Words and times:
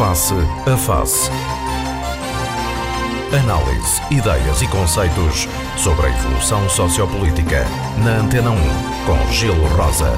Face 0.00 0.32
a 0.32 0.76
Face. 0.78 1.30
Análise, 3.38 4.00
ideias 4.10 4.62
e 4.62 4.68
conceitos 4.68 5.46
sobre 5.76 6.06
a 6.06 6.08
evolução 6.08 6.66
sociopolítica. 6.70 7.66
Na 8.02 8.20
Antena 8.20 8.50
1, 8.50 8.56
com 9.04 9.30
Gelo 9.30 9.66
Rosa. 9.76 10.14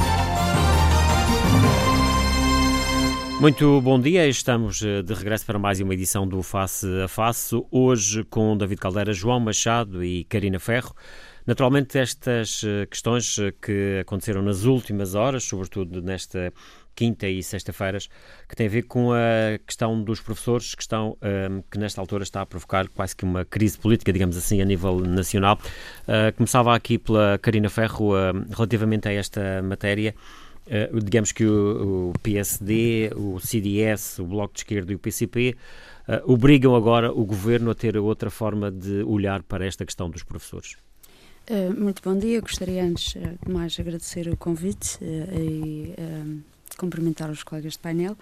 Muito 3.40 3.80
bom 3.80 3.98
dia, 3.98 4.28
estamos 4.28 4.84
eh, 4.84 5.02
de 5.02 5.14
regresso 5.14 5.44
para 5.44 5.58
mais 5.58 5.80
uma 5.80 5.94
edição 5.94 6.28
do 6.28 6.44
Face 6.44 6.86
a 7.02 7.08
Face, 7.08 7.52
hoje 7.68 8.22
com 8.22 8.56
David 8.56 8.80
Caldeira, 8.80 9.12
João 9.12 9.40
Machado 9.40 10.04
e 10.04 10.22
Karina 10.22 10.60
Ferro. 10.60 10.94
Naturalmente, 11.44 11.98
estas 11.98 12.62
eh, 12.64 12.86
questões 12.86 13.36
eh, 13.36 13.52
que 13.60 13.98
aconteceram 14.02 14.42
nas 14.42 14.62
últimas 14.62 15.16
horas, 15.16 15.42
sobretudo 15.42 16.00
nesta 16.00 16.52
quinta 16.94 17.28
e 17.28 17.42
sexta-feiras, 17.42 18.08
que 18.48 18.56
tem 18.56 18.66
a 18.66 18.70
ver 18.70 18.82
com 18.82 19.12
a 19.12 19.58
questão 19.66 20.02
dos 20.02 20.20
professores, 20.20 20.74
que, 20.74 20.82
estão, 20.82 21.16
um, 21.22 21.62
que 21.70 21.78
nesta 21.78 22.00
altura 22.00 22.22
está 22.22 22.42
a 22.42 22.46
provocar 22.46 22.88
quase 22.88 23.16
que 23.16 23.24
uma 23.24 23.44
crise 23.44 23.78
política, 23.78 24.12
digamos 24.12 24.36
assim, 24.36 24.60
a 24.60 24.64
nível 24.64 25.00
nacional. 25.00 25.58
Uh, 26.02 26.34
começava 26.36 26.74
aqui 26.74 26.98
pela 26.98 27.38
Karina 27.38 27.68
Ferro, 27.68 28.12
uh, 28.12 28.44
relativamente 28.50 29.08
a 29.08 29.12
esta 29.12 29.62
matéria. 29.62 30.14
Uh, 30.66 31.00
digamos 31.02 31.32
que 31.32 31.44
o, 31.44 32.10
o, 32.10 32.18
PSD, 32.22 33.10
o 33.16 33.40
CDS, 33.40 34.18
o 34.18 34.24
Bloco 34.26 34.54
de 34.54 34.60
Esquerda 34.60 34.92
e 34.92 34.94
o 34.94 34.98
PCP 34.98 35.56
obrigam 36.24 36.74
agora 36.74 37.12
o 37.12 37.24
governo 37.24 37.70
a 37.70 37.74
ter 37.76 37.96
outra 37.96 38.28
forma 38.28 38.72
de 38.72 39.04
olhar 39.04 39.40
para 39.44 39.64
esta 39.64 39.84
questão 39.84 40.10
dos 40.10 40.24
professores. 40.24 40.76
Muito 41.78 42.02
bom 42.02 42.18
dia. 42.18 42.40
Gostaria 42.40 42.82
antes 42.82 43.14
de 43.14 43.52
mais 43.52 43.78
agradecer 43.78 44.28
o 44.28 44.36
convite 44.36 44.98
e 45.00 45.94
uh, 45.96 46.42
cumprimentar 46.76 47.30
os 47.30 47.42
colegas 47.42 47.74
de 47.74 47.78
painel 47.78 48.16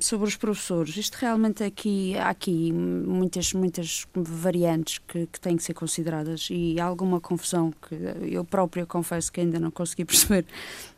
sobre 0.00 0.28
os 0.28 0.36
professores, 0.36 0.96
isto 0.96 1.14
realmente 1.14 1.62
aqui, 1.62 2.16
há 2.18 2.28
aqui 2.28 2.72
muitas, 2.72 3.52
muitas 3.52 4.06
variantes 4.14 4.98
que, 4.98 5.26
que 5.26 5.40
têm 5.40 5.56
que 5.56 5.62
ser 5.62 5.72
consideradas 5.72 6.48
e 6.50 6.78
há 6.78 6.84
alguma 6.84 7.20
confusão 7.20 7.72
que 7.88 7.94
eu 8.34 8.44
própria 8.44 8.84
confesso 8.84 9.32
que 9.32 9.40
ainda 9.40 9.58
não 9.58 9.70
consegui 9.70 10.04
perceber 10.04 10.44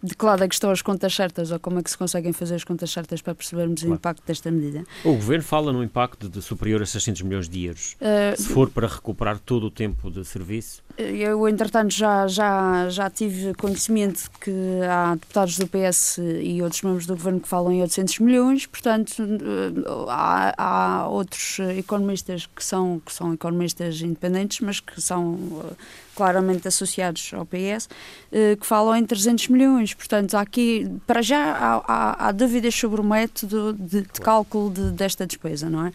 de 0.03 0.15
que 0.15 0.25
lado 0.25 0.43
é 0.43 0.49
que 0.49 0.55
estão 0.55 0.71
as 0.71 0.83
contas 0.83 1.15
certas 1.15 1.51
ou 1.51 1.61
como 1.61 1.79
é 1.79 1.83
que 1.83 1.91
se 1.91 1.99
conseguem 1.99 2.33
fazer 2.33 2.57
as 2.57 2.65
contas 2.65 2.91
certas 2.91 3.21
para 3.23 3.35
percebermos 3.35 3.81
claro. 3.81 3.93
o 3.93 3.97
impacto 3.97 4.27
desta 4.27 4.51
medida. 4.51 4.85
O 5.05 5.13
Governo 5.13 5.45
fala 5.45 5.73
no 5.73 5.83
impacto 5.85 6.29
de 6.29 6.43
superior 6.43 6.83
a 6.83 6.87
600 6.87 7.23
milhões 7.23 7.49
de 7.49 7.65
euros. 7.65 7.97
Uh, 8.01 8.41
se 8.41 8.49
for 8.49 8.71
para 8.71 8.89
recuperar 8.89 9.39
todo 9.39 9.67
o 9.67 9.71
tempo 9.71 10.11
de 10.11 10.25
serviço? 10.25 10.83
Eu, 10.99 11.47
entretanto, 11.47 11.93
já, 11.93 12.27
já, 12.27 12.89
já 12.89 13.11
tive 13.11 13.53
conhecimento 13.55 14.31
que 14.41 14.51
há 14.89 15.15
deputados 15.15 15.59
do 15.59 15.67
PS 15.67 16.19
e 16.41 16.63
outros 16.63 16.81
membros 16.81 17.05
do 17.05 17.15
Governo 17.15 17.39
que 17.39 17.49
falam 17.49 17.71
em 17.71 17.83
800 17.83 18.19
milhões, 18.21 18.65
portanto, 18.65 19.23
eh, 19.23 19.85
há, 20.09 20.55
há 20.57 21.09
outros 21.09 21.59
economistas 21.77 22.47
que 22.47 22.65
são, 22.65 22.99
que 23.05 23.13
são 23.13 23.35
economistas 23.35 24.01
independentes, 24.01 24.61
mas 24.61 24.81
que 24.81 24.99
são 24.99 25.39
eh, 25.67 25.75
claramente 26.15 26.67
associados 26.67 27.31
ao 27.35 27.45
PS, 27.45 27.91
eh, 28.33 28.57
que 28.59 28.67
falam 28.67 28.97
em 28.97 29.05
300 29.05 29.49
milhões. 29.49 29.93
Portanto, 29.93 30.35
aqui, 30.37 30.91
para 31.07 31.21
já, 31.21 31.53
há, 31.53 31.83
há, 31.87 32.29
há 32.29 32.33
dúvidas 32.33 32.75
sobre 32.75 33.03
o 33.03 33.05
método 33.05 33.75
de, 33.75 34.01
de 34.01 34.21
cálculo 34.23 34.71
de, 34.71 34.93
desta 34.93 35.27
despesa, 35.27 35.69
não 35.69 35.87
é? 35.87 35.93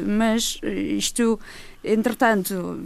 Mas 0.00 0.58
isto, 0.62 1.38
entretanto, 1.84 2.78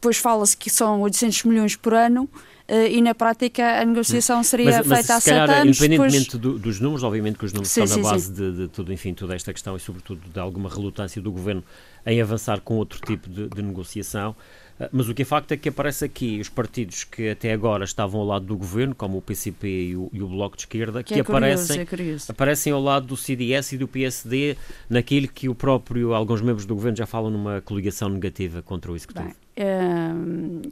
depois 0.00 0.16
fala-se 0.16 0.56
que 0.56 0.70
são 0.70 1.00
800 1.02 1.44
milhões 1.44 1.76
por 1.76 1.92
ano, 1.92 2.28
Uh, 2.68 2.84
e 2.86 3.00
na 3.00 3.14
prática 3.14 3.80
a 3.80 3.84
negociação 3.86 4.42
seria 4.42 4.66
mas, 4.66 4.86
mas 4.86 4.98
feita 4.98 5.14
há 5.14 5.20
sete 5.20 5.50
anos. 5.50 5.78
Independentemente 5.78 6.36
depois... 6.36 6.54
do, 6.54 6.58
dos 6.58 6.78
números, 6.78 7.02
obviamente 7.02 7.38
que 7.38 7.46
os 7.46 7.52
números 7.54 7.70
sim, 7.70 7.82
estão 7.82 7.96
sim, 7.96 8.02
na 8.02 8.10
base 8.10 8.30
de, 8.30 8.52
de, 8.52 8.68
tudo, 8.68 8.92
enfim, 8.92 9.14
toda 9.14 9.34
esta 9.34 9.54
questão 9.54 9.74
e 9.74 9.80
sobretudo 9.80 10.20
de 10.28 10.38
alguma 10.38 10.68
relutância 10.68 11.22
do 11.22 11.32
governo 11.32 11.64
em 12.04 12.20
avançar 12.20 12.60
com 12.60 12.74
outro 12.74 13.00
tipo 13.00 13.26
de, 13.30 13.48
de 13.48 13.62
negociação. 13.62 14.36
Ah, 14.78 14.88
mas 14.92 15.08
o 15.08 15.14
que 15.14 15.22
é 15.22 15.24
facto 15.24 15.52
é 15.52 15.56
que 15.56 15.70
aparece 15.70 16.04
aqui 16.04 16.38
os 16.40 16.50
partidos 16.50 17.04
que 17.04 17.30
até 17.30 17.52
agora 17.52 17.84
estavam 17.84 18.20
ao 18.20 18.26
lado 18.26 18.44
do 18.44 18.56
governo, 18.56 18.94
como 18.94 19.16
o 19.16 19.22
PCP 19.22 19.66
e 19.66 19.96
o, 19.96 20.10
e 20.12 20.22
o 20.22 20.28
Bloco 20.28 20.56
de 20.56 20.62
Esquerda, 20.62 21.02
que, 21.02 21.14
que 21.14 21.20
é 21.20 21.22
aparecem, 21.22 21.86
curioso, 21.86 22.26
é 22.28 22.32
aparecem 22.32 22.72
ao 22.72 22.82
lado 22.82 23.06
do 23.06 23.16
CDS 23.16 23.72
e 23.72 23.78
do 23.78 23.88
PSD 23.88 24.56
naquilo 24.90 25.26
que 25.28 25.48
o 25.48 25.54
próprio, 25.54 26.12
alguns 26.12 26.42
membros 26.42 26.66
do 26.66 26.74
governo 26.74 26.96
já 26.96 27.06
falam 27.06 27.30
numa 27.30 27.60
coligação 27.62 28.10
negativa 28.10 28.62
contra 28.62 28.92
o 28.92 28.96
Executivo. 28.96 29.28
Bem, 29.28 29.36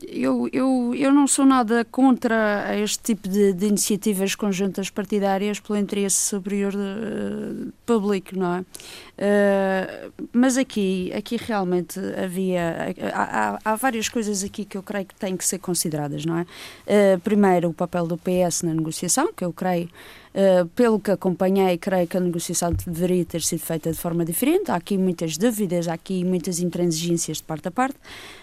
eu, 0.06 0.48
eu, 0.52 0.94
eu 0.94 1.12
não 1.12 1.26
sou 1.26 1.44
nada 1.44 1.84
contra 1.84 2.76
este 2.78 3.02
tipo 3.02 3.28
de, 3.28 3.52
de 3.52 3.66
iniciativas 3.66 4.34
conjuntas 4.34 4.90
partidárias 4.90 5.58
pelo 5.58 5.78
interesse 5.78 6.16
superior 6.16 6.72
uh, 6.74 7.72
público, 7.84 8.38
não 8.38 8.54
é? 8.54 8.60
Uh, 8.60 10.12
mas 10.32 10.56
aqui, 10.56 11.12
aqui 11.14 11.36
realmente 11.36 11.98
havia. 12.22 12.94
Há, 13.12 13.58
há, 13.64 13.76
várias 13.76 14.08
coisas 14.08 14.44
aqui 14.44 14.64
que 14.64 14.76
eu 14.76 14.82
creio 14.82 15.06
que 15.06 15.14
têm 15.14 15.36
que 15.36 15.44
ser 15.44 15.58
consideradas, 15.58 16.24
não 16.24 16.38
é? 16.38 16.42
Uh, 16.42 17.20
primeiro, 17.20 17.70
o 17.70 17.74
papel 17.74 18.06
do 18.06 18.16
PS 18.16 18.62
na 18.62 18.72
negociação, 18.72 19.32
que 19.32 19.44
eu 19.44 19.52
creio 19.52 19.88
Uh, 20.36 20.66
pelo 20.74 21.00
que 21.00 21.10
acompanhei, 21.10 21.78
creio 21.78 22.06
que 22.06 22.14
a 22.14 22.20
negociação 22.20 22.70
deveria 22.86 23.24
ter 23.24 23.40
sido 23.40 23.60
feita 23.60 23.90
de 23.90 23.96
forma 23.96 24.22
diferente. 24.22 24.70
Há 24.70 24.74
aqui 24.74 24.98
muitas 24.98 25.38
dúvidas, 25.38 25.88
há 25.88 25.94
aqui 25.94 26.22
muitas 26.24 26.60
intransigências 26.60 27.38
de 27.38 27.42
parte 27.42 27.68
a 27.68 27.70
parte. 27.70 27.96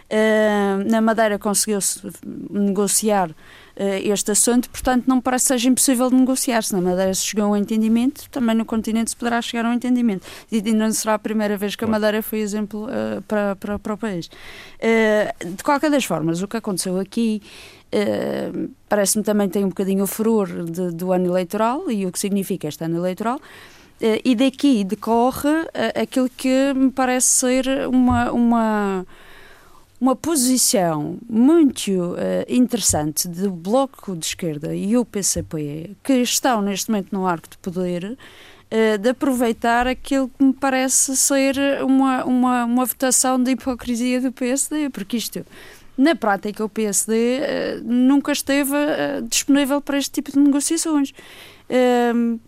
Uh, 0.09 0.89
na 0.89 1.01
Madeira 1.01 1.37
conseguiu-se 1.37 2.01
negociar 2.49 3.29
este 3.75 4.31
assunto, 4.31 4.69
portanto, 4.69 5.05
não 5.07 5.17
me 5.17 5.21
parece 5.21 5.45
que 5.45 5.47
seja 5.53 5.69
impossível 5.69 6.09
de 6.09 6.15
negociar. 6.15 6.63
Se 6.63 6.73
na 6.73 6.81
Madeira 6.81 7.13
se 7.13 7.25
chegou 7.25 7.45
a 7.45 7.49
um 7.49 7.55
entendimento, 7.55 8.29
também 8.29 8.55
no 8.55 8.65
continente 8.65 9.09
se 9.09 9.15
poderá 9.15 9.41
chegar 9.41 9.65
a 9.65 9.69
um 9.69 9.73
entendimento. 9.73 10.27
E 10.51 10.61
não 10.73 10.91
será 10.91 11.15
a 11.15 11.19
primeira 11.19 11.57
vez 11.57 11.75
que 11.75 11.83
a 11.83 11.87
Madeira 11.87 12.21
foi 12.21 12.39
exemplo 12.39 12.87
para, 13.27 13.55
para, 13.55 13.79
para 13.79 13.93
o 13.93 13.97
país. 13.97 14.29
de 14.79 15.63
qualquer 15.63 15.89
das 15.89 16.05
formas, 16.05 16.41
o 16.41 16.47
que 16.47 16.57
aconteceu 16.57 16.99
aqui 16.99 17.41
Uh, 17.93 18.71
Parece-me 18.89 19.23
também 19.23 19.49
tem 19.49 19.63
um 19.63 19.69
bocadinho 19.69 20.03
o 20.03 20.07
furor 20.07 20.47
de, 20.47 20.91
do 20.91 21.11
ano 21.11 21.27
eleitoral 21.27 21.89
e 21.89 22.05
o 22.05 22.11
que 22.11 22.19
significa 22.19 22.67
este 22.67 22.83
ano 22.83 22.97
eleitoral. 22.97 23.37
Uh, 23.37 24.19
e 24.25 24.35
daqui 24.35 24.83
decorre 24.83 25.49
uh, 25.49 26.01
aquilo 26.01 26.29
que 26.29 26.73
me 26.73 26.91
parece 26.91 27.27
ser 27.27 27.87
uma, 27.87 28.31
uma, 28.31 29.05
uma 29.99 30.15
posição 30.15 31.17
muito 31.29 32.15
interessante 32.47 33.27
do 33.27 33.49
Bloco 33.51 34.15
de 34.15 34.25
Esquerda 34.25 34.75
e 34.75 34.97
o 34.97 35.05
PCP, 35.05 35.95
que 36.03 36.13
estão 36.15 36.61
neste 36.61 36.91
momento 36.91 37.13
no 37.13 37.25
arco 37.25 37.47
de 37.49 37.57
poder, 37.57 38.17
de 38.99 39.09
aproveitar 39.09 39.87
aquilo 39.87 40.29
que 40.29 40.43
me 40.43 40.51
parece 40.51 41.15
ser 41.15 41.55
uma, 41.83 42.25
uma, 42.25 42.65
uma 42.65 42.85
votação 42.85 43.41
de 43.41 43.51
hipocrisia 43.51 44.19
do 44.19 44.31
PSD, 44.31 44.89
porque 44.89 45.15
isto 45.15 45.45
na 45.97 46.15
prática, 46.15 46.65
o 46.65 46.69
PSD 46.69 47.13
uh, 47.13 47.43
eh, 47.43 47.81
nunca 47.83 48.31
esteve 48.31 48.73
uh, 48.73 49.21
disponível 49.29 49.79
para 49.79 49.97
este 49.97 50.11
tipo 50.11 50.31
de 50.31 50.39
negociações. 50.39 51.11
Uh, 51.69 52.39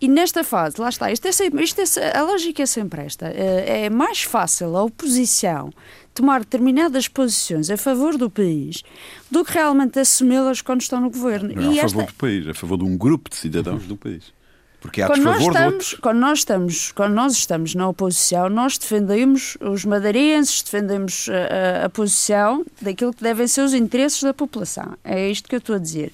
e 0.00 0.08
nesta 0.08 0.42
fase, 0.42 0.80
lá 0.80 0.88
está, 0.88 1.12
isto 1.12 1.28
é 1.28 1.32
sempre, 1.32 1.62
isto 1.62 1.80
é, 1.80 2.16
a 2.16 2.22
lógica 2.22 2.62
é 2.62 2.66
sempre 2.66 3.02
esta. 3.02 3.26
Eh, 3.26 3.84
é 3.84 3.90
mais 3.90 4.22
fácil 4.22 4.76
a 4.76 4.82
oposição 4.82 5.70
tomar 6.14 6.40
determinadas 6.40 7.06
posições 7.06 7.70
a 7.70 7.76
favor 7.76 8.16
do 8.16 8.30
país 8.30 8.82
do 9.30 9.44
que 9.44 9.52
realmente 9.52 9.98
assumi-las 9.98 10.62
quando 10.62 10.80
estão 10.80 11.00
no 11.00 11.10
governo. 11.10 11.54
Não 11.54 11.72
é 11.72 11.80
a 11.80 11.82
favor 11.82 12.02
esta... 12.02 12.12
do 12.12 12.14
país, 12.14 12.48
a 12.48 12.54
favor 12.54 12.78
de 12.78 12.84
um 12.84 12.96
grupo 12.96 13.28
de 13.28 13.36
cidadãos 13.36 13.86
do 13.86 13.96
país. 13.96 14.32
Porque 14.80 15.02
há 15.02 15.06
quando 15.06 15.22
nós, 15.22 15.42
estamos, 15.42 15.94
quando, 15.94 16.18
nós 16.18 16.38
estamos, 16.38 16.92
quando 16.92 17.12
nós 17.12 17.32
estamos 17.32 17.74
na 17.74 17.88
oposição, 17.88 18.48
nós 18.48 18.78
defendemos 18.78 19.58
os 19.60 19.84
madeirenses, 19.84 20.62
defendemos 20.62 21.28
a, 21.28 21.82
a, 21.82 21.84
a 21.84 21.88
posição 21.90 22.64
daquilo 22.80 23.12
que 23.12 23.22
devem 23.22 23.46
ser 23.46 23.60
os 23.60 23.74
interesses 23.74 24.22
da 24.22 24.32
população. 24.32 24.96
É 25.04 25.28
isto 25.28 25.48
que 25.48 25.54
eu 25.54 25.58
estou 25.58 25.76
a 25.76 25.78
dizer. 25.78 26.12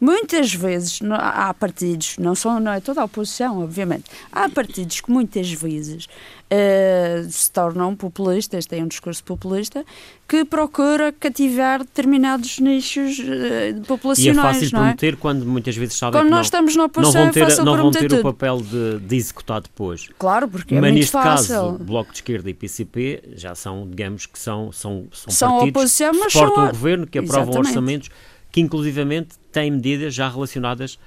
Muitas 0.00 0.54
vezes 0.54 1.00
há 1.12 1.52
partidos, 1.54 2.16
não, 2.18 2.34
são, 2.34 2.60
não 2.60 2.72
é 2.72 2.80
toda 2.80 3.00
a 3.00 3.04
oposição, 3.04 3.60
obviamente, 3.62 4.04
há 4.30 4.48
partidos 4.48 5.00
que 5.00 5.10
muitas 5.10 5.50
vezes 5.52 6.06
uh, 6.52 7.30
se 7.30 7.50
tornam 7.50 7.94
populistas, 7.94 8.66
têm 8.66 8.82
um 8.82 8.88
discurso 8.88 9.22
populista, 9.22 9.84
que 10.26 10.44
procura 10.44 11.12
cativar 11.12 11.80
determinados 11.80 12.58
nichos 12.58 13.18
uh, 13.18 13.80
populacionais. 13.86 14.36
E 14.36 14.38
é 14.38 14.42
fácil 14.42 14.70
prometer 14.70 15.14
é? 15.14 15.16
quando 15.16 15.46
muitas 15.46 15.76
vezes 15.76 15.96
sabem 15.96 16.20
quando 16.20 16.26
que 16.26 16.30
nós 16.30 16.46
estamos 16.46 16.76
na 16.76 16.84
oposição, 16.84 17.24
não 17.24 17.32
vão 17.32 17.32
ter, 17.32 17.52
é 17.52 17.64
não 17.64 17.76
vão 17.76 17.90
ter 17.90 18.12
o 18.12 18.22
papel 18.22 18.60
de, 18.60 18.98
de, 19.00 19.16
executar 19.16 19.60
depois. 19.60 20.08
Claro, 20.18 20.48
porque 20.48 20.74
é 20.74 20.80
Mas 20.80 20.92
muito 20.92 21.10
fácil. 21.10 21.54
caso, 21.54 21.78
Bloco 21.78 22.10
de 22.10 22.18
Esquerda 22.18 22.50
e 22.50 22.54
PCP 22.54 23.22
já 23.34 23.54
são, 23.54 23.88
digamos 23.88 24.26
que 24.26 24.38
são, 24.38 24.72
são, 24.72 25.06
são, 25.12 25.32
são 25.32 25.58
partidos 25.58 25.96
que 25.96 26.30
suportam 26.30 26.54
são... 26.54 26.64
o 26.64 26.68
governo, 26.68 27.06
que 27.06 27.18
aprovam 27.18 27.42
Exatamente. 27.42 27.68
orçamentos 27.68 28.10
que 28.50 28.60
inclusivamente 28.60 29.36
têm 29.52 29.70
medidas 29.70 30.14
já 30.14 30.28
relacionadas 30.28 30.98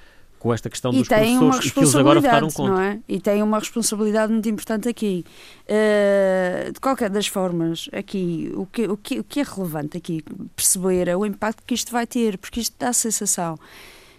com 0.42 0.52
esta 0.52 0.68
questão 0.68 0.90
dos 0.90 1.06
e 1.06 1.08
tem 1.08 1.38
professores 1.38 1.54
uma 1.54 1.64
e 1.64 1.70
que 1.70 1.78
eles 1.78 1.94
agora 1.94 2.20
votaram 2.20 2.50
contra. 2.50 2.74
Não 2.74 2.80
é? 2.80 2.98
E 3.08 3.20
tem 3.20 3.40
uma 3.44 3.60
responsabilidade 3.60 4.32
muito 4.32 4.48
importante 4.48 4.88
aqui. 4.88 5.24
Uh, 5.68 6.72
de 6.72 6.80
qualquer 6.80 7.10
das 7.10 7.28
formas, 7.28 7.88
aqui, 7.92 8.52
o 8.56 8.66
que, 8.66 8.88
o, 8.88 8.96
que, 8.96 9.20
o 9.20 9.24
que 9.24 9.38
é 9.38 9.44
relevante 9.44 9.96
aqui 9.96 10.20
perceber 10.56 11.06
é 11.06 11.16
o 11.16 11.24
impacto 11.24 11.62
que 11.64 11.74
isto 11.74 11.92
vai 11.92 12.08
ter, 12.08 12.38
porque 12.38 12.58
isto 12.58 12.74
dá 12.76 12.88
a 12.88 12.92
sensação 12.92 13.56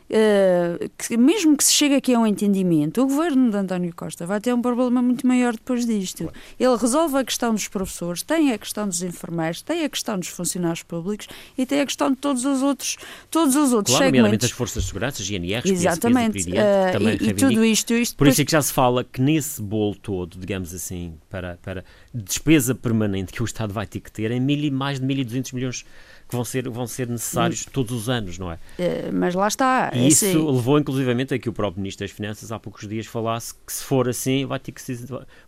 Uh, 0.09 0.89
que, 0.97 1.17
mesmo 1.17 1.57
que 1.57 1.63
se 1.63 1.73
chegue 1.73 1.95
aqui 1.95 2.13
a 2.13 2.19
um 2.19 2.27
entendimento, 2.27 3.01
o 3.01 3.07
governo 3.07 3.49
de 3.49 3.57
António 3.57 3.93
Costa 3.95 4.25
vai 4.25 4.39
ter 4.39 4.53
um 4.53 4.61
problema 4.61 5.01
muito 5.01 5.25
maior 5.25 5.53
depois 5.53 5.85
disto. 5.85 6.31
Ele 6.59 6.75
resolve 6.75 7.17
a 7.17 7.23
questão 7.23 7.53
dos 7.53 7.67
professores, 7.67 8.21
tem 8.21 8.51
a 8.51 8.57
questão 8.57 8.87
dos 8.87 9.01
enfermeiros, 9.01 9.61
tem 9.61 9.83
a 9.83 9.89
questão 9.89 10.19
dos 10.19 10.27
funcionários 10.27 10.83
públicos 10.83 11.27
e 11.57 11.65
tem 11.65 11.81
a 11.81 11.85
questão 11.85 12.11
de 12.11 12.17
todos 12.17 12.45
os 12.45 12.61
outros, 12.61 12.97
todos 13.31 13.55
os 13.55 13.73
outros 13.73 13.95
claro, 13.95 14.13
segmentos. 14.13 14.45
as 14.45 14.51
forças 14.51 14.83
de 14.83 14.87
segurança, 14.87 15.23
GNR, 15.23 15.61
Exatamente. 15.69 16.33
PSPs 16.33 16.47
e, 16.47 16.51
uh, 16.51 17.25
e, 17.25 17.29
e 17.29 17.33
tudo 17.33 17.65
isto, 17.65 17.93
isto 17.93 18.15
Por 18.15 18.27
isso 18.27 18.41
é 18.41 18.45
que 18.45 18.51
já 18.51 18.61
se 18.61 18.71
fala 18.73 19.03
que 19.03 19.21
nesse 19.21 19.61
bolo 19.61 19.95
todo, 19.95 20.37
digamos 20.37 20.73
assim, 20.73 21.15
para, 21.29 21.57
para 21.61 21.83
despesa 22.13 22.75
permanente 22.75 23.33
que 23.33 23.41
o 23.41 23.45
Estado 23.45 23.73
vai 23.73 23.87
ter 23.87 23.99
que 23.99 24.11
ter, 24.11 24.31
é 24.31 24.39
mil, 24.39 24.71
mais 24.71 24.99
de 24.99 25.05
1.200 25.05 25.53
milhões 25.53 25.85
que 26.33 26.35
vão 26.35 26.43
ser, 26.43 26.69
vão 26.69 26.87
ser 26.87 27.07
necessários 27.07 27.65
hum. 27.67 27.69
todos 27.71 27.91
os 27.91 28.09
anos, 28.09 28.39
não 28.39 28.51
é? 28.51 28.55
Uh, 28.55 29.13
mas 29.13 29.35
lá 29.35 29.47
está. 29.47 29.91
E 29.93 30.07
isso 30.07 30.51
levou 30.51 30.79
inclusivamente 30.79 31.33
a 31.33 31.39
que 31.39 31.47
o 31.47 31.53
próprio 31.53 31.79
Ministro 31.79 32.05
das 32.05 32.11
Finanças 32.11 32.51
há 32.51 32.59
poucos 32.59 32.87
dias 32.87 33.05
falasse 33.05 33.53
que 33.65 33.71
se 33.71 33.83
for 33.83 34.09
assim 34.09 34.45
vai 34.45 34.59
ter 34.59 34.71
que 34.71 34.81
ser, 34.81 34.99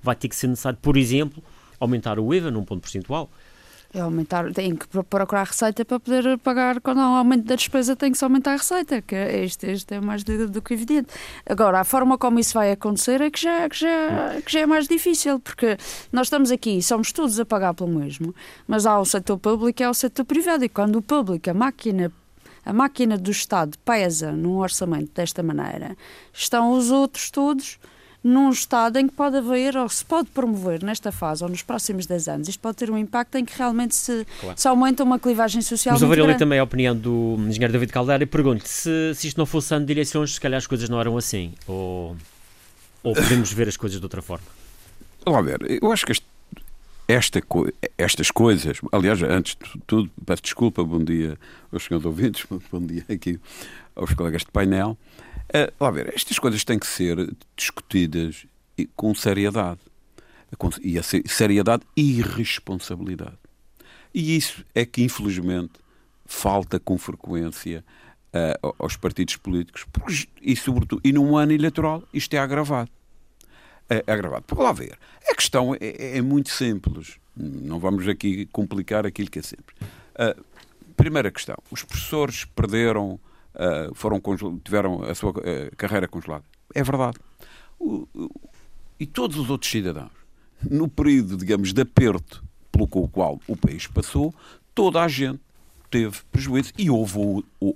vai 0.02 0.16
ter 0.16 0.28
que 0.28 0.36
ser 0.36 0.48
necessário, 0.48 0.78
por 0.82 0.96
exemplo, 0.96 1.44
aumentar 1.80 2.20
o 2.20 2.34
IVA 2.34 2.52
num 2.52 2.64
ponto 2.64 2.82
percentual. 2.82 3.30
É 3.96 4.02
aumentar, 4.02 4.52
tem 4.52 4.76
que 4.76 4.86
procurar 4.88 5.46
receita 5.46 5.86
para 5.86 5.98
poder 6.02 6.38
pagar. 6.40 6.82
Quando 6.82 7.00
há 7.00 7.10
um 7.10 7.16
aumento 7.16 7.46
da 7.46 7.56
despesa, 7.56 7.96
tem 7.96 8.12
que 8.12 8.18
se 8.18 8.26
aumentar 8.26 8.52
a 8.52 8.58
receita, 8.58 9.02
que 9.02 9.16
este, 9.16 9.68
este 9.68 9.94
é 9.94 10.02
mais 10.02 10.22
do, 10.22 10.50
do, 10.50 10.62
que 10.62 10.74
evidente. 10.74 11.08
Agora, 11.46 11.80
a 11.80 11.86
forma 11.86 12.18
como 12.18 12.38
isso 12.38 12.54
vai 12.56 12.74
acontecer 12.74 13.22
é 13.22 13.32
que 13.32 13.42
já, 13.42 13.70
que, 13.70 13.80
já, 13.80 14.42
que 14.46 14.52
já 14.52 14.60
é 14.60 14.66
mais 14.66 14.86
difícil, 14.86 15.40
porque 15.40 15.78
nós 16.12 16.28
estamos 16.28 16.52
aqui, 16.52 16.82
somos 16.82 17.14
todos 17.14 17.40
a 17.40 17.46
pagar 17.46 17.74
pelo 17.74 17.90
mesmo, 17.90 18.36
mas 18.68 18.86
há 18.86 19.00
o 19.00 19.06
setor 19.06 19.38
público 19.38 19.82
e 19.82 19.86
há 19.86 19.90
o 19.90 19.94
setor 19.94 20.26
privado, 20.26 20.66
e 20.66 20.68
quando 20.68 20.98
o 20.98 21.02
público, 21.02 21.50
a 21.50 21.54
máquina 21.54 22.12
a 22.66 22.74
máquina 22.74 23.18
do 23.18 23.32
Estado 23.32 23.78
pesa 23.86 24.34
num 24.34 24.58
orçamento 24.58 25.12
desta 25.14 25.42
maneira, 25.42 25.96
estão 26.34 26.72
os 26.72 26.92
outros 26.92 27.30
todos 27.30 27.80
num 28.26 28.50
estado 28.50 28.98
em 28.98 29.08
que 29.08 29.14
pode 29.14 29.38
haver 29.38 29.78
ou 29.78 29.88
se 29.88 30.04
pode 30.04 30.30
promover 30.30 30.84
nesta 30.84 31.12
fase 31.12 31.44
ou 31.44 31.50
nos 31.50 31.62
próximos 31.62 32.08
10 32.08 32.28
anos, 32.28 32.50
isto 32.50 32.60
pode 32.60 32.76
ter 32.76 32.90
um 32.90 32.98
impacto 32.98 33.36
em 33.36 33.46
que 33.46 33.56
realmente 33.56 33.94
se, 33.94 34.26
claro. 34.42 34.58
se 34.60 34.68
aumenta 34.68 35.04
uma 35.04 35.20
clivagem 35.20 35.62
social. 35.62 35.94
Mas 35.94 36.02
ouvir 36.02 36.22
ali 36.22 36.36
também 36.36 36.58
a 36.58 36.64
opinião 36.64 36.98
do 36.98 37.36
engenheiro 37.48 37.72
David 37.72 37.94
Caldeira 37.94 38.24
e 38.24 38.26
pergunto-lhe 38.26 38.68
se, 38.68 39.14
se 39.14 39.28
isto 39.28 39.38
não 39.38 39.46
fosse 39.46 39.76
ano 39.76 39.86
de 39.86 39.94
direções, 39.94 40.34
se 40.34 40.42
calhar 40.42 40.58
as 40.58 40.66
coisas 40.66 40.90
não 40.90 41.00
eram 41.00 41.16
assim, 41.16 41.54
ou, 41.68 42.18
ou 43.04 43.14
podemos 43.14 43.54
ver 43.54 43.68
as 43.68 43.78
coisas 43.78 44.00
de 44.00 44.06
outra 44.06 44.24
forma? 44.24 44.48
Vamos 45.24 45.46
ver, 45.46 45.80
eu 45.80 45.92
acho 45.92 46.04
que 46.04 46.14
este, 46.14 46.26
esta, 47.08 47.40
estas 47.96 48.32
coisas, 48.32 48.80
aliás, 48.92 49.22
antes 49.22 49.56
de 49.56 49.82
tudo, 49.86 50.10
peço 50.26 50.42
desculpa, 50.42 50.84
bom 50.84 51.04
dia 51.04 51.38
aos 51.72 51.84
senhores 51.84 52.08
ouvintes, 52.08 52.44
bom 52.72 52.82
dia 52.82 53.06
aqui 53.08 53.40
aos 53.96 54.16
colegas 54.16 54.42
de 54.42 54.52
painel. 54.52 54.98
Uh, 55.50 55.72
lá 55.80 55.92
ver, 55.92 56.14
estas 56.14 56.40
coisas 56.40 56.64
têm 56.64 56.80
que 56.80 56.88
ser 56.88 57.34
discutidas 57.56 58.46
com 58.96 59.14
seriedade. 59.14 59.80
E 60.82 60.98
a 60.98 61.04
seriedade 61.04 61.84
e 61.98 62.22
responsabilidade. 62.22 63.38
E 64.14 64.36
isso 64.38 64.64
é 64.74 64.86
que, 64.86 65.04
infelizmente, 65.04 65.74
falta 66.26 66.80
com 66.80 66.98
frequência 66.98 67.84
uh, 68.34 68.76
aos 68.80 68.96
partidos 68.96 69.36
políticos. 69.36 69.86
E, 70.42 70.56
sobretudo, 70.56 71.02
e 71.04 71.12
num 71.12 71.38
ano 71.38 71.52
eleitoral, 71.52 72.04
isto 72.14 72.34
é 72.34 72.40
agravado. 72.40 72.90
É, 73.90 74.04
é 74.08 74.14
agravado. 74.14 74.44
Por 74.44 74.60
lá 74.60 74.72
ver, 74.72 74.98
a 75.30 75.36
questão 75.36 75.76
é, 75.76 76.18
é, 76.18 76.22
muito 76.22 76.50
simples. 76.50 77.18
Não 77.36 77.80
vamos 77.80 78.08
aqui 78.08 78.46
complicar 78.48 79.06
aquilo 79.06 79.30
que 79.30 79.40
é 79.40 79.42
simples. 79.42 79.76
Uh, 80.16 80.44
primeira 80.96 81.30
questão: 81.30 81.58
os 81.70 81.84
professores 81.84 82.46
perderam 82.46 83.20
uh, 83.56 83.94
foram 83.96 84.22
tiveram 84.64 85.04
a 85.04 85.16
sua 85.16 85.32
uh, 85.32 85.76
carreira 85.78 86.08
congelada. 86.08 86.44
É 86.74 86.84
verdade. 86.84 87.18
O, 87.80 88.08
o, 88.14 88.32
e 89.00 89.06
todos 89.06 89.38
os 89.38 89.50
outros 89.50 89.70
cidadãos, 89.70 90.12
no 90.70 90.88
período, 90.88 91.38
digamos, 91.38 91.74
de 91.74 91.82
aperto 91.82 92.44
pelo 92.72 92.88
qual 92.88 93.40
o 93.48 93.56
país 93.56 93.88
passou, 93.88 94.34
toda 94.74 95.02
a 95.02 95.08
gente 95.08 95.40
teve 95.90 96.18
prejuízo. 96.32 96.74
E 96.78 96.90
houve 96.90 97.44
o, 97.60 97.76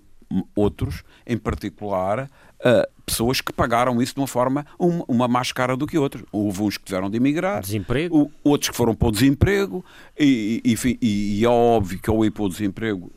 outros, 0.56 1.04
em 1.26 1.38
particular, 1.38 2.30
uh, 2.60 3.04
pessoas 3.06 3.42
que 3.42 3.52
pagaram 3.52 4.02
isso 4.02 4.14
de 4.14 4.20
uma 4.20 4.28
forma 4.28 4.66
uma, 4.78 5.04
uma 5.08 5.28
mais 5.28 5.52
cara 5.52 5.76
do 5.76 5.88
que 5.88 5.98
outros. 5.98 6.24
Houve 6.32 6.62
uns 6.62 6.78
que 6.78 6.86
tiveram 6.86 7.10
de 7.10 7.18
emigrar, 7.18 7.62
desemprego. 7.62 8.32
outros 8.44 8.70
que 8.70 8.76
foram 8.76 8.94
para 8.94 9.08
o 9.08 9.12
desemprego, 9.12 9.84
e, 10.18 10.62
e, 10.64 10.98
e, 11.02 11.40
e 11.40 11.46
é 11.46 11.50
óbvio 11.50 12.00
que 12.00 12.10
ao 12.10 12.24
ir 12.24 12.32
para 12.32 12.44
o 12.44 12.50
desemprego 12.50 13.12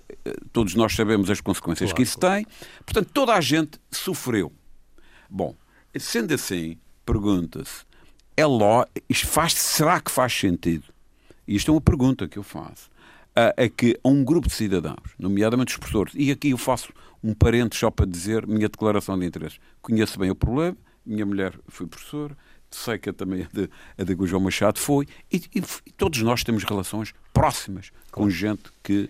todos 0.52 0.74
nós 0.74 0.94
sabemos 0.94 1.30
as 1.30 1.40
consequências 1.40 1.90
claro. 1.90 1.96
que 1.96 2.02
isso 2.02 2.18
tem. 2.18 2.46
Portanto, 2.84 3.10
toda 3.12 3.34
a 3.34 3.40
gente 3.40 3.78
sofreu. 3.90 4.52
Bom, 5.28 5.54
sendo 5.98 6.34
assim, 6.34 6.78
pergunta-se, 7.04 7.84
é 8.36 8.46
ló, 8.46 8.84
faz, 9.26 9.54
será 9.54 10.00
que 10.00 10.10
faz 10.10 10.32
sentido? 10.32 10.84
Isto 11.46 11.70
é 11.70 11.74
uma 11.74 11.80
pergunta 11.80 12.28
que 12.28 12.38
eu 12.38 12.42
faço. 12.42 12.90
É 13.34 13.68
que 13.68 13.98
um 14.04 14.22
grupo 14.22 14.48
de 14.48 14.54
cidadãos, 14.54 15.14
nomeadamente 15.18 15.72
os 15.72 15.78
professores, 15.78 16.12
e 16.14 16.30
aqui 16.30 16.50
eu 16.50 16.58
faço 16.58 16.92
um 17.24 17.32
parente 17.32 17.76
só 17.76 17.90
para 17.90 18.04
dizer 18.04 18.46
minha 18.46 18.68
declaração 18.68 19.18
de 19.18 19.24
interesses. 19.24 19.58
Conheço 19.80 20.18
bem 20.18 20.30
o 20.30 20.34
problema, 20.34 20.76
minha 21.04 21.24
mulher 21.24 21.58
foi 21.66 21.86
professora, 21.86 22.36
sei 22.70 22.98
que 22.98 23.12
também 23.12 23.42
a 23.42 23.48
de, 23.52 23.70
a 23.98 24.04
de 24.04 24.26
João 24.26 24.42
Machado 24.42 24.78
foi, 24.78 25.06
e, 25.32 25.42
e, 25.54 25.62
e, 25.86 25.92
todos 25.92 26.20
nós 26.22 26.44
temos 26.44 26.64
relações 26.64 27.14
próximas 27.32 27.90
com 28.10 28.28
gente 28.28 28.64
que 28.82 29.08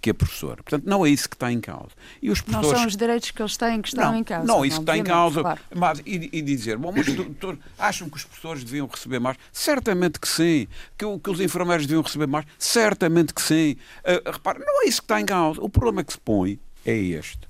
que 0.00 0.10
é 0.10 0.12
professor. 0.12 0.56
Portanto, 0.56 0.84
não 0.86 1.04
é 1.04 1.10
isso 1.10 1.28
que 1.28 1.36
está 1.36 1.52
em 1.52 1.60
causa. 1.60 1.90
E 2.20 2.30
os 2.30 2.40
professores... 2.40 2.70
Não 2.70 2.78
são 2.78 2.86
os 2.86 2.96
direitos 2.96 3.30
que 3.30 3.42
eles 3.42 3.56
têm 3.56 3.82
que 3.82 3.88
estão 3.88 4.12
não, 4.12 4.18
em 4.18 4.24
causa. 4.24 4.46
Não, 4.46 4.64
isso 4.64 4.76
que 4.76 4.82
está 4.82 4.96
em 4.96 5.04
causa. 5.04 5.40
Claro. 5.40 5.60
Mas, 5.74 6.02
e, 6.04 6.30
e, 6.32 6.42
dizer, 6.42 6.76
bom, 6.76 6.92
mas 6.94 7.06
tu, 7.38 7.58
acham 7.78 8.08
que 8.08 8.16
os 8.16 8.24
professores 8.24 8.64
deviam 8.64 8.86
receber 8.86 9.18
mais? 9.18 9.36
Certamente 9.52 10.18
que 10.18 10.28
sim. 10.28 10.66
Que, 10.96 11.18
que 11.18 11.30
os 11.30 11.40
enfermeiros 11.40 11.86
deviam 11.86 12.02
receber 12.02 12.26
mais? 12.26 12.46
Certamente 12.58 13.32
que 13.32 13.42
sim. 13.42 13.76
Uh, 14.00 14.30
repare, 14.30 14.58
não 14.60 14.84
é 14.84 14.88
isso 14.88 15.00
que 15.00 15.04
está 15.04 15.20
em 15.20 15.26
causa. 15.26 15.60
O 15.60 15.68
problema 15.68 16.04
que 16.04 16.12
se 16.12 16.18
põe 16.18 16.58
é 16.84 16.96
este. 16.96 17.40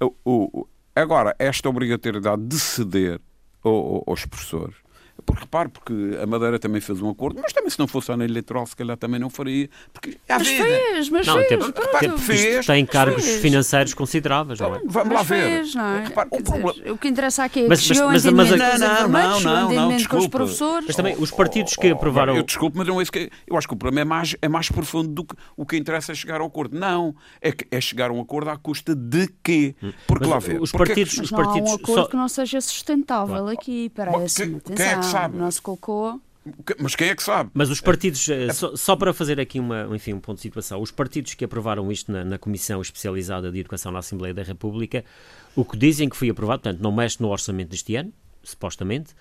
O, 0.00 0.14
o, 0.24 0.68
agora, 0.94 1.34
esta 1.38 1.68
obrigatoriedade 1.68 2.42
de 2.42 2.58
ceder 2.58 3.20
aos 3.62 4.24
professores 4.24 4.76
porque 5.24 5.40
repare, 5.40 5.68
porque 5.68 5.92
a 6.22 6.26
Madeira 6.26 6.58
também 6.58 6.80
fez 6.80 7.00
um 7.00 7.10
acordo, 7.10 7.40
mas 7.42 7.52
também 7.52 7.70
se 7.70 7.78
não 7.78 7.86
fosse 7.86 8.12
ano 8.12 8.24
eleitoral, 8.24 8.66
se 8.66 8.76
calhar 8.76 8.96
também 8.96 9.20
não 9.20 9.30
faria. 9.30 9.68
Porque 9.92 10.18
há 10.28 10.38
mas 10.38 10.48
vida. 10.48 10.64
fez, 10.64 11.10
mas 11.10 11.26
não, 11.26 11.34
fez. 11.34 11.48
Tem, 11.48 11.58
repare, 11.58 12.18
fez 12.18 12.66
tem 12.66 12.86
cargos 12.86 13.24
fez. 13.24 13.40
financeiros 13.40 13.94
consideráveis, 13.94 14.60
não 14.60 14.74
é? 14.74 14.80
Vamos 14.84 14.94
mas 14.94 15.12
lá 15.12 15.22
ver. 15.22 15.42
Fez, 15.42 15.74
não 15.74 15.84
é? 15.84 16.04
repare, 16.04 16.28
o, 16.30 16.42
problema... 16.42 16.92
o, 16.92 16.98
que 16.98 17.08
interessa 17.08 17.44
aqui 17.44 17.64
é 17.64 17.68
mas, 17.68 17.80
que 17.80 17.88
mas, 17.88 18.24
mas, 18.24 18.24
mas, 18.24 18.50
mas, 18.50 18.80
não, 18.80 19.08
não, 19.08 19.40
não, 19.40 19.70
não, 19.70 19.96
desculpa. 19.96 20.08
com 20.08 20.18
os 20.18 20.28
professores. 20.28 20.84
Mas 20.86 20.96
também 20.96 21.16
os 21.18 21.30
partidos 21.30 21.74
que 21.74 21.88
aprovaram... 21.88 22.36
Eu 22.36 22.42
desculpe, 22.42 22.76
mas 22.76 22.86
não 22.86 23.00
é 23.00 23.02
isso 23.02 23.12
que... 23.12 23.30
Eu 23.46 23.56
acho 23.56 23.66
que 23.66 23.74
o 23.74 23.76
problema 23.76 24.00
é 24.00 24.04
mais, 24.04 24.36
é 24.40 24.48
mais 24.48 24.70
profundo 24.70 25.08
do 25.08 25.24
que 25.24 25.34
o 25.56 25.66
que 25.66 25.76
interessa 25.76 26.12
é 26.12 26.14
chegar 26.14 26.40
ao 26.40 26.46
acordo. 26.46 26.78
Não, 26.78 27.14
é, 27.40 27.52
que, 27.52 27.66
é 27.70 27.80
chegar 27.80 28.10
a 28.10 28.12
um 28.12 28.20
acordo 28.20 28.50
à 28.50 28.56
custa 28.56 28.94
de 28.94 29.28
quê? 29.42 29.74
Porque 30.06 30.26
lá 30.26 30.38
ver. 30.38 30.60
Os 30.60 30.72
partidos... 30.72 31.16
Mas 31.16 31.30
não 31.30 31.40
há 31.40 31.54
um 31.54 31.74
acordo 31.74 32.08
que 32.08 32.16
não 32.16 32.28
seja 32.28 32.60
sustentável 32.60 33.48
aqui, 33.48 33.90
parece-me. 33.90 34.60
Quem 34.60 34.86
é 34.86 34.96
que 34.96 35.06
sabe? 35.10 35.36
Não 35.36 35.50
se 35.50 35.60
colocou 35.60 36.20
mas 36.78 36.96
quem 36.96 37.08
é 37.08 37.14
que 37.14 37.22
sabe? 37.22 37.50
Mas 37.52 37.68
os 37.68 37.80
partidos, 37.80 38.26
é... 38.28 38.52
só, 38.52 38.74
só, 38.74 38.96
para 38.96 39.12
fazer 39.12 39.38
aqui 39.38 39.60
uma, 39.60 39.88
enfim, 39.94 40.14
um 40.14 40.20
ponto 40.20 40.36
de 40.36 40.42
situação, 40.42 40.80
os 40.80 40.90
partidos 40.90 41.34
que 41.34 41.44
aprovaram 41.44 41.92
isto 41.92 42.10
na, 42.10 42.24
na, 42.24 42.38
Comissão 42.38 42.80
Especializada 42.80 43.52
de 43.52 43.58
Educação 43.60 43.92
na 43.92 43.98
Assembleia 43.98 44.32
da 44.32 44.42
República, 44.42 45.04
o 45.54 45.64
que 45.64 45.76
dizem 45.76 46.08
que 46.08 46.16
foi 46.16 46.30
aprovado, 46.30 46.62
portanto, 46.62 46.82
não 46.82 46.92
mexe 46.92 47.20
no 47.20 47.28
orçamento 47.28 47.68
deste 47.68 47.94
ano, 47.94 48.12
supostamente, 48.42 49.14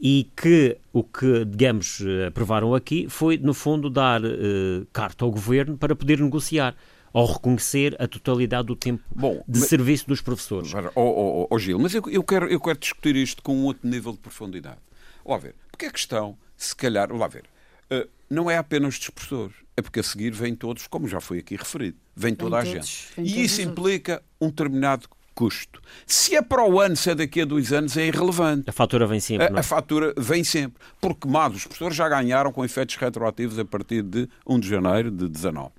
e 0.00 0.30
que 0.34 0.78
o 0.92 1.04
que, 1.04 1.44
digamos, 1.44 2.02
aprovaram 2.26 2.74
aqui 2.74 3.08
foi, 3.10 3.36
no 3.36 3.52
fundo, 3.52 3.90
dar 3.90 4.24
uh, 4.24 4.86
carta 4.92 5.24
ao 5.24 5.30
governo 5.30 5.76
para 5.76 5.94
poder 5.94 6.18
negociar 6.18 6.74
ou 7.12 7.26
reconhecer 7.26 7.94
a 8.00 8.08
totalidade 8.08 8.66
do 8.66 8.74
tempo 8.74 9.04
Bom, 9.14 9.44
de 9.46 9.60
mas, 9.60 9.68
serviço 9.68 10.08
dos 10.08 10.20
professores. 10.20 10.74
Ó 10.74 10.90
oh, 10.96 11.02
oh, 11.02 11.46
oh, 11.48 11.58
Gil, 11.58 11.78
mas 11.78 11.94
eu, 11.94 12.02
eu, 12.08 12.24
quero, 12.24 12.46
eu 12.46 12.58
quero 12.58 12.78
discutir 12.78 13.14
isto 13.14 13.40
com 13.40 13.54
um 13.54 13.64
outro 13.64 13.88
nível 13.88 14.12
de 14.12 14.18
profundidade. 14.18 14.78
Ó 15.24 15.38
ver, 15.38 15.54
porque 15.70 15.86
a 15.86 15.90
questão, 15.90 16.36
se 16.56 16.74
calhar, 16.74 17.12
lá 17.12 17.26
ver, 17.26 17.44
uh, 17.90 18.08
não 18.28 18.50
é 18.50 18.56
apenas 18.56 18.98
dos 18.98 19.10
professores, 19.10 19.54
é 19.76 19.82
porque 19.82 20.00
a 20.00 20.02
seguir 20.02 20.30
vêm 20.32 20.54
todos, 20.54 20.86
como 20.86 21.08
já 21.08 21.20
foi 21.20 21.38
aqui 21.38 21.56
referido, 21.56 21.96
vem 22.14 22.34
toda 22.34 22.60
vem 22.60 22.70
a 22.70 22.74
todos, 22.74 23.10
gente. 23.16 23.28
E 23.28 23.44
isso 23.44 23.60
implica 23.62 24.22
um 24.40 24.48
determinado 24.48 25.08
custo. 25.34 25.82
Se 26.06 26.36
é 26.36 26.42
para 26.42 26.64
o 26.64 26.80
ano, 26.80 26.96
se 26.96 27.10
é 27.10 27.14
daqui 27.14 27.40
a 27.40 27.44
dois 27.44 27.72
anos, 27.72 27.96
é 27.96 28.06
irrelevante. 28.06 28.70
A 28.70 28.72
fatura 28.72 29.06
vem 29.06 29.20
sempre. 29.20 29.46
A, 29.46 29.50
é? 29.50 29.58
a 29.58 29.62
fatura 29.62 30.14
vem 30.16 30.44
sempre. 30.44 30.80
Porque, 31.00 31.26
mas, 31.26 31.54
os 31.54 31.64
professores 31.64 31.96
já 31.96 32.08
ganharam 32.08 32.52
com 32.52 32.64
efeitos 32.64 32.96
retroativos 32.96 33.58
a 33.58 33.64
partir 33.64 34.02
de 34.02 34.28
1 34.46 34.60
de 34.60 34.68
janeiro 34.68 35.10
de 35.10 35.28
19. 35.28 35.70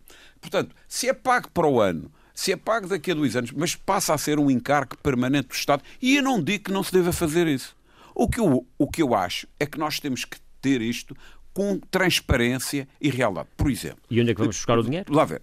Portanto, 0.41 0.75
se 0.87 1.07
é 1.07 1.13
pago 1.13 1.49
para 1.49 1.67
o 1.67 1.79
ano, 1.79 2.11
se 2.33 2.51
é 2.51 2.57
pago 2.57 2.87
daqui 2.87 3.11
a 3.11 3.13
dois 3.15 3.35
anos, 3.35 3.51
mas 3.51 3.75
passa 3.75 4.13
a 4.13 4.17
ser 4.17 4.37
um 4.37 4.51
encargo 4.51 4.97
permanente 4.97 5.47
do 5.47 5.55
Estado, 5.55 5.81
e 6.01 6.17
eu 6.17 6.21
não 6.21 6.41
digo 6.41 6.65
que 6.65 6.71
não 6.71 6.83
se 6.83 6.91
deva 6.91 7.11
fazer 7.11 7.47
isso. 7.47 7.75
O 8.15 8.29
que, 8.29 8.39
eu, 8.39 8.65
o 8.77 8.87
que 8.87 9.01
eu 9.01 9.13
acho 9.13 9.45
é 9.59 9.65
que 9.65 9.77
nós 9.77 9.99
temos 9.99 10.23
que 10.23 10.37
ter 10.61 10.81
isto 10.81 11.15
com 11.53 11.79
transparência 11.91 12.87
e 12.99 13.09
realidade. 13.09 13.49
Por 13.57 13.69
exemplo. 13.69 14.01
E 14.09 14.19
onde 14.21 14.31
é 14.31 14.33
que 14.33 14.39
vamos 14.39 14.55
buscar 14.55 14.79
o 14.79 14.83
dinheiro? 14.83 15.13
Lá 15.13 15.25
ver. 15.25 15.41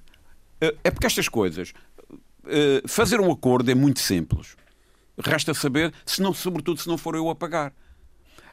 Eh, 0.61 0.75
é 0.85 0.91
porque 0.91 1.07
estas 1.07 1.29
coisas. 1.29 1.73
Eh, 2.47 2.83
fazer 2.87 3.21
um 3.21 3.31
acordo 3.31 3.71
é 3.71 3.75
muito 3.75 4.01
simples. 4.01 4.57
resta 5.19 5.53
saber, 5.55 5.93
se 6.05 6.23
não, 6.23 6.33
sobretudo 6.33 6.81
se 6.81 6.89
não 6.89 6.97
for 6.97 7.15
eu 7.15 7.29
a 7.29 7.35
pagar. 7.35 7.75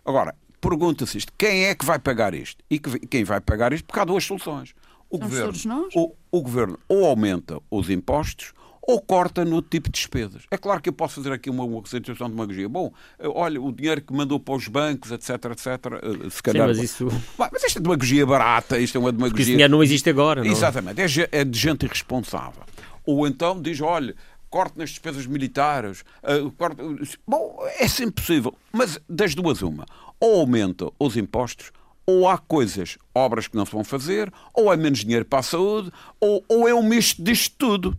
Agora, 0.06 0.36
pergunta-se 0.60 1.18
isto: 1.18 1.34
quem 1.38 1.66
é 1.66 1.76
que 1.76 1.86
vai 1.86 2.00
pagar 2.00 2.34
isto? 2.34 2.64
E 2.70 2.78
que, 2.78 3.00
quem 3.08 3.24
vai 3.24 3.40
pagar 3.40 3.74
isto? 3.74 3.86
Porque 3.86 4.00
há 4.00 4.06
duas 4.06 4.24
soluções. 4.24 4.74
O 5.10 5.18
governo, 5.18 5.88
o, 5.96 6.14
o 6.32 6.42
governo 6.42 6.78
ou 6.88 7.04
aumenta 7.06 7.60
os 7.72 7.90
impostos 7.90 8.54
ou 8.90 9.00
corta 9.00 9.46
no 9.46 9.62
tipo 9.62 9.88
de 9.88 10.00
despesas. 10.00 10.42
É 10.50 10.58
claro 10.58 10.82
que 10.82 10.90
eu 10.90 10.94
posso 10.94 11.14
fazer 11.14 11.32
aqui 11.32 11.48
uma, 11.48 11.64
uma 11.64 11.76
representação 11.76 12.26
de 12.26 12.34
demagogia. 12.34 12.68
Bom, 12.68 12.92
olha, 13.20 13.62
o 13.62 13.72
dinheiro 13.72 14.02
que 14.02 14.12
mandou 14.12 14.40
para 14.40 14.56
os 14.56 14.68
bancos, 14.68 15.12
etc, 15.12 15.30
etc, 15.30 15.68
eh, 15.68 16.30
se 16.32 16.42
calhar... 16.42 16.68
Sim, 16.70 16.76
mas 16.76 16.84
isso... 16.84 17.08
Mas 17.38 17.64
isto 17.64 17.78
é 17.78 17.82
demagogia 17.84 18.26
barata, 18.26 18.80
isto 18.80 18.98
é 18.98 19.00
uma 19.00 19.12
demagogia... 19.12 19.30
Porque 19.30 19.44
esse 19.44 19.52
dinheiro 19.52 19.72
não 19.72 19.84
existe 19.84 20.10
agora, 20.10 20.44
não? 20.44 20.52
Exatamente, 20.52 21.00
é, 21.02 21.30
é 21.32 21.46
de 21.46 21.60
gente 21.60 21.86
irresponsável. 21.86 22.64
Ou 23.06 23.28
então 23.28 23.62
diz, 23.62 23.80
olha, 23.80 24.16
corte 24.50 24.80
nas 24.80 24.90
despesas 24.90 25.28
militares. 25.28 26.04
Uh, 26.24 26.50
corte... 26.54 26.82
Bom, 27.28 27.60
é 27.78 27.88
sempre 27.88 28.24
possível. 28.24 28.56
Mas 28.74 29.00
das 29.08 29.36
duas, 29.36 29.62
uma. 29.62 29.86
Ou 30.20 30.40
aumenta 30.40 30.92
os 31.00 31.16
impostos, 31.16 31.72
ou 32.08 32.28
há 32.28 32.40
coisas, 32.40 32.98
obras 33.14 33.48
que 33.48 33.56
não 33.56 33.68
se 33.68 33.72
vão 33.72 33.84
fazer, 33.84 34.34
ou 34.52 34.72
há 34.72 34.76
menos 34.76 35.02
dinheiro 35.02 35.26
para 35.26 35.40
a 35.40 35.44
saúde, 35.44 35.92
ou, 36.20 36.44
ou 36.50 36.68
é 36.68 36.74
um 36.74 36.82
misto 36.82 37.24
disto 37.24 37.54
tudo. 37.56 37.96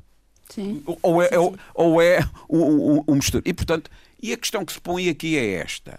Sim. 0.51 0.83
Ou 1.03 1.23
é, 1.23 1.29
sim, 1.29 1.35
sim. 1.35 1.57
Ou, 1.75 2.03
é 2.03 2.21
um, 2.49 2.99
um, 2.99 3.05
um 3.09 3.15
mistura. 3.15 3.43
E, 3.47 3.55
portanto, 3.55 3.91
e 4.23 4.33
a 4.33 4.37
questão 4.37 4.65
que 4.65 4.73
se 4.73 4.81
põe 4.81 5.09
aqui 5.09 5.39
é 5.39 5.55
esta. 5.55 5.99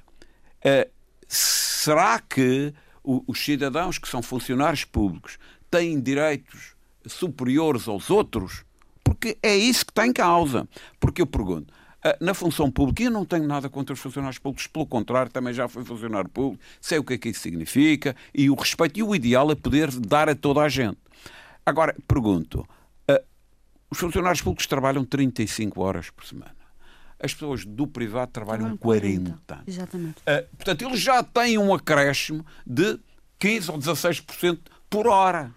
Uh, 0.64 0.90
será 1.28 2.20
que 2.20 2.74
os 3.04 3.44
cidadãos 3.44 3.98
que 3.98 4.08
são 4.08 4.22
funcionários 4.22 4.86
públicos 4.86 5.40
têm 5.72 6.00
direitos 6.00 6.76
superiores 7.08 7.88
aos 7.88 8.10
outros? 8.10 8.64
Porque 9.04 9.38
é 9.42 9.56
isso 9.56 9.86
que 9.86 9.92
está 9.92 10.06
em 10.06 10.14
causa. 10.14 10.68
Porque 11.00 11.22
eu 11.22 11.26
pergunto, 11.26 11.74
ah, 12.04 12.16
na 12.20 12.34
função 12.34 12.70
pública, 12.70 13.04
eu 13.04 13.12
não 13.12 13.26
tenho 13.26 13.48
nada 13.48 13.70
contra 13.70 13.94
os 13.94 14.00
funcionários 14.00 14.40
públicos, 14.40 14.68
pelo 14.68 14.86
contrário, 14.86 15.32
também 15.32 15.54
já 15.54 15.68
fui 15.68 15.84
funcionário 15.84 16.30
público, 16.30 16.64
sei 16.80 16.98
o 17.00 17.04
que 17.04 17.14
é 17.14 17.18
que 17.18 17.30
isso 17.30 17.42
significa, 17.42 18.16
e 18.34 18.50
o 18.50 18.56
respeito 18.56 19.00
e 19.00 19.04
o 19.04 19.16
ideal 19.16 19.52
é 19.52 19.56
poder 19.56 19.92
dar 19.92 20.30
a 20.30 20.36
toda 20.36 20.62
a 20.62 20.70
gente. 20.70 20.98
Agora, 21.66 21.96
pergunto, 22.08 22.68
os 23.92 24.00
funcionários 24.00 24.42
públicos 24.42 24.66
trabalham 24.66 25.04
35 25.04 25.82
horas 25.82 26.10
por 26.10 26.26
semana. 26.26 26.56
As 27.20 27.34
pessoas 27.34 27.66
do 27.66 27.86
privado 27.86 28.32
trabalham 28.32 28.76
40. 28.78 29.38
40. 29.46 29.64
Exatamente. 29.68 30.22
Uh, 30.22 30.56
portanto, 30.56 30.82
eles 30.84 31.00
já 31.00 31.22
têm 31.22 31.58
um 31.58 31.74
acréscimo 31.74 32.44
de 32.66 32.98
15 33.38 33.72
ou 33.72 33.78
16% 33.78 34.60
por 34.90 35.08
hora. 35.08 35.52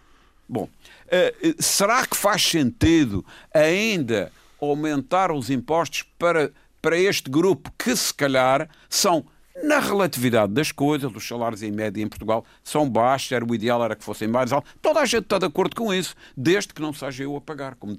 Bom, 0.49 0.65
uh, 0.65 1.63
será 1.63 2.05
que 2.07 2.17
faz 2.17 2.43
sentido 2.43 3.25
ainda 3.55 4.31
aumentar 4.61 5.31
os 5.31 5.49
impostos 5.49 6.03
para, 6.19 6.53
para 6.83 6.99
este 6.99 7.31
grupo 7.31 7.73
que, 7.79 7.95
se 7.97 8.13
calhar, 8.13 8.69
são, 8.91 9.25
na 9.63 9.79
relatividade 9.79 10.53
das 10.53 10.73
coisas, 10.73 11.15
os 11.15 11.27
salários 11.27 11.63
em 11.63 11.71
média 11.71 12.03
em 12.03 12.09
Portugal 12.09 12.45
são 12.63 12.89
baixos, 12.89 13.31
era 13.33 13.45
o 13.45 13.55
ideal 13.55 13.85
era 13.85 13.95
que 13.95 14.05
fossem 14.05 14.27
mais 14.27 14.53
altos. 14.53 14.73
Toda 14.83 15.01
a 15.01 15.07
gente 15.07 15.23
está 15.25 15.39
de 15.39 15.47
acordo 15.47 15.77
com 15.77 15.95
isso, 15.95 16.15
desde 16.37 16.75
que 16.75 16.83
não 16.83 16.93
seja 16.93 17.23
eu 17.23 17.37
a 17.37 17.41
pagar, 17.41 17.77
como, 17.77 17.99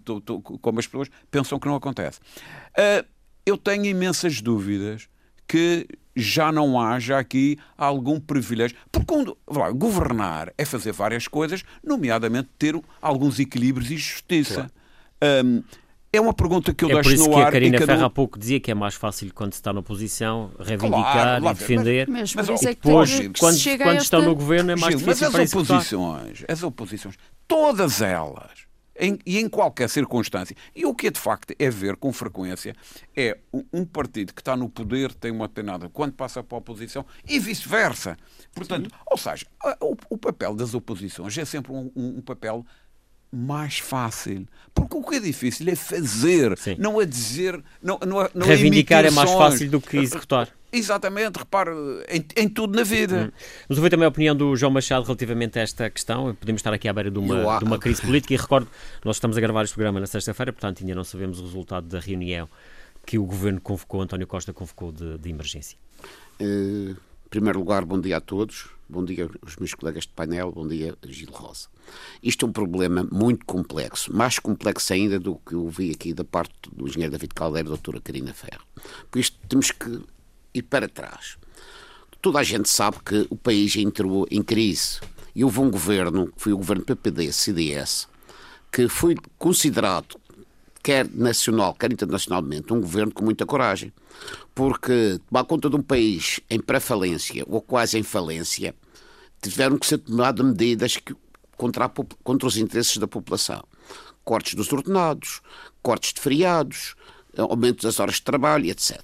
como 0.61 0.79
as 0.79 0.85
pessoas 0.85 1.09
pensam 1.31 1.59
que 1.59 1.67
não 1.67 1.75
acontece. 1.75 2.19
Uh, 2.77 3.05
eu 3.45 3.57
tenho 3.57 3.85
imensas 3.85 4.41
dúvidas 4.41 5.07
que 5.47 5.87
já 6.15 6.51
não 6.51 6.79
haja 6.79 7.17
aqui 7.17 7.57
algum 7.77 8.19
privilégio. 8.19 8.77
Porque 8.91 9.13
lá, 9.47 9.69
governar 9.71 10.53
é 10.57 10.65
fazer 10.65 10.91
várias 10.91 11.27
coisas, 11.27 11.63
nomeadamente 11.83 12.49
ter 12.57 12.79
alguns 13.01 13.39
equilíbrios 13.39 13.91
e 13.91 13.97
justiça. 13.97 14.69
Claro. 15.19 15.45
Um, 15.45 15.63
é 16.15 16.21
uma 16.21 16.33
pergunta 16.33 16.73
que 16.73 16.85
eu 16.85 16.89
é 16.89 17.01
deixo 17.01 17.09
no 17.09 17.13
ar. 17.13 17.17
Por 17.17 17.29
isso 17.29 17.35
que 17.35 17.41
a 17.41 17.51
Karina 17.51 17.77
Ferro 17.79 18.01
um... 18.01 18.05
há 18.05 18.09
pouco 18.09 18.39
dizia 18.39 18.59
que 18.59 18.71
é 18.71 18.73
mais 18.73 18.95
fácil 18.95 19.31
quando 19.33 19.53
se 19.53 19.59
está 19.59 19.71
na 19.73 19.79
oposição 19.79 20.51
reivindicar 20.59 21.39
claro, 21.41 21.45
e 21.45 21.59
defender. 21.59 22.07
Mas, 22.07 22.33
mas, 22.33 22.49
mas 22.49 22.63
é 22.63 22.69
depois, 22.69 23.11
quando, 23.39 23.77
quando 23.77 24.01
estão 24.01 24.21
no 24.21 24.35
governo, 24.35 24.71
é 24.71 24.75
mais 24.75 24.97
Gil, 24.97 24.99
difícil 24.99 25.31
mas 25.31 25.41
as 25.41 25.53
oposições, 25.53 26.45
as 26.47 26.63
oposições, 26.63 27.15
todas 27.47 28.01
elas, 28.01 28.65
em, 28.97 29.19
e 29.25 29.39
em 29.39 29.49
qualquer 29.49 29.89
circunstância. 29.89 30.55
E 30.75 30.85
o 30.85 30.93
que 30.93 31.07
é 31.07 31.11
de 31.11 31.19
facto 31.19 31.53
é 31.57 31.69
ver 31.69 31.95
com 31.97 32.11
frequência 32.13 32.75
é 33.15 33.37
um 33.73 33.85
partido 33.85 34.33
que 34.33 34.41
está 34.41 34.55
no 34.55 34.69
poder 34.69 35.13
tem 35.13 35.31
uma 35.31 35.47
determinada 35.47 35.89
quando 35.89 36.13
passa 36.13 36.43
para 36.43 36.57
a 36.57 36.59
oposição 36.59 37.05
e 37.27 37.39
vice-versa. 37.39 38.17
Portanto, 38.53 38.89
Sim. 38.89 38.97
ou 39.05 39.17
seja, 39.17 39.45
o, 39.81 39.95
o, 40.09 40.17
papel 40.17 40.55
das 40.55 40.73
oposições 40.73 41.37
é 41.37 41.45
sempre 41.45 41.71
um, 41.71 41.91
um, 41.95 42.17
um 42.17 42.21
papel 42.21 42.65
mais 43.35 43.79
fácil. 43.79 44.47
Porque 44.73 44.97
o 44.97 45.03
que 45.03 45.15
é 45.15 45.19
difícil 45.19 45.69
é 45.69 45.75
fazer, 45.75 46.57
Sim. 46.57 46.75
não 46.79 47.01
é 47.01 47.05
dizer. 47.05 47.61
Não, 47.81 47.99
não, 48.05 48.21
é, 48.21 48.29
não 48.33 48.45
é 48.45 48.49
Reivindicar 48.49 49.05
é, 49.05 49.07
é 49.07 49.11
mais 49.11 49.31
fácil 49.31 49.69
do 49.69 49.79
que 49.79 49.97
executar. 49.97 50.49
Exatamente, 50.71 51.37
repare, 51.37 51.71
em, 52.09 52.25
em 52.35 52.49
tudo 52.49 52.75
na 52.75 52.83
vida. 52.83 53.31
Hum. 53.31 53.39
Mas 53.69 53.77
ouvir 53.77 53.89
também 53.89 54.05
a 54.05 54.09
opinião 54.09 54.35
do 54.35 54.55
João 54.57 54.71
Machado 54.71 55.05
relativamente 55.05 55.57
a 55.57 55.61
esta 55.61 55.89
questão. 55.89 56.35
Podemos 56.35 56.59
estar 56.59 56.73
aqui 56.73 56.89
à 56.89 56.93
beira 56.93 57.09
de 57.09 57.17
uma, 57.17 57.59
de 57.59 57.63
uma 57.63 57.79
crise 57.79 58.01
política 58.01 58.33
e 58.33 58.37
recordo, 58.37 58.67
nós 59.03 59.15
estamos 59.15 59.37
a 59.37 59.41
gravar 59.41 59.63
este 59.63 59.73
programa 59.73 60.01
na 60.01 60.07
sexta-feira, 60.07 60.51
portanto 60.51 60.81
ainda 60.81 60.93
não 60.93 61.05
sabemos 61.05 61.39
o 61.39 61.43
resultado 61.43 61.87
da 61.87 61.99
reunião 61.99 62.49
que 63.05 63.17
o 63.17 63.23
Governo 63.23 63.61
convocou, 63.61 64.01
António 64.01 64.27
Costa 64.27 64.51
convocou 64.51 64.91
de, 64.91 65.17
de 65.17 65.29
emergência. 65.29 65.77
Uh, 66.41 66.95
primeiro 67.35 67.59
lugar, 67.59 67.83
bom 67.83 67.99
dia 67.99 68.15
a 68.15 68.21
todos. 68.21 68.69
Bom 68.87 69.03
dia 69.03 69.29
aos 69.41 69.57
meus 69.57 69.73
colegas 69.73 70.03
de 70.03 70.11
painel, 70.11 70.53
bom 70.53 70.65
dia 70.65 70.97
Gil 71.05 71.29
Rosa. 71.31 71.67
Isto 72.23 72.45
é 72.45 72.49
um 72.49 72.51
problema 72.53 73.05
muito 73.11 73.45
complexo, 73.45 74.15
mais 74.15 74.39
complexo 74.39 74.93
ainda 74.93 75.19
do 75.19 75.35
que 75.45 75.53
eu 75.53 75.67
vi 75.67 75.91
aqui 75.91 76.13
da 76.13 76.23
parte 76.23 76.53
do 76.71 76.87
engenheiro 76.87 77.11
David 77.11 77.33
Caldeira 77.33 77.67
e 77.67 77.69
da 77.69 77.75
doutora 77.75 77.99
Karina 77.99 78.33
Ferro. 78.33 78.63
Por 79.11 79.19
isto 79.19 79.37
temos 79.49 79.69
que 79.69 79.99
ir 80.53 80.61
para 80.61 80.87
trás. 80.87 81.37
Toda 82.21 82.39
a 82.39 82.43
gente 82.43 82.69
sabe 82.69 82.99
que 83.03 83.27
o 83.29 83.35
país 83.35 83.75
entrou 83.75 84.25
em 84.31 84.41
crise 84.41 85.01
e 85.35 85.43
houve 85.43 85.59
um 85.59 85.69
governo, 85.69 86.27
que 86.27 86.41
foi 86.41 86.53
o 86.53 86.57
governo 86.57 86.85
PPD-CDS, 86.85 88.07
que 88.71 88.87
foi 88.87 89.17
considerado, 89.37 90.15
quer 90.85 91.09
nacional, 91.11 91.73
quer 91.73 91.91
internacionalmente, 91.91 92.71
um 92.71 92.79
governo 92.79 93.11
com 93.11 93.25
muita 93.25 93.43
coragem 93.43 93.91
porque 94.53 95.19
tomar 95.27 95.43
conta 95.45 95.67
de 95.67 95.75
um 95.75 95.81
país 95.81 96.39
em 96.47 96.59
pré-falência 96.59 97.43
ou 97.47 97.59
quase 97.59 97.97
em 97.97 98.03
falência, 98.03 98.75
tiveram 99.41 99.79
que 99.79 99.87
ser 99.87 99.97
tomadas 99.97 100.45
medidas 100.45 100.95
que, 100.97 101.15
contra, 101.57 101.85
a, 101.85 101.91
contra 102.23 102.47
os 102.47 102.55
interesses 102.55 102.97
da 102.97 103.07
população. 103.07 103.63
Cortes 104.23 104.53
dos 104.53 104.71
ordenados, 104.71 105.41
cortes 105.81 106.13
de 106.13 106.21
feriados, 106.21 106.93
aumento 107.35 107.81
das 107.81 107.99
horas 107.99 108.15
de 108.15 108.21
trabalho, 108.21 108.69
etc. 108.69 109.01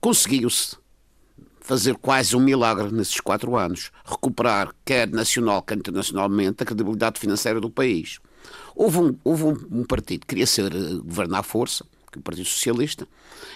Conseguiu-se 0.00 0.76
fazer 1.60 1.94
quase 1.94 2.34
um 2.36 2.40
milagre 2.40 2.90
nesses 2.92 3.20
quatro 3.20 3.56
anos, 3.56 3.92
recuperar, 4.04 4.74
quer 4.84 5.08
nacional, 5.08 5.62
quer 5.62 5.78
internacionalmente, 5.78 6.64
a 6.64 6.66
credibilidade 6.66 7.20
financeira 7.20 7.60
do 7.60 7.70
país. 7.70 8.18
Houve 8.74 8.98
um, 8.98 9.16
houve 9.24 9.44
um, 9.44 9.84
partido 9.84 10.20
que 10.20 10.28
queria 10.28 10.46
ser 10.46 10.74
uh, 10.74 11.02
governar 11.02 11.40
à 11.40 11.42
força, 11.42 11.84
que 12.10 12.18
é 12.18 12.20
o 12.20 12.22
Partido 12.22 12.46
Socialista, 12.46 13.06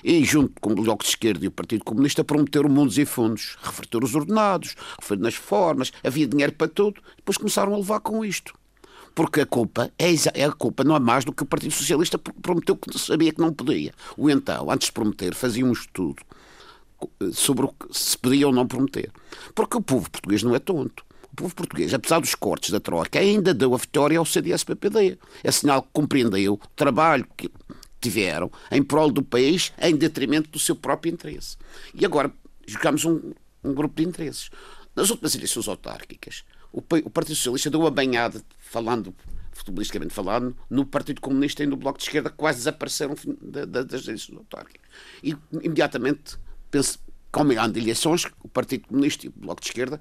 e 0.02 0.24
junto 0.24 0.60
com 0.60 0.72
o 0.72 0.74
Bloco 0.74 1.02
de 1.02 1.10
Esquerda 1.10 1.44
e 1.44 1.48
o 1.48 1.50
Partido 1.50 1.84
Comunista 1.84 2.24
prometeram 2.24 2.68
mundos 2.68 2.98
e 2.98 3.04
fundos, 3.04 3.56
reverter 3.62 4.02
os 4.02 4.14
ordenados, 4.14 4.74
referir 5.00 5.20
nas 5.20 5.34
formas, 5.34 5.92
havia 6.02 6.26
dinheiro 6.26 6.52
para 6.52 6.68
tudo, 6.68 7.00
depois 7.16 7.36
começaram 7.36 7.74
a 7.74 7.76
levar 7.76 8.00
com 8.00 8.24
isto. 8.24 8.54
Porque 9.14 9.40
a 9.40 9.46
culpa 9.46 9.90
é, 9.98 10.12
é 10.34 10.44
a 10.44 10.52
culpa 10.52 10.84
não 10.84 10.94
é 10.94 11.00
mais 11.00 11.24
do 11.24 11.32
que 11.32 11.42
o 11.42 11.46
Partido 11.46 11.72
Socialista 11.72 12.18
prometeu 12.18 12.76
que 12.76 12.98
sabia 12.98 13.32
que 13.32 13.40
não 13.40 13.50
podia. 13.50 13.94
Ou 14.14 14.28
então, 14.28 14.70
antes 14.70 14.88
de 14.88 14.92
prometer, 14.92 15.34
fazia 15.34 15.64
um 15.64 15.72
estudo 15.72 16.22
sobre 17.32 17.64
o 17.64 17.68
que 17.68 17.86
se 17.92 18.16
podia 18.18 18.46
ou 18.46 18.52
não 18.52 18.66
prometer. 18.66 19.10
Porque 19.54 19.78
o 19.78 19.82
povo 19.82 20.10
português 20.10 20.42
não 20.42 20.54
é 20.54 20.58
tonto. 20.58 21.05
Povo 21.36 21.54
português, 21.54 21.92
apesar 21.92 22.18
dos 22.18 22.34
cortes 22.34 22.70
da 22.70 22.80
Troika, 22.80 23.18
ainda 23.18 23.52
deu 23.52 23.74
a 23.74 23.78
vitória 23.78 24.18
ao 24.18 24.24
CDS-PPD. 24.24 25.18
É 25.44 25.52
sinal 25.52 25.82
que 25.82 25.88
compreendeu 25.92 26.54
o 26.54 26.60
trabalho 26.74 27.26
que 27.36 27.50
tiveram 28.00 28.50
em 28.70 28.82
prol 28.82 29.10
do 29.10 29.22
país 29.22 29.72
em 29.78 29.94
detrimento 29.94 30.50
do 30.50 30.58
seu 30.58 30.74
próprio 30.74 31.12
interesse. 31.12 31.56
E 31.94 32.04
agora 32.04 32.32
jogamos 32.66 33.04
um, 33.04 33.32
um 33.62 33.74
grupo 33.74 33.96
de 33.96 34.08
interesses. 34.08 34.50
Nas 34.94 35.10
últimas 35.10 35.34
eleições 35.34 35.68
autárquicas, 35.68 36.42
o, 36.72 36.78
o 36.78 37.10
Partido 37.10 37.36
Socialista 37.36 37.70
deu 37.70 37.80
uma 37.80 37.90
banhada, 37.90 38.42
falando 38.58 39.14
futebolisticamente 39.52 40.12
falando, 40.12 40.56
no 40.68 40.84
Partido 40.84 41.20
Comunista 41.20 41.62
e 41.62 41.66
no 41.66 41.76
Bloco 41.76 41.98
de 41.98 42.04
Esquerda 42.04 42.28
quase 42.30 42.58
desapareceram 42.58 43.14
das 43.40 44.06
eleições 44.06 44.36
autárquicas. 44.36 44.88
E 45.22 45.34
imediatamente, 45.62 46.36
penso, 46.70 46.98
como 47.32 47.52
eleições, 47.52 48.26
o 48.42 48.48
Partido 48.48 48.88
Comunista 48.88 49.26
e 49.26 49.28
o 49.28 49.32
Bloco 49.34 49.60
de 49.60 49.68
Esquerda 49.68 50.00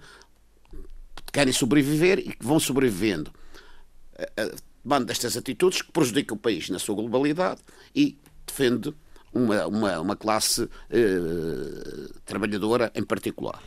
querem 1.35 1.53
sobreviver 1.53 2.19
e 2.19 2.33
vão 2.39 2.59
sobrevivendo 2.59 3.31
tomando 4.83 5.05
destas 5.05 5.35
atitudes 5.35 5.81
que 5.81 5.91
prejudicam 5.91 6.37
o 6.37 6.39
país 6.39 6.69
na 6.69 6.79
sua 6.79 6.95
globalidade 6.95 7.61
e 7.93 8.17
defende 8.45 8.93
uma, 9.33 9.65
uma, 9.65 9.99
uma 9.99 10.15
classe 10.15 10.69
eh, 10.89 12.13
trabalhadora 12.23 12.91
em 12.95 13.03
particular. 13.03 13.61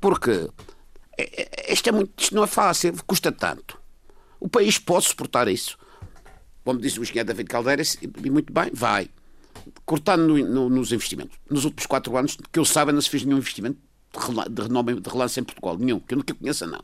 Porque 0.00 0.50
isto, 1.68 1.88
é 1.88 1.92
muito, 1.92 2.12
isto 2.20 2.34
não 2.34 2.42
é 2.42 2.46
fácil, 2.48 2.92
custa 3.06 3.30
tanto. 3.30 3.80
O 4.40 4.48
país 4.48 4.78
pode 4.78 5.06
suportar 5.06 5.46
isso. 5.46 5.78
Como 6.64 6.80
diz 6.80 6.98
o 6.98 7.02
engenheiro 7.02 7.28
David 7.28 7.48
Caldeira, 7.48 7.82
e 8.02 8.30
muito 8.30 8.52
bem, 8.52 8.70
vai. 8.74 9.08
cortando 9.86 10.26
no, 10.26 10.38
no, 10.38 10.68
nos 10.68 10.92
investimentos. 10.92 11.38
Nos 11.48 11.64
últimos 11.64 11.86
quatro 11.86 12.16
anos, 12.16 12.36
que 12.52 12.58
eu 12.58 12.64
saiba, 12.64 12.92
não 12.92 13.00
se 13.00 13.08
fez 13.08 13.24
nenhum 13.24 13.38
investimento 13.38 13.78
de, 14.50 14.62
renome, 14.62 15.00
de 15.00 15.08
relance 15.08 15.40
em 15.40 15.44
Portugal. 15.44 15.76
Nenhum, 15.78 16.00
que 16.00 16.14
eu 16.14 16.18
nunca 16.18 16.34
conheça, 16.34 16.66
não. 16.66 16.82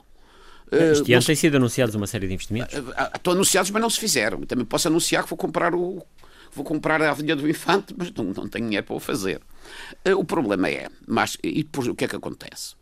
Este 0.70 1.12
ano 1.14 1.25
têm 1.25 1.35
sido 1.35 1.56
anunciados 1.56 1.94
uma 1.94 2.06
série 2.06 2.26
de 2.26 2.35
investimentos? 2.35 2.75
Estão 3.14 3.32
anunciados, 3.32 3.70
mas 3.70 3.80
não 3.80 3.88
se 3.88 3.99
fizeram. 3.99 4.42
Também 4.42 4.64
posso 4.64 4.88
anunciar 4.88 5.23
que 5.25 5.30
vou 5.30 5.38
comprar 5.38 5.75
o, 5.75 6.04
vou 6.52 6.64
comprar 6.64 7.00
a 7.00 7.11
Avenida 7.11 7.37
do 7.37 7.49
Infante, 7.49 7.94
mas 7.97 8.12
não, 8.12 8.25
não 8.25 8.49
tenho 8.49 8.66
dinheiro 8.66 8.87
para 8.87 8.97
o 8.97 9.00
fazer. 9.00 9.40
O 10.16 10.25
problema 10.25 10.68
é, 10.68 10.88
mas 11.06 11.37
e 11.42 11.62
depois 11.62 11.87
o 11.87 11.94
que 11.94 12.04
é 12.04 12.08
que 12.08 12.16
acontece? 12.16 12.76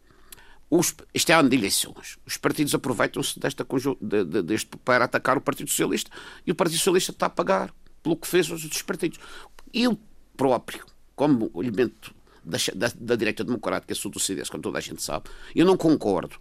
Os, 0.68 0.94
este 1.14 1.30
é 1.30 1.36
ano 1.36 1.48
de 1.48 1.56
eleições. 1.56 2.18
Os 2.26 2.36
partidos 2.36 2.74
aproveitam-se 2.74 3.38
desta, 3.38 3.64
de, 4.00 4.24
de, 4.24 4.42
deste 4.42 4.76
para 4.78 5.04
atacar 5.04 5.36
o 5.36 5.40
Partido 5.40 5.70
Socialista 5.70 6.10
e 6.44 6.50
o 6.50 6.56
Partido 6.56 6.78
Socialista 6.78 7.12
está 7.12 7.26
a 7.26 7.30
pagar 7.30 7.72
pelo 8.02 8.16
que 8.16 8.26
fez 8.26 8.50
os 8.50 8.64
outros 8.64 8.82
partidos. 8.82 9.18
Eu 9.72 9.96
próprio, 10.36 10.84
como 11.14 11.50
elemento 11.54 12.12
da, 12.46 12.58
da, 12.74 12.92
da 12.98 13.16
direita 13.16 13.42
democrática, 13.42 13.94
sou 13.94 14.10
do 14.10 14.20
CDS, 14.20 14.48
como 14.48 14.62
toda 14.62 14.78
a 14.78 14.80
gente 14.80 15.02
sabe, 15.02 15.28
eu 15.54 15.66
não 15.66 15.76
concordo 15.76 16.36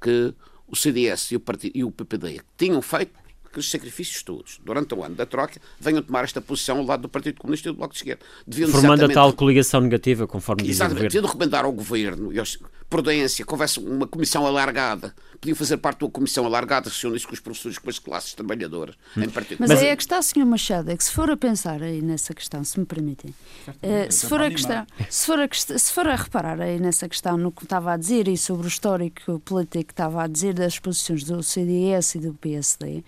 que 0.00 0.32
o 0.66 0.76
CDS 0.76 1.32
e 1.32 1.36
o, 1.36 1.40
partido, 1.40 1.72
e 1.76 1.84
o 1.84 1.90
PPD 1.90 2.40
tinham 2.56 2.80
feito 2.80 3.12
aqueles 3.44 3.70
sacrifícios 3.70 4.22
todos, 4.22 4.60
durante 4.64 4.92
o 4.94 5.04
ano 5.04 5.14
da 5.14 5.24
troca, 5.24 5.60
venham 5.78 6.02
tomar 6.02 6.24
esta 6.24 6.40
posição 6.40 6.78
ao 6.78 6.84
lado 6.84 7.02
do 7.02 7.08
Partido 7.08 7.38
Comunista 7.40 7.68
e 7.68 7.72
do 7.72 7.78
Bloco 7.78 7.92
de 7.94 8.00
Esquerda. 8.00 8.24
Deviam 8.44 8.68
Formando 8.68 9.04
a 9.04 9.08
tal 9.08 9.32
coligação 9.32 9.80
negativa, 9.80 10.26
conforme 10.26 10.64
diz 10.64 10.80
o 10.80 10.82
Governo. 10.82 11.02
Deviam 11.02 11.24
recomendar 11.24 11.64
ao 11.64 11.72
Governo, 11.72 12.32
e 12.32 12.38
aos, 12.38 12.58
prudência, 12.94 13.44
que 13.44 13.52
houvesse 13.52 13.80
uma 13.80 14.06
comissão 14.06 14.46
alargada, 14.46 15.12
podiam 15.40 15.56
fazer 15.56 15.76
parte 15.78 15.98
de 15.98 16.04
uma 16.04 16.10
comissão 16.12 16.46
alargada, 16.46 16.88
se 16.88 17.04
unisse 17.04 17.26
com 17.26 17.34
os 17.34 17.40
professores, 17.40 17.76
com 17.76 17.90
as 17.90 17.98
classes 17.98 18.34
trabalhadoras, 18.34 18.94
em 19.16 19.28
partido. 19.28 19.58
Mas, 19.58 19.72
aí 19.72 19.88
é 19.88 19.96
que 19.96 20.02
está, 20.02 20.22
Sr. 20.22 20.46
Machado, 20.46 20.92
é 20.92 20.96
que 20.96 21.02
se 21.02 21.10
for 21.10 21.28
a 21.28 21.36
pensar 21.36 21.82
aí 21.82 22.00
nessa 22.00 22.32
questão, 22.32 22.62
se 22.62 22.78
me 22.78 22.86
permitem, 22.86 23.34
uh, 23.68 24.12
se, 24.12 24.28
for 24.28 24.40
a 24.40 24.48
questão, 24.48 24.86
se, 25.10 25.26
for 25.26 25.40
a 25.40 25.48
se 25.50 25.92
for 25.92 26.06
a 26.06 26.14
reparar 26.14 26.60
aí 26.60 26.78
nessa 26.78 27.08
questão, 27.08 27.36
no 27.36 27.50
que 27.50 27.64
estava 27.64 27.92
a 27.92 27.96
dizer 27.96 28.28
e 28.28 28.36
sobre 28.36 28.66
o 28.66 28.68
histórico 28.68 29.40
político 29.40 29.86
que 29.86 29.92
estava 29.92 30.22
a 30.22 30.28
dizer 30.28 30.54
das 30.54 30.78
posições 30.78 31.24
do 31.24 31.42
CDS 31.42 32.14
e 32.14 32.18
do 32.20 32.34
PSD, 32.34 33.02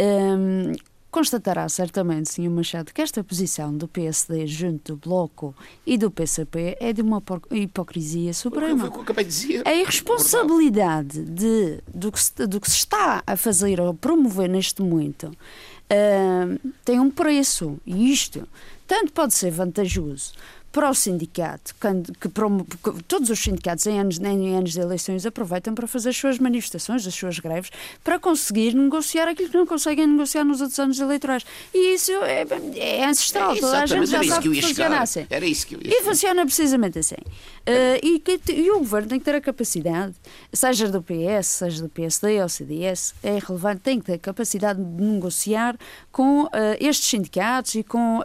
um, 0.00 0.72
constatará 1.10 1.68
certamente, 1.68 2.30
Sr. 2.30 2.50
Machado, 2.50 2.92
que 2.92 3.02
esta 3.02 3.22
posição 3.22 3.76
do 3.76 3.88
PSD 3.88 4.46
junto 4.46 4.94
do 4.94 4.96
Bloco 4.96 5.54
e 5.86 5.98
do 5.98 6.10
PCP 6.10 6.76
é 6.80 6.92
de 6.92 7.02
uma 7.02 7.22
hipocrisia 7.50 8.32
suprema. 8.32 8.86
O 8.86 9.04
que 9.04 9.10
eu 9.10 9.24
dizer. 9.24 9.66
A 9.66 9.74
irresponsabilidade 9.74 11.22
de, 11.24 11.80
do, 11.92 12.12
que 12.12 12.20
se, 12.20 12.46
do 12.46 12.60
que 12.60 12.70
se 12.70 12.76
está 12.76 13.22
a 13.26 13.36
fazer 13.36 13.80
ou 13.80 13.88
a 13.88 13.94
promover 13.94 14.48
neste 14.48 14.82
momento 14.82 15.24
uh, 15.26 16.70
tem 16.84 17.00
um 17.00 17.10
preço. 17.10 17.78
E 17.84 18.12
isto 18.12 18.46
tanto 18.86 19.12
pode 19.12 19.34
ser 19.34 19.50
vantajoso 19.50 20.32
para 20.72 20.88
o 20.88 20.94
sindicato, 20.94 21.74
que, 21.74 22.28
que, 22.28 23.02
todos 23.08 23.28
os 23.28 23.38
sindicatos 23.38 23.86
em 23.86 23.98
anos, 23.98 24.18
em 24.18 24.56
anos 24.56 24.72
de 24.72 24.80
eleições 24.80 25.26
aproveitam 25.26 25.74
para 25.74 25.86
fazer 25.88 26.10
as 26.10 26.16
suas 26.16 26.38
manifestações, 26.38 27.04
as 27.06 27.14
suas 27.14 27.40
greves, 27.40 27.70
para 28.04 28.20
conseguir 28.20 28.74
negociar 28.74 29.26
aquilo 29.26 29.50
que 29.50 29.56
não 29.56 29.66
conseguem 29.66 30.06
negociar 30.06 30.44
nos 30.44 30.60
outros 30.60 30.78
anos 30.78 31.00
eleitorais. 31.00 31.44
E 31.74 31.94
isso 31.94 32.12
é, 32.12 32.46
é 32.76 33.04
ancestral, 33.04 33.52
é, 33.56 33.60
toda 33.60 33.82
a 33.82 33.86
gente 33.86 34.06
já 34.06 34.22
sabe 34.22 34.50
que 34.50 34.62
funciona 34.62 35.00
assim. 35.00 35.26
Era 35.28 35.44
isso 35.44 35.66
que 35.66 35.74
eu 35.74 35.80
ia 35.82 35.90
E 35.90 36.02
funciona 36.02 36.44
precisamente 36.44 36.98
assim. 37.00 37.16
Uh, 37.16 37.98
e, 38.02 38.18
que, 38.20 38.40
e, 38.52 38.70
o 38.70 38.78
governo 38.78 39.08
tem 39.08 39.18
que 39.18 39.24
ter 39.24 39.34
a 39.34 39.40
capacidade, 39.40 40.14
seja 40.52 40.88
do 40.88 41.02
PS, 41.02 41.46
seja 41.46 41.82
do 41.82 41.88
PSD 41.88 42.40
ou 42.40 42.48
CDS, 42.48 43.12
é 43.22 43.38
relevante, 43.38 43.80
tem 43.82 43.98
que 43.98 44.06
ter 44.06 44.14
a 44.14 44.18
capacidade 44.18 44.82
de 44.82 45.02
negociar 45.02 45.76
com 46.12 46.44
uh, 46.44 46.50
estes 46.78 47.08
sindicatos 47.08 47.74
e 47.74 47.82
com 47.82 48.18
uh, 48.18 48.22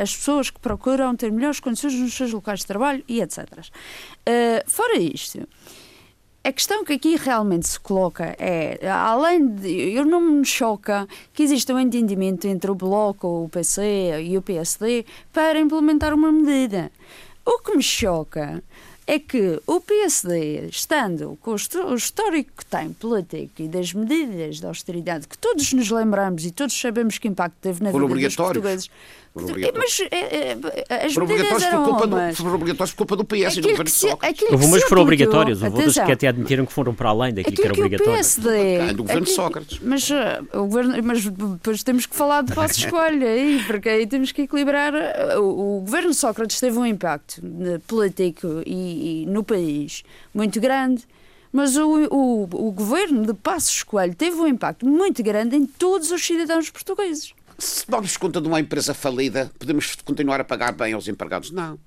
as 0.00 0.14
pessoas 0.14 0.50
que 0.50 0.60
procuram 0.60 1.16
ter 1.16 1.32
melhores 1.32 1.61
condições 1.62 1.94
nos 1.94 2.12
seus 2.12 2.32
locais 2.32 2.60
de 2.60 2.66
trabalho 2.66 3.02
e 3.08 3.20
etc. 3.20 3.46
fora 4.66 4.98
isto, 4.98 5.46
a 6.44 6.52
questão 6.52 6.84
que 6.84 6.94
aqui 6.94 7.16
realmente 7.16 7.68
se 7.68 7.78
coloca 7.78 8.34
é, 8.38 8.78
além 8.90 9.46
de. 9.46 9.94
Eu 9.94 10.04
não 10.04 10.20
me 10.20 10.44
choca 10.44 11.06
que 11.32 11.42
exista 11.44 11.72
um 11.72 11.78
entendimento 11.78 12.48
entre 12.48 12.68
o 12.70 12.74
Bloco, 12.74 13.44
o 13.44 13.48
PC 13.48 14.22
e 14.24 14.36
o 14.36 14.42
PSD 14.42 15.06
para 15.32 15.60
implementar 15.60 16.12
uma 16.12 16.32
medida. 16.32 16.90
O 17.46 17.60
que 17.60 17.76
me 17.76 17.82
choca 17.82 18.62
é 19.06 19.18
que 19.18 19.60
o 19.66 19.80
PSD, 19.80 20.66
estando 20.68 21.38
com 21.40 21.52
o 21.52 21.94
histórico 21.94 22.50
que 22.56 22.66
tem 22.66 22.92
político 22.92 23.62
e 23.62 23.68
das 23.68 23.92
medidas 23.92 24.58
de 24.58 24.66
austeridade 24.66 25.26
que 25.26 25.36
todos 25.36 25.72
nos 25.72 25.90
lembramos 25.90 26.44
e 26.44 26.50
todos 26.50 26.78
sabemos 26.78 27.18
que 27.18 27.28
impacto 27.28 27.56
teve 27.60 27.82
na 27.82 27.90
vida 27.90 28.06
dos 28.06 28.36
portugueses, 28.36 28.90
mas 29.34 30.00
é, 30.10 30.52
é, 30.90 31.06
as 31.06 31.16
medidas 31.16 31.62
eram 31.62 31.84
por 31.84 31.90
culpa 31.90 32.06
do, 32.06 32.36
foram 32.36 32.54
obrigatórios 32.54 32.94
por 32.94 32.98
culpa 32.98 33.16
do 33.16 33.24
PS 33.24 33.56
e 33.56 33.60
do 33.62 33.68
governo 33.70 33.90
Sócrates. 33.90 34.42
Houve 34.50 34.64
umas 34.66 34.82
que 34.82 34.88
foram 34.88 35.02
obrigatórias, 35.02 35.62
houve 35.62 35.76
outras 35.76 35.94
que 35.94 36.12
até 36.12 36.28
admitiram 36.28 36.66
que 36.66 36.72
foram 36.72 36.94
para 36.94 37.08
além 37.08 37.32
daquilo 37.32 37.56
que 37.56 37.62
era 37.62 37.72
obrigatório. 37.72 38.12
PSD, 38.12 38.76
ah, 38.78 38.92
do 38.92 39.02
governo 39.02 39.24
de 39.24 39.30
Sócrates. 39.30 39.78
Mas, 39.82 40.10
uh, 40.10 40.14
o 40.52 40.66
governo, 40.66 41.02
mas 41.02 41.24
depois 41.24 41.82
temos 41.82 42.04
que 42.04 42.14
falar 42.14 42.42
de 42.42 42.52
vossa 42.52 42.74
escolha, 42.74 43.26
aí, 43.26 43.62
porque 43.66 43.88
aí 43.88 44.06
temos 44.06 44.32
que 44.32 44.42
equilibrar. 44.42 44.92
Uh, 44.92 45.40
o, 45.40 45.78
o 45.78 45.80
governo 45.80 46.12
Sócrates 46.12 46.60
teve 46.60 46.78
um 46.78 46.84
impacto 46.84 47.40
político 47.86 48.62
e, 48.66 49.22
e 49.22 49.26
no 49.26 49.42
país 49.42 50.02
muito 50.34 50.60
grande. 50.60 51.04
Mas 51.50 51.76
o, 51.76 52.06
o, 52.10 52.42
o 52.44 52.72
governo 52.72 53.26
de 53.26 53.34
Passos 53.34 53.82
Coelho 53.82 54.14
teve 54.14 54.36
um 54.36 54.46
impacto 54.46 54.86
muito 54.86 55.22
grande 55.22 55.54
em 55.54 55.66
todos 55.66 56.10
os 56.10 56.24
cidadãos 56.24 56.70
portugueses 56.70 57.34
se 57.62 57.90
damos 57.90 58.16
conta 58.16 58.40
de 58.40 58.48
uma 58.48 58.60
empresa 58.60 58.92
falida, 58.92 59.50
podemos 59.58 59.96
continuar 60.04 60.40
a 60.40 60.44
pagar 60.44 60.72
bem 60.72 60.92
aos 60.92 61.08
empregados? 61.08 61.50
Não. 61.50 61.78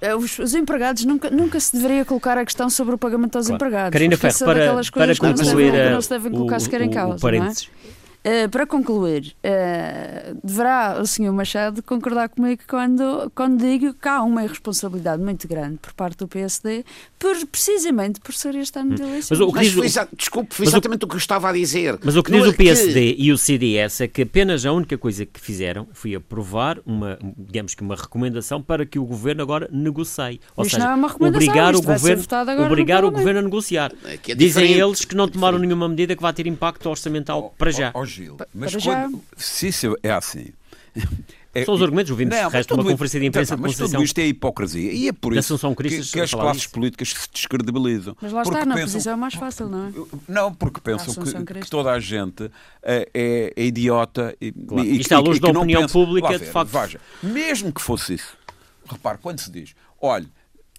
É, 0.00 0.14
os, 0.14 0.38
os, 0.38 0.54
empregados 0.54 1.04
nunca, 1.04 1.30
nunca 1.30 1.58
se 1.58 1.74
deveria 1.74 2.04
colocar 2.04 2.36
a 2.36 2.44
questão 2.44 2.68
sobre 2.68 2.94
o 2.94 2.98
pagamento 2.98 3.36
aos 3.36 3.46
claro. 3.46 3.56
empregados. 3.56 3.92
Karina 3.92 4.16
Ferro, 4.16 4.38
para, 4.38 4.74
para 4.92 5.16
concluir 5.16 5.72
que 5.72 5.90
não 5.90 6.00
se 6.00 6.10
devem 6.10 6.32
colocar 6.32 6.60
sequer 6.60 6.82
em 6.82 6.90
causa. 6.90 7.16
O 7.16 7.20
parênteses. 7.20 7.68
Não 7.68 7.90
é? 7.90 8.01
Uh, 8.24 8.48
para 8.48 8.64
concluir, 8.64 9.34
uh, 9.44 10.38
deverá 10.44 11.00
o 11.00 11.06
Sr. 11.06 11.32
Machado 11.32 11.82
concordar 11.82 12.28
comigo 12.28 12.62
quando, 12.68 13.32
quando 13.34 13.60
digo 13.60 13.92
que 13.94 14.08
há 14.08 14.22
uma 14.22 14.44
irresponsabilidade 14.44 15.20
muito 15.20 15.48
grande 15.48 15.78
por 15.78 15.92
parte 15.92 16.18
do 16.18 16.28
PSD, 16.28 16.84
por, 17.18 17.34
precisamente 17.46 18.20
por 18.20 18.32
ser 18.32 18.54
este 18.54 18.78
ano 18.78 18.94
de 18.94 19.02
hum. 19.02 19.08
eleições. 19.08 19.40
Mas 19.40 19.48
o 19.48 19.52
que 19.52 19.60
diz, 19.60 19.74
mas 19.74 19.94
foi, 19.94 20.06
desculpe, 20.16 20.54
foi 20.54 20.66
exatamente 20.66 21.02
o, 21.02 21.06
o, 21.06 21.08
que 21.08 21.16
eu 21.16 21.18
estava 21.18 21.48
a 21.48 21.52
dizer. 21.52 21.98
Mas 22.04 22.14
o 22.14 22.22
que 22.22 22.30
diz 22.30 22.46
o 22.46 22.54
PSD 22.54 23.14
que... 23.14 23.22
e 23.24 23.32
o 23.32 23.36
CDS 23.36 24.02
é 24.02 24.06
que 24.06 24.22
apenas 24.22 24.64
a 24.64 24.72
única 24.72 24.96
coisa 24.96 25.26
que 25.26 25.40
fizeram 25.40 25.88
foi 25.92 26.14
aprovar 26.14 26.78
uma, 26.86 27.18
digamos 27.36 27.74
que 27.74 27.82
uma 27.82 27.96
recomendação 27.96 28.62
para 28.62 28.86
que 28.86 29.00
o 29.00 29.04
governo 29.04 29.42
agora 29.42 29.68
negocie. 29.72 30.40
Ou 30.56 30.64
isto 30.64 30.76
seja, 30.76 30.84
não 30.84 30.92
é 30.92 30.94
uma 30.94 31.12
obrigar 31.12 31.74
o 31.74 31.82
governo, 31.82 32.24
obrigar 32.64 33.04
o 33.04 33.10
governo 33.10 33.40
a 33.40 33.42
negociar. 33.42 33.92
É 34.04 34.14
é 34.28 34.34
Dizem 34.36 34.72
eles 34.72 35.04
que 35.04 35.16
não 35.16 35.26
tomaram 35.26 35.58
nenhuma 35.58 35.88
medida 35.88 36.14
que 36.14 36.22
vá 36.22 36.32
ter 36.32 36.46
impacto 36.46 36.88
orçamental 36.88 37.52
para 37.58 37.72
já. 37.72 37.90
Oh, 37.94 38.11
Gil, 38.12 38.36
mas 38.54 38.74
quando, 38.76 39.22
se 39.36 39.68
isso 39.68 39.96
é 40.02 40.10
assim. 40.10 40.52
É, 41.54 41.66
São 41.66 41.74
os 41.74 41.82
argumentos, 41.82 42.10
ouvimos 42.10 42.34
não, 42.34 42.48
resto 42.48 42.74
uma 42.74 42.82
conferência 42.82 43.20
de 43.20 43.26
imprensa 43.26 43.56
mas 43.58 43.72
de 43.72 43.78
tudo 43.78 44.02
isto 44.02 44.18
é 44.18 44.26
hipocrisia. 44.26 44.90
E 44.90 45.08
é 45.08 45.12
por 45.12 45.36
isso 45.36 45.58
que, 45.58 46.02
que, 46.10 46.20
as 46.20 46.30
classes 46.30 46.66
políticas 46.66 47.10
se 47.10 47.28
descredibilizam. 47.30 48.16
Mas 48.22 48.32
lá 48.32 48.42
está, 48.42 48.64
na 48.64 48.74
pensam, 48.74 48.92
posição 48.92 49.12
é 49.12 49.16
mais 49.16 49.34
fácil, 49.34 49.68
não 49.68 49.86
é? 49.86 49.92
Não, 50.26 50.54
porque 50.54 50.80
pensam 50.80 51.14
que, 51.14 51.60
que, 51.60 51.70
toda 51.70 51.90
a 51.90 52.00
gente 52.00 52.50
é, 52.82 53.06
é, 53.12 53.52
é 53.54 53.64
idiota 53.64 54.34
e, 54.40 54.50
claro. 54.50 54.88
e, 54.88 54.98
Isto 54.98 55.12
à 55.12 55.18
luz 55.18 55.38
da 55.38 55.50
opinião 55.50 55.82
pensa, 55.82 55.92
pública, 55.92 56.38
de 56.38 56.46
facto. 56.46 56.70
Veja, 56.70 57.00
mesmo 57.22 57.70
que 57.70 57.82
fosse 57.82 58.14
isso, 58.14 58.34
repare, 58.88 59.18
quando 59.20 59.40
se 59.40 59.50
diz, 59.50 59.74
olha, 60.00 60.26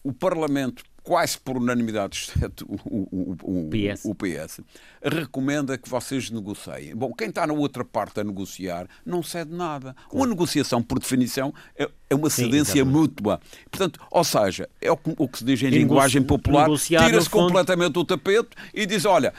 o 0.04 0.12
Parlamento 0.12 0.84
quase 1.04 1.38
por 1.38 1.58
unanimidade, 1.58 2.32
exceto 2.34 2.66
o, 2.66 3.08
o, 3.12 3.38
o, 3.44 3.70
PS. 3.70 4.06
o, 4.06 4.16
PS. 4.16 4.62
recomenda 5.04 5.78
que 5.78 5.90
vocês 5.90 6.30
negociem. 6.30 6.96
Bom, 6.96 7.14
quem 7.14 7.28
está 7.28 7.46
na 7.46 7.54
outra 7.54 7.84
parte 7.84 8.22
a 8.22 8.24
negociar 8.24 8.88
não 9.06 9.22
cede 9.22 9.54
nada. 9.54 9.96
Uma 10.12 10.26
negociação, 10.26 10.82
por 10.82 11.00
definição, 11.00 11.54
é, 11.78 11.90
é 12.10 12.16
uma 12.16 12.30
cedência 12.30 12.84
Sim, 12.84 12.90
mútua. 12.90 13.42
Portanto, 13.70 14.00
ou 14.10 14.24
seja, 14.24 14.70
é 14.80 14.92
o 14.92 14.98
que, 14.98 15.14
que 15.28 15.38
se 15.38 15.44
diz 15.44 15.62
em 15.62 15.68
e 15.68 15.70
linguagem 15.72 16.24
popular, 16.24 16.70
tira-se 16.78 17.30
completamente 17.30 18.00
o 18.00 18.06
tapete 18.06 18.50
e 18.74 18.86
diz, 18.86 19.04
olha, 19.04 19.34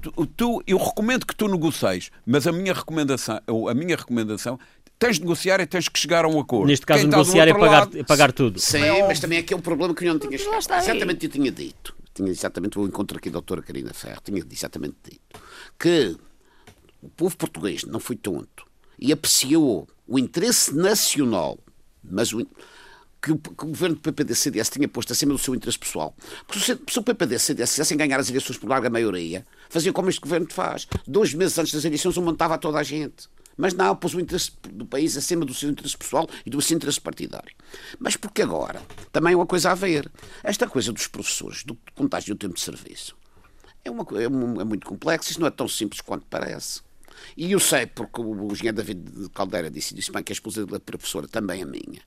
tu, 0.00 0.26
tu, 0.26 0.62
eu 0.66 0.78
recomendo 0.78 1.26
que 1.26 1.36
tu 1.36 1.48
negocies, 1.48 2.10
mas 2.24 2.46
a 2.46 2.52
minha 2.52 2.72
recomendação, 2.72 3.40
a 3.68 3.74
minha 3.74 3.96
recomendação 3.96 4.58
tens 4.98 5.16
de 5.16 5.22
negociar 5.22 5.60
e 5.60 5.66
tens 5.66 5.88
que 5.88 5.98
chegar 5.98 6.24
a 6.24 6.28
um 6.28 6.40
acordo. 6.40 6.66
Neste 6.66 6.86
caso, 6.86 7.02
Quem 7.02 7.10
negociar 7.10 7.48
é 7.48 7.52
pagar, 7.52 7.80
lado, 7.80 7.98
é 7.98 8.02
pagar 8.02 8.32
tudo. 8.32 8.58
Sim, 8.58 8.82
é 8.82 9.06
mas 9.06 9.20
também 9.20 9.44
é 9.48 9.56
um 9.56 9.60
problema 9.60 9.94
que 9.94 10.04
eu 10.04 10.12
não 10.12 10.20
tinha 10.20 10.38
chegado. 10.38 10.58
Exatamente, 10.58 11.26
eu 11.26 11.30
tinha 11.30 11.50
dito. 11.50 11.94
Tinha 12.14 12.30
exatamente 12.30 12.78
o 12.78 12.86
encontro 12.86 13.18
aqui 13.18 13.28
da 13.28 13.34
doutora 13.34 13.60
Karina 13.60 13.92
Ferro. 13.92 14.20
Tinha 14.22 14.42
exatamente 14.50 14.96
dito 15.04 15.40
que 15.78 16.16
o 17.02 17.08
povo 17.08 17.36
português 17.36 17.84
não 17.84 17.98
foi 17.98 18.16
tonto 18.16 18.64
e 18.98 19.12
apreciou 19.12 19.88
o 20.06 20.18
interesse 20.18 20.72
nacional, 20.74 21.58
mas 22.02 22.32
o, 22.32 22.46
que, 23.20 23.32
o, 23.32 23.36
que 23.36 23.64
o 23.64 23.68
governo 23.68 23.96
do 23.96 24.00
PPD-CDS 24.00 24.70
tinha 24.70 24.86
posto 24.86 25.12
acima 25.12 25.32
do 25.32 25.38
seu 25.38 25.54
interesse 25.54 25.78
pessoal. 25.78 26.14
Porque 26.46 26.60
se, 26.60 26.78
se 26.88 26.98
o 26.98 27.02
PPD-CDS 27.02 27.70
quisessem 27.70 27.96
ganhar 27.98 28.20
as 28.20 28.30
eleições 28.30 28.56
por 28.56 28.68
larga 28.68 28.88
maioria, 28.88 29.44
faziam 29.68 29.92
como 29.92 30.08
este 30.08 30.20
governo 30.20 30.46
faz. 30.50 30.86
Dois 31.06 31.34
meses 31.34 31.58
antes 31.58 31.74
das 31.74 31.84
eleições, 31.84 32.16
um 32.16 32.22
montava 32.22 32.56
toda 32.56 32.78
a 32.78 32.82
gente 32.82 33.28
Mas 33.56 33.74
não, 33.74 33.94
pôs 33.94 34.14
o 34.14 34.20
interesse 34.20 34.52
do 34.70 34.84
país 34.84 35.16
acima 35.16 35.44
do 35.44 35.54
seu 35.54 35.70
interesse 35.70 35.96
pessoal 35.96 36.28
e 36.44 36.50
do 36.50 36.60
seu 36.60 36.76
interesse 36.76 37.00
partidário. 37.00 37.54
Mas 37.98 38.16
porque 38.16 38.42
agora 38.42 38.82
também 39.12 39.32
é 39.32 39.36
uma 39.36 39.46
coisa 39.46 39.70
a 39.70 39.74
ver. 39.74 40.10
Esta 40.42 40.66
coisa 40.66 40.92
dos 40.92 41.06
professores, 41.06 41.62
do 41.64 41.78
contágio 41.94 42.34
do 42.34 42.38
tempo 42.38 42.54
de 42.54 42.60
serviço, 42.60 43.16
é, 43.84 43.90
uma, 43.90 44.04
é, 44.18 44.24
é 44.24 44.64
muito 44.64 44.86
complexo, 44.86 45.30
isso 45.30 45.40
não 45.40 45.46
é 45.46 45.50
tão 45.50 45.68
simples 45.68 46.00
quanto 46.00 46.26
parece. 46.28 46.80
E 47.36 47.52
eu 47.52 47.60
sei, 47.60 47.86
porque 47.86 48.20
o 48.20 48.52
engenheiro 48.52 48.76
David 48.76 49.28
Caldeira 49.32 49.70
disse, 49.70 49.94
disse 49.94 50.10
bem 50.10 50.22
que 50.22 50.32
a 50.32 50.34
esposa 50.34 50.66
da 50.66 50.80
professora 50.80 51.28
também 51.28 51.62
é 51.62 51.64
minha, 51.64 52.00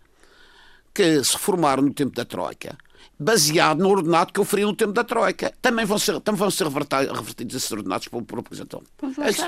que 0.94 1.24
se 1.24 1.38
formaram 1.38 1.84
no 1.84 1.94
tempo 1.94 2.16
da 2.16 2.26
Troika, 2.26 2.78
baseado 3.20 3.80
no 3.80 3.90
ordenado 3.90 4.34
que 4.34 4.40
eu 4.40 4.46
faria 4.46 4.66
no 4.66 4.76
tempo 4.76 4.94
da 4.94 5.04
Troika. 5.04 5.54
Também 5.62 5.86
vão 5.86 5.98
ser, 5.98 6.20
também 6.22 6.40
vão 6.40 6.52
ser 6.52 6.68
revertidos 6.68 7.56
esses 7.56 7.72
ordenados 7.72 8.08
pelo 8.08 8.26
representante. 8.36 8.86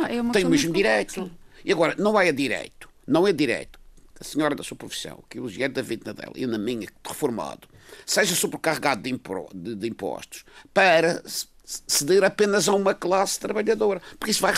É 0.08 0.32
Tem 0.32 0.46
o 0.46 0.50
mesmo 0.50 0.74
direito. 0.74 1.30
E 1.64 1.72
agora, 1.72 1.96
não 1.98 2.20
é 2.20 2.32
direito, 2.32 2.90
não 3.08 3.28
é 3.28 3.34
direito 3.34 3.80
a 4.20 4.24
senhora 4.24 4.54
da 4.54 4.64
sua 4.64 4.76
profissão, 4.76 5.24
que 5.30 5.40
o 5.40 5.48
engenheiro 5.48 5.74
David 5.74 6.04
Nadella 6.06 6.34
e 6.36 6.46
na 6.46 6.58
minha, 6.58 6.88
reformado, 7.08 7.68
seja 8.06 8.36
sobrecarregado 8.36 9.02
de, 9.02 9.20
de, 9.56 9.76
de 9.76 9.88
impostos 9.88 10.44
para 10.74 11.24
ceder 11.88 12.24
apenas 12.24 12.68
a 12.68 12.74
uma 12.74 12.94
classe 12.94 13.40
trabalhadora. 13.40 14.02
Porque 14.20 14.32
isso 14.32 14.42
vai. 14.42 14.54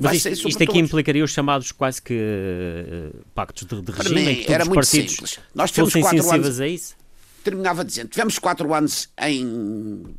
vai 0.00 0.16
isto, 0.16 0.28
isto 0.30 0.62
aqui 0.62 0.78
implicaria 0.78 1.22
os 1.22 1.30
chamados 1.30 1.70
quase 1.70 2.02
que 2.02 2.14
uh, 2.14 3.24
pactos 3.34 3.66
de, 3.66 3.80
de 3.80 3.92
regime 3.92 4.20
mim, 4.20 4.30
em 4.30 4.44
que 4.44 4.52
era 4.52 4.64
muito 4.64 4.84
simples. 4.84 5.38
Nós 5.54 5.70
tivemos 5.70 5.94
quatro 5.94 6.32
anos, 6.32 6.60
a 6.60 6.66
isso? 6.66 6.96
Terminava 7.44 7.84
dizendo, 7.84 8.08
tivemos 8.08 8.38
quatro 8.38 8.74
anos 8.74 9.08
em 9.20 10.16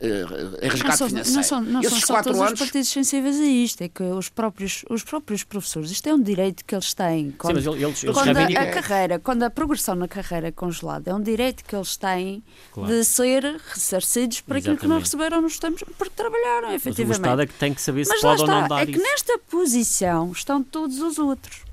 uh, 0.00 0.58
resgate 0.60 0.84
não 0.84 0.96
são, 0.96 1.08
financeiro. 1.08 1.36
Não 1.36 1.42
são, 1.42 1.60
não 1.62 1.80
Esses 1.80 1.92
são 1.92 2.00
só 2.00 2.14
quatro 2.14 2.32
todos 2.32 2.40
anos... 2.46 2.52
os 2.52 2.58
partidos 2.66 2.88
sensíveis 2.88 3.40
a 3.40 3.44
isto, 3.44 3.82
é 3.82 3.88
que 3.88 4.02
os 4.02 4.28
próprios, 4.28 4.84
os 4.90 5.02
próprios 5.02 5.44
professores, 5.44 5.90
isto 5.90 6.06
é 6.08 6.14
um 6.14 6.20
direito 6.22 6.64
que 6.64 6.74
eles 6.74 6.92
têm. 6.94 7.30
Quando, 7.32 7.60
Sim, 7.60 7.68
mas 7.70 7.82
eles, 7.82 8.02
eles 8.04 8.14
quando 8.16 8.36
a, 8.36 8.66
carreira, 8.66 9.18
quando 9.18 9.42
a 9.42 9.50
progressão 9.50 9.94
na 9.94 10.08
carreira 10.08 10.48
é 10.48 10.52
congelada, 10.52 11.10
é 11.10 11.14
um 11.14 11.22
direito 11.22 11.64
que 11.64 11.74
eles 11.74 11.96
têm 11.96 12.42
Claro. 12.72 12.90
de 12.92 13.04
ser 13.04 13.42
ressarcidos 13.68 14.40
por 14.40 14.56
aquilo 14.56 14.76
que 14.76 14.86
não 14.86 14.98
receberam 14.98 15.40
nos 15.40 15.58
tempos, 15.58 15.82
porque 15.96 16.12
trabalharam, 16.14 16.68
Mas 16.68 16.72
o 16.72 16.76
efetivamente. 16.76 17.16
Estado 17.18 17.42
é 17.42 17.46
que 17.46 17.54
tem 17.54 17.74
que 17.74 17.80
saber 17.80 18.04
se 18.04 18.10
Mas 18.10 18.22
lá 18.22 18.30
pode 18.30 18.42
ou 18.42 18.48
não 18.48 18.62
está, 18.62 18.74
dar 18.76 18.82
é 18.82 18.86
que 18.86 18.92
isso. 18.92 19.02
nesta 19.02 19.38
posição 19.50 20.32
estão 20.32 20.62
todos 20.62 21.00
os 21.00 21.18
outros. 21.18 21.64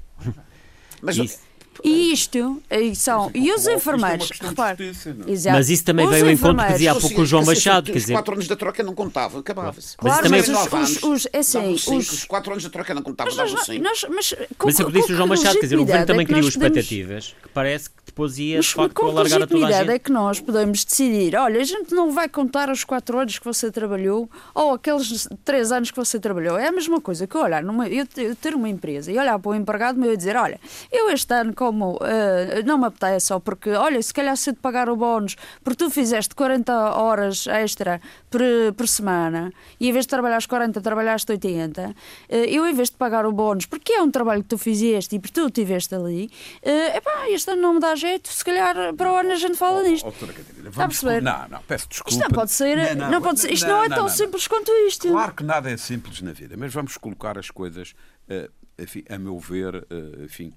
Mas, 1.02 1.18
Isso. 1.18 1.40
E 1.84 2.14
isto, 2.14 2.62
e 2.72 2.96
são, 2.96 3.30
e 3.34 3.52
os 3.52 3.68
é 3.68 3.76
enfermeiros, 3.76 4.30
repare, 4.40 4.86
é? 4.86 5.32
exato. 5.32 5.58
Mas 5.58 5.70
isso 5.70 5.84
também 5.84 6.06
Os 6.06 6.12
veio 6.12 6.26
ao 6.26 6.32
encontro 6.32 6.66
que 6.66 6.72
dizia 6.72 6.92
há 6.94 6.96
pouco 6.96 7.22
o 7.22 7.26
João 7.26 7.44
Machado, 7.44 7.88
os 7.88 7.92
quer 7.92 8.00
dizer, 8.00 8.14
quatro 8.14 8.34
anos 8.34 8.48
da 8.48 8.56
troca 8.56 8.82
não 8.84 8.96
contavam, 8.96 9.42
acabava-se. 9.42 9.96
Mas 10.02 10.14
Claro, 10.14 10.24
também- 10.24 10.40
mas 10.40 10.48
os, 10.50 10.56
Nove 10.56 10.76
anos, 10.78 10.90
os, 10.92 11.04
os, 11.04 11.28
é 11.34 11.40
assim, 11.40 11.78
cinco, 11.78 11.98
os, 11.98 12.12
os 12.12 12.24
quatro 12.24 12.52
anos 12.52 12.64
da 12.64 12.70
troca 12.70 12.94
não 12.94 13.02
contavam, 13.02 13.34
Mas, 13.36 13.52
nós, 13.52 13.68
davam 13.68 13.82
nós, 13.84 14.06
mas, 14.10 14.34
com, 14.58 14.68
Mas 14.68 14.80
é 14.80 14.84
o 14.84 14.86
que 14.88 14.92
disse 14.94 15.12
o 15.12 15.16
João 15.16 15.28
Machado, 15.28 15.56
quer 15.56 15.62
dizer, 15.62 15.76
o 15.76 15.80
governo 15.80 16.06
também 16.06 16.24
é 16.24 16.26
que 16.26 16.34
criou 16.34 16.48
expectativas 16.48 17.36
que 17.44 17.50
parece 17.50 17.90
que 17.90 17.96
depois 18.06 18.38
ia, 18.38 18.58
Mas 18.58 18.66
de 18.66 18.74
facto, 18.74 18.94
com 18.94 19.06
alargar 19.08 19.42
a 19.42 19.48
toda 19.48 19.56
a 19.56 19.60
legitimidade 19.60 19.90
é 19.90 19.94
gente. 19.94 20.04
que 20.04 20.12
nós 20.12 20.40
podemos 20.40 20.86
decidir, 20.86 21.36
olha, 21.36 21.60
a 21.60 21.64
gente 21.64 21.94
não 21.94 22.12
vai 22.12 22.30
contar 22.30 22.70
os 22.70 22.84
quatro 22.84 23.20
anos 23.20 23.38
que 23.40 23.46
você 23.46 23.70
trabalhou 23.72 24.30
ou 24.54 24.74
aqueles 24.74 25.28
três 25.44 25.72
anos 25.72 25.92
que 25.92 25.98
você 25.98 26.20
trabalhou. 26.20 26.58
É 26.58 26.68
a 26.68 26.72
mesma 26.72 27.02
coisa 27.02 27.28
que 27.28 27.36
eu 27.36 27.42
olhar, 27.42 27.62
numa, 27.64 27.88
eu, 27.90 28.08
eu 28.18 28.36
ter 28.36 28.56
uma 28.56 28.70
empresa 28.70 29.12
e 29.12 29.18
olhar 29.18 29.38
para 29.40 29.52
o 29.52 29.56
empregado 29.56 30.00
meu 30.00 30.14
e 30.14 30.18
dizer, 30.18 30.36
olha, 30.36 30.60
eu 30.92 31.10
este 31.10 31.34
ano 31.34 31.54
como 31.54 31.73
eh, 32.02 32.64
não 32.64 32.78
me 32.78 32.86
apetece 32.86 33.28
só 33.28 33.40
porque, 33.40 33.72
olha, 33.72 34.02
se 34.02 34.14
calhar 34.14 34.36
se 34.38 34.54
te 34.54 34.60
pagar 34.60 34.90
o 34.90 34.96
bónus 34.96 35.36
porque 35.64 35.84
tu 35.84 35.90
fizeste 35.90 36.36
40 36.36 36.74
horas 36.96 37.48
extra 37.48 38.02
por, 38.30 38.42
por 38.76 38.88
semana 38.88 39.52
e 39.80 39.90
em 39.90 39.92
vez 39.92 40.06
de 40.06 40.10
trabalhares 40.10 40.46
40, 40.46 40.82
trabalhaste 40.82 41.32
80, 41.32 41.96
eh, 42.30 42.46
eu 42.50 42.66
em 42.68 42.74
vez 42.74 42.90
de 42.90 42.98
pagar 42.98 43.26
o 43.26 43.32
bónus 43.32 43.66
porque 43.66 43.94
é 43.94 44.02
um 44.02 44.12
trabalho 44.12 44.44
que 44.44 44.50
tu 44.50 44.58
fizeste 44.58 45.16
e 45.16 45.20
porque 45.20 45.40
tu 45.40 45.48
estiveste 45.48 45.96
ali, 45.96 46.30
é 46.62 46.98
epá, 46.98 47.30
este 47.30 47.52
ano 47.52 47.62
não 47.62 47.74
me 47.76 47.80
dá 47.80 47.96
jeito, 47.96 48.30
se 48.30 48.44
calhar 48.44 48.94
para 48.96 49.12
o 49.12 49.16
ano 49.16 49.32
a 49.32 49.36
gente 49.36 49.58
fala 49.58 49.84
nisto. 49.84 50.08
Oh, 50.08 50.12
doutora 50.12 50.34
Catarina, 50.34 50.70
Está 50.70 50.82
a 50.82 50.86
vamos 50.86 51.00
perceber? 51.00 51.22
Não, 51.22 51.48
não, 51.50 51.64
peço 51.64 51.88
desculpa. 51.90 52.12
Isto 52.12 52.22
não 52.22 52.30
pode 52.30 52.52
ser, 52.52 52.96
não, 52.96 53.22
pode 53.22 53.40
ser, 53.40 53.52
isto 53.52 53.68
não, 53.68 53.84
é 53.84 53.90
tão 53.90 54.10
simples 54.10 54.48
quanto 54.48 54.72
isto. 54.88 55.08
Claro 55.08 55.34
que 55.34 55.44
nada 55.44 55.70
é 55.72 55.78
simples 55.78 56.22
na 56.22 56.32
vida, 56.34 56.56
mas 56.58 56.74
vamos 56.74 56.98
colocar 56.98 57.38
as 57.38 57.50
coisas, 57.50 57.94
eh, 58.28 58.50
enfim, 58.78 59.04
a 59.10 59.18
meu 59.18 59.40
ver, 59.40 59.86
eh, 59.90 60.24
enfim, 60.24 60.54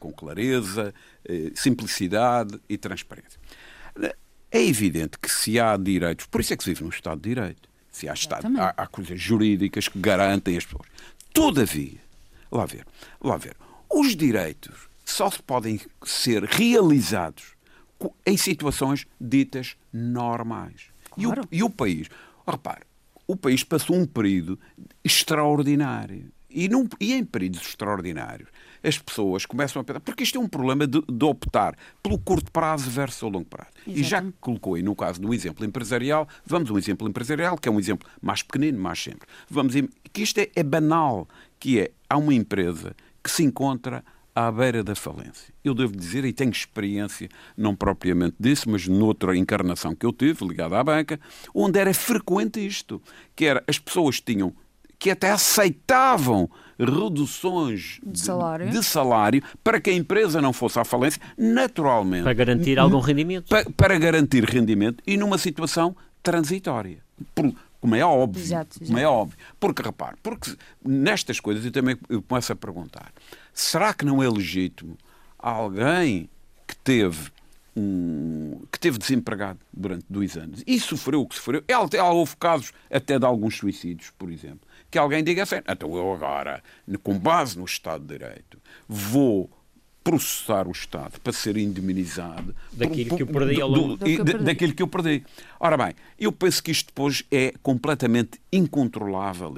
com 0.00 0.12
clareza, 0.12 0.92
eh, 1.24 1.52
simplicidade 1.54 2.58
e 2.68 2.76
transparência. 2.76 3.38
É 4.50 4.64
evidente 4.64 5.18
que 5.18 5.30
se 5.30 5.60
há 5.60 5.76
direitos, 5.76 6.26
por 6.26 6.40
isso 6.40 6.52
é 6.52 6.56
que 6.56 6.64
se 6.64 6.70
vive 6.70 6.82
num 6.82 6.88
Estado 6.90 7.20
de 7.20 7.28
Direito, 7.28 7.68
se 7.92 8.08
há, 8.08 8.14
estado, 8.14 8.48
há, 8.60 8.74
há 8.76 8.86
coisas 8.86 9.20
jurídicas 9.20 9.86
que 9.86 9.98
garantem 9.98 10.56
as 10.56 10.64
pessoas. 10.64 10.88
Todavia, 11.32 12.00
lá 12.50 12.66
ver, 12.66 12.84
lá 13.20 13.36
ver, 13.36 13.56
os 13.88 14.16
direitos 14.16 14.88
só 15.04 15.30
se 15.30 15.40
podem 15.42 15.80
ser 16.04 16.42
realizados 16.44 17.54
em 18.26 18.36
situações 18.36 19.06
ditas 19.20 19.76
normais. 19.92 20.86
E, 21.16 21.26
o, 21.26 21.32
Claro. 21.32 21.48
e 21.52 21.62
o 21.62 21.70
país, 21.70 22.08
repare, 22.46 22.82
o 23.26 23.36
país 23.36 23.62
passou 23.62 23.94
um 23.96 24.06
período 24.06 24.58
extraordinário. 25.04 26.32
E, 26.50 26.68
num- 26.68 26.88
e 27.00 27.12
em 27.14 27.24
períodos 27.24 27.60
extraordinários, 27.60 28.48
as 28.82 28.98
pessoas 28.98 29.44
começam 29.46 29.80
a 29.80 29.84
pensar, 29.84 30.00
porque 30.00 30.22
isto 30.22 30.38
é 30.38 30.40
um 30.40 30.48
problema 30.48 30.86
de, 30.86 31.00
de 31.02 31.24
optar 31.24 31.76
pelo 32.02 32.18
curto 32.18 32.50
prazo 32.50 32.90
versus 32.90 33.22
o 33.22 33.28
longo 33.28 33.44
prazo. 33.44 33.70
E 33.86 34.02
já 34.02 34.22
que 34.22 34.32
colocou 34.40 34.74
aí 34.74 34.82
no 34.82 34.94
caso 34.96 35.20
do 35.20 35.32
exemplo 35.34 35.64
empresarial, 35.64 36.26
vamos 36.46 36.70
a 36.70 36.72
um 36.72 36.78
exemplo 36.78 37.08
empresarial, 37.08 37.56
que 37.58 37.68
é 37.68 37.72
um 37.72 37.78
exemplo 37.78 38.08
mais 38.20 38.42
pequenino, 38.42 38.78
mais 38.78 39.02
sempre. 39.02 39.28
Vamos 39.48 39.74
que 40.12 40.22
isto 40.22 40.38
é, 40.38 40.48
é 40.56 40.62
banal, 40.62 41.28
que 41.58 41.78
é, 41.78 41.90
há 42.08 42.16
uma 42.16 42.34
empresa 42.34 42.96
que 43.22 43.30
se 43.30 43.42
encontra 43.44 44.02
à 44.34 44.50
beira 44.50 44.82
da 44.82 44.94
falência. 44.94 45.52
Eu 45.62 45.74
devo 45.74 45.94
dizer, 45.94 46.24
e 46.24 46.32
tenho 46.32 46.50
experiência, 46.50 47.28
não 47.56 47.76
propriamente 47.76 48.36
disso, 48.40 48.70
mas 48.70 48.88
noutra 48.88 49.36
encarnação 49.36 49.94
que 49.94 50.06
eu 50.06 50.12
tive, 50.12 50.46
ligada 50.46 50.78
à 50.78 50.82
banca, 50.82 51.20
onde 51.54 51.78
era 51.78 51.92
frequente 51.92 52.64
isto, 52.64 53.02
que 53.36 53.44
era, 53.44 53.62
as 53.68 53.78
pessoas 53.78 54.20
tinham 54.20 54.54
que 55.00 55.10
até 55.10 55.30
aceitavam 55.30 56.48
reduções 56.78 57.98
De 58.04 58.20
salário. 58.20 58.70
de 58.70 58.82
salário 58.84 59.42
para 59.64 59.80
que 59.80 59.90
a 59.90 59.94
empresa 59.94 60.40
não 60.40 60.52
fosse 60.52 60.78
à 60.78 60.84
falência, 60.84 61.20
naturalmente. 61.36 62.22
Para 62.24 62.32
garantir 62.34 62.78
algum 62.78 63.00
rendimento. 63.00 63.48
Pa- 63.48 63.64
para 63.76 63.98
garantir 63.98 64.44
rendimento 64.44 65.02
e 65.06 65.16
numa 65.16 65.38
situação 65.38 65.96
transitória. 66.22 66.98
Por- 67.34 67.52
como 67.80 67.94
é 67.94 68.04
óbvio. 68.04 68.42
Exato, 68.42 68.78
Como 68.78 68.98
é 68.98 69.02
exato. 69.02 69.14
óbvio. 69.14 69.38
Porque, 69.58 69.82
repare, 69.82 70.16
porque 70.22 70.54
nestas 70.84 71.40
coisas 71.40 71.64
eu 71.64 71.72
também 71.72 71.96
eu 72.10 72.20
começo 72.22 72.52
a 72.52 72.56
perguntar: 72.56 73.10
será 73.54 73.94
que 73.94 74.04
não 74.04 74.22
é 74.22 74.28
legítimo 74.28 74.96
alguém 75.38 76.28
que 76.66 76.76
teve. 76.76 77.30
um- 77.76 78.62
que 78.70 78.80
teve 78.80 78.98
desempregado 78.98 79.60
durante 79.72 80.04
dois 80.10 80.36
anos 80.36 80.60
e 80.66 80.78
sofreu 80.80 81.20
o 81.22 81.26
que 81.26 81.36
sofreu. 81.36 81.62
É, 81.68 81.72
Até 81.72 82.02
houve 82.02 82.36
casos 82.36 82.72
até 82.90 83.16
de 83.16 83.24
alguns 83.24 83.56
suicídios, 83.56 84.10
por 84.18 84.28
exemplo, 84.30 84.60
que 84.90 84.98
alguém 84.98 85.22
diga 85.22 85.42
assim: 85.44 85.56
então 85.68 85.94
eu 85.96 86.12
agora, 86.12 86.62
com 87.02 87.18
base 87.18 87.58
no 87.58 87.64
Estado 87.64 88.02
de 88.04 88.18
Direito, 88.18 88.58
vou 88.88 89.50
processar 90.02 90.66
o 90.66 90.70
Estado 90.72 91.20
para 91.20 91.32
ser 91.32 91.56
indemnizado 91.58 92.54
Daquilo 92.72 93.10
por- 93.10 93.16
que 93.16 93.22
eu 93.22 93.26
perdi 93.26 93.60
ao 93.60 93.70
do- 93.70 93.80
longo- 93.80 93.96
Do 93.98 94.16
da- 94.18 94.24
perdi. 94.24 94.44
daquilo 94.44 94.74
que 94.74 94.82
eu 94.82 94.88
perdi. 94.88 95.22
Ora 95.60 95.76
bem, 95.76 95.94
eu 96.18 96.32
penso 96.32 96.62
que 96.62 96.70
isto 96.70 96.86
depois 96.86 97.22
é 97.30 97.52
completamente 97.62 98.40
incontrolável. 98.50 99.54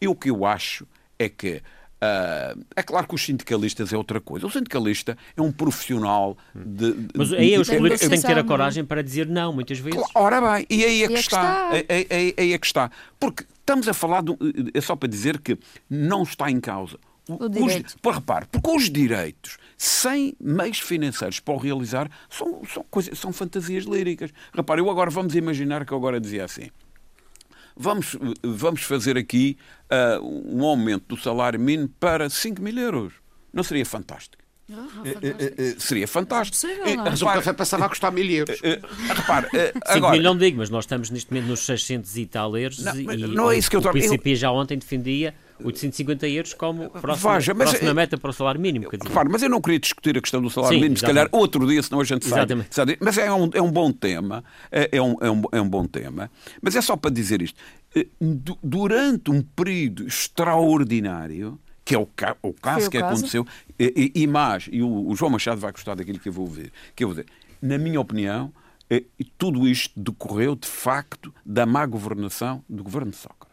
Eu 0.00 0.12
o 0.12 0.16
que 0.16 0.30
eu 0.30 0.44
acho 0.46 0.86
é 1.18 1.28
que 1.28 1.60
ah, 2.00 2.54
é 2.76 2.82
claro 2.82 3.06
que 3.06 3.14
os 3.14 3.22
sindicalistas 3.24 3.92
é 3.92 3.96
outra 3.96 4.20
coisa. 4.20 4.46
O 4.46 4.50
sindicalista 4.50 5.16
é 5.36 5.42
um 5.42 5.52
profissional 5.52 6.36
de. 6.54 6.92
de- 6.92 7.08
Mas 7.14 7.32
aí 7.32 7.58
os 7.58 7.68
Tem 7.68 7.78
políticos 7.78 8.08
têm 8.08 8.20
que 8.20 8.26
ter 8.26 8.36
a 8.36 8.40
é? 8.40 8.42
coragem 8.44 8.84
para 8.84 9.02
dizer 9.02 9.26
não, 9.26 9.52
muitas 9.52 9.78
vezes. 9.78 10.00
Ora 10.14 10.40
bem, 10.40 10.66
e 10.70 10.84
aí 10.84 11.02
é 11.04 11.06
que, 11.08 11.12
E 11.12 11.16
é 11.16 11.18
que 11.18 11.22
está. 11.22 11.76
está. 11.76 11.76
É, 11.76 11.84
é- 11.88 12.06
é- 12.28 12.34
aí 12.42 12.52
é 12.52 12.58
que 12.58 12.66
está. 12.66 12.90
Porque 13.18 13.44
estamos 13.58 13.86
a 13.88 13.94
falar, 13.94 14.22
de, 14.22 14.30
um- 14.32 14.36
é 14.72 14.80
só 14.80 14.96
para 14.96 15.08
dizer 15.08 15.38
que 15.40 15.58
não 15.88 16.22
está 16.22 16.50
em 16.50 16.60
causa. 16.60 16.98
O 17.28 17.44
os- 17.44 17.50
direito. 17.50 17.96
Por 18.02 18.14
repare, 18.14 18.46
porque 18.50 18.70
os 18.70 18.90
direitos, 18.90 19.56
sem 19.76 20.34
meios 20.40 20.80
financeiros 20.80 21.38
para 21.38 21.54
o 21.54 21.58
realizar, 21.58 22.10
são, 22.28 22.62
são, 22.72 22.84
coisas, 22.90 23.16
são 23.18 23.32
fantasias 23.32 23.84
líricas. 23.84 24.30
Repare, 24.52 24.80
eu 24.80 24.90
agora 24.90 25.10
vamos 25.10 25.34
imaginar 25.36 25.84
que 25.84 25.92
eu 25.92 25.98
agora 25.98 26.20
dizia 26.20 26.44
assim. 26.44 26.70
Vamos, 27.82 28.14
vamos 28.44 28.82
fazer 28.82 29.16
aqui 29.16 29.56
ah, 29.88 30.18
um 30.22 30.62
aumento 30.64 31.14
do 31.14 31.16
salário 31.16 31.58
mínimo 31.58 31.88
para 31.98 32.28
5 32.28 32.60
mil 32.60 32.76
euros. 32.78 33.14
Não 33.52 33.62
seria 33.62 33.86
fantástico? 33.86 34.40
Eh, 35.04 35.16
eh, 35.22 35.54
eh, 35.58 35.74
seria 35.78 36.06
fantástico. 36.06 36.56
possível, 36.60 36.86
Eh, 36.86 36.96
não 36.96 37.06
é? 37.06 37.10
Mas 37.10 37.22
o 37.22 37.26
café 37.26 37.52
passava 37.52 37.86
a 37.86 37.88
custar 37.88 38.12
mil 38.12 38.28
euros. 38.30 38.60
repare, 38.60 39.48
eh, 39.54 39.72
5 39.72 39.80
agora, 39.88 40.12
mil 40.12 40.22
não 40.22 40.36
digo, 40.36 40.58
mas 40.58 40.70
nós 40.70 40.84
estamos 40.84 41.10
neste 41.10 41.32
momento 41.32 41.48
nos 41.48 41.60
600 41.60 42.16
e 42.16 42.26
tal 42.26 42.56
euros 42.56 42.78
Não, 42.78 42.94
e, 42.94 43.16
não 43.16 43.50
é 43.50 43.56
isso 43.58 43.70
que 43.70 43.76
eu 43.76 43.80
o 43.80 43.92
PCP 43.92 44.36
já 44.36 44.52
ontem 44.52 44.78
defendia 44.78 45.34
850 45.64 46.28
euros 46.28 46.54
como 46.54 46.90
próxima, 46.90 47.34
Veja, 47.34 47.54
mas 47.54 47.70
próxima 47.70 47.90
é- 47.90 47.94
meta 47.94 48.18
para 48.18 48.30
o 48.30 48.32
salário 48.32 48.60
mínimo. 48.60 48.88
Quer 48.90 48.96
dizer, 48.98 49.28
mas 49.30 49.42
eu 49.42 49.48
não 49.48 49.60
queria 49.60 49.78
discutir 49.78 50.16
a 50.16 50.20
questão 50.20 50.40
do 50.42 50.50
salário 50.50 50.76
Sim, 50.76 50.82
mínimo, 50.82 50.96
se 50.98 51.02
calhar 51.04 51.24
exatamente. 51.24 51.42
outro 51.42 51.66
dia, 51.66 51.82
senão 51.82 52.00
a 52.00 52.04
gente 52.04 52.26
sai. 52.26 52.38
Exatamente. 52.40 52.74
sabe? 52.74 52.96
Mas 53.00 53.18
é 53.18 53.32
um, 53.32 53.50
é 53.54 53.60
um 53.62 53.70
bom 53.70 53.92
tema, 53.92 54.42
é, 54.70 54.88
é 54.92 55.02
um, 55.02 55.16
é, 55.20 55.30
um, 55.30 55.42
é 55.52 55.60
um 55.60 55.68
bom 55.68 55.84
tema, 55.86 56.30
mas 56.62 56.74
é 56.76 56.80
só 56.82 56.96
para 56.96 57.10
dizer 57.10 57.42
isto. 57.42 57.58
Eh, 57.94 58.06
du- 58.20 58.58
Durante 58.62 59.30
um 59.30 59.42
período 59.42 60.06
extraordinário, 60.06 61.58
que 61.84 61.94
é 61.94 61.98
o, 61.98 62.06
ca 62.06 62.36
o 62.42 62.52
caso 62.52 62.86
o 62.86 62.90
que 62.90 62.98
caso. 63.00 63.12
aconteceu, 63.14 63.46
e, 63.78 64.12
e, 64.14 64.22
e 64.22 64.26
mais, 64.26 64.68
e 64.70 64.82
o, 64.82 65.08
o, 65.08 65.16
João 65.16 65.30
Machado 65.32 65.60
vai 65.60 65.72
gostar 65.72 65.94
daquilo 65.94 66.18
que 66.18 66.28
eu 66.28 66.32
vou 66.32 66.46
ver, 66.46 66.70
que 66.94 67.02
eu 67.04 67.08
vou 67.08 67.14
dizer, 67.16 67.26
na 67.60 67.78
minha 67.78 68.00
opinião, 68.00 68.52
eh, 68.88 69.02
tudo 69.36 69.66
isto 69.68 69.92
decorreu 70.00 70.54
de 70.54 70.68
facto 70.68 71.34
da 71.44 71.66
má 71.66 71.84
governação 71.86 72.62
do 72.68 72.82
governo 72.84 73.10
de 73.10 73.16
Sócrates. 73.16 73.49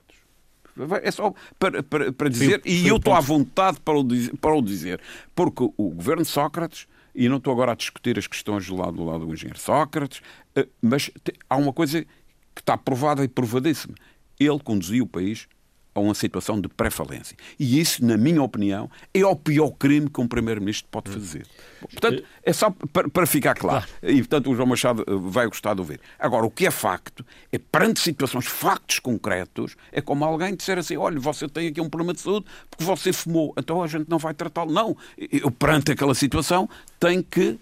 É 1.02 1.12
só 1.12 1.34
para, 1.58 1.84
para, 1.84 2.12
para 2.12 2.30
dizer, 2.30 2.62
foi 2.62 2.72
e 2.72 2.88
eu 2.88 2.98
estou 2.98 3.14
à 3.14 3.20
vontade 3.20 3.80
para 3.80 3.98
o, 3.98 4.04
dizer, 4.04 4.36
para 4.38 4.56
o 4.56 4.62
dizer, 4.62 5.00
porque 5.36 5.64
o 5.64 5.90
governo 5.90 6.26
Sócrates, 6.26 6.88
e 7.16 7.28
não 7.28 7.38
estou 7.38 7.54
agora 7.54 7.72
a 7.72 7.76
discutir 7.76 8.18
as 8.18 8.28
questões 8.28 8.68
do 8.68 8.76
lado, 8.76 8.94
do 8.94 9.04
lado 9.04 9.26
do 9.26 9.34
engenheiro 9.34 9.60
Sócrates, 9.60 10.22
eh, 10.56 10.68
mas 10.82 11.10
há 11.50 11.58
uma 11.58 11.74
coisa 11.74 12.04
que 12.04 12.62
está 12.62 12.78
provada 12.78 13.24
e 13.24 13.28
provadíssima. 13.28 13.96
Ele 14.40 14.60
conduziu 14.60 15.04
o 15.04 15.08
país 15.08 15.48
a 15.98 16.02
uma 16.02 16.14
situação 16.14 16.62
de 16.62 16.68
pré-falência. 16.68 17.36
E 17.60 17.80
isso, 17.80 18.06
na 18.06 18.18
minha 18.18 18.42
opinião, 18.42 18.90
é 19.14 19.26
o 19.26 19.36
pior 19.36 19.72
crime 19.72 20.10
que 20.10 20.22
um 20.22 20.28
Primeiro-Ministro 20.28 20.88
pode 20.92 21.10
fazer. 21.12 21.46
Portanto, 21.80 22.24
é 22.44 22.54
só 22.54 22.70
para, 22.94 23.10
para 23.10 23.26
ficar 23.26 23.56
claro. 23.56 23.86
E, 24.02 24.18
portanto, 24.18 24.52
o 24.52 24.56
João 24.56 24.68
Machado 24.68 25.04
eh, 25.08 25.12
vai 25.20 25.48
gostar 25.48 25.74
de 25.74 25.82
ouvir. 25.82 26.00
Agora, 26.20 26.46
o 26.46 26.52
que 26.52 26.66
é 26.66 26.72
facto, 26.72 27.26
é 27.52 27.58
perante 27.58 28.00
situações, 28.00 28.46
factos 28.46 29.00
concretos, 29.00 29.76
é 29.92 30.02
como 30.02 30.24
alguém 30.24 30.56
disser 30.56 30.78
assim, 30.78 30.98
olha, 30.98 31.20
você 31.20 31.48
tem 31.48 31.68
aqui 31.68 31.82
um 31.82 31.90
problema 31.90 32.14
de 32.14 32.22
saúde 32.22 32.46
porque 32.70 32.84
você 32.84 33.12
fumou, 33.12 33.54
então 33.58 33.82
a 33.82 33.88
gente 33.88 34.10
não 34.10 34.18
vai 34.18 34.34
tratá-lo. 34.34 34.72
Não. 34.72 34.96
Eu, 35.18 35.52
perante 35.52 35.92
aquela 35.92 36.14
situação, 36.14 36.70
tenho 37.00 37.24
que 37.24 37.60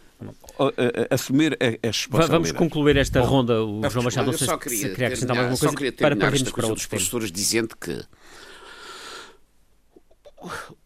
assumir 1.09 1.57
a, 1.61 1.87
responsabilidade. 1.87 2.31
Vamos 2.31 2.51
concluir 2.51 2.97
esta 2.97 3.21
Bom, 3.21 3.27
ronda. 3.27 3.63
O 3.63 3.89
João 3.89 4.03
Machado, 4.03 4.31
não 4.31 4.37
sei 4.37 4.47
se 4.47 4.57
queria, 4.57 4.89
queria 4.89 5.07
acrescentar 5.07 5.37
alguma 5.37 5.57
coisa 5.57 5.91
para 5.93 6.15
partirmos 6.15 6.51
para 6.51 6.67
outros 6.67 6.85
professores, 6.85 7.31
dizendo 7.31 7.75
que 7.75 8.03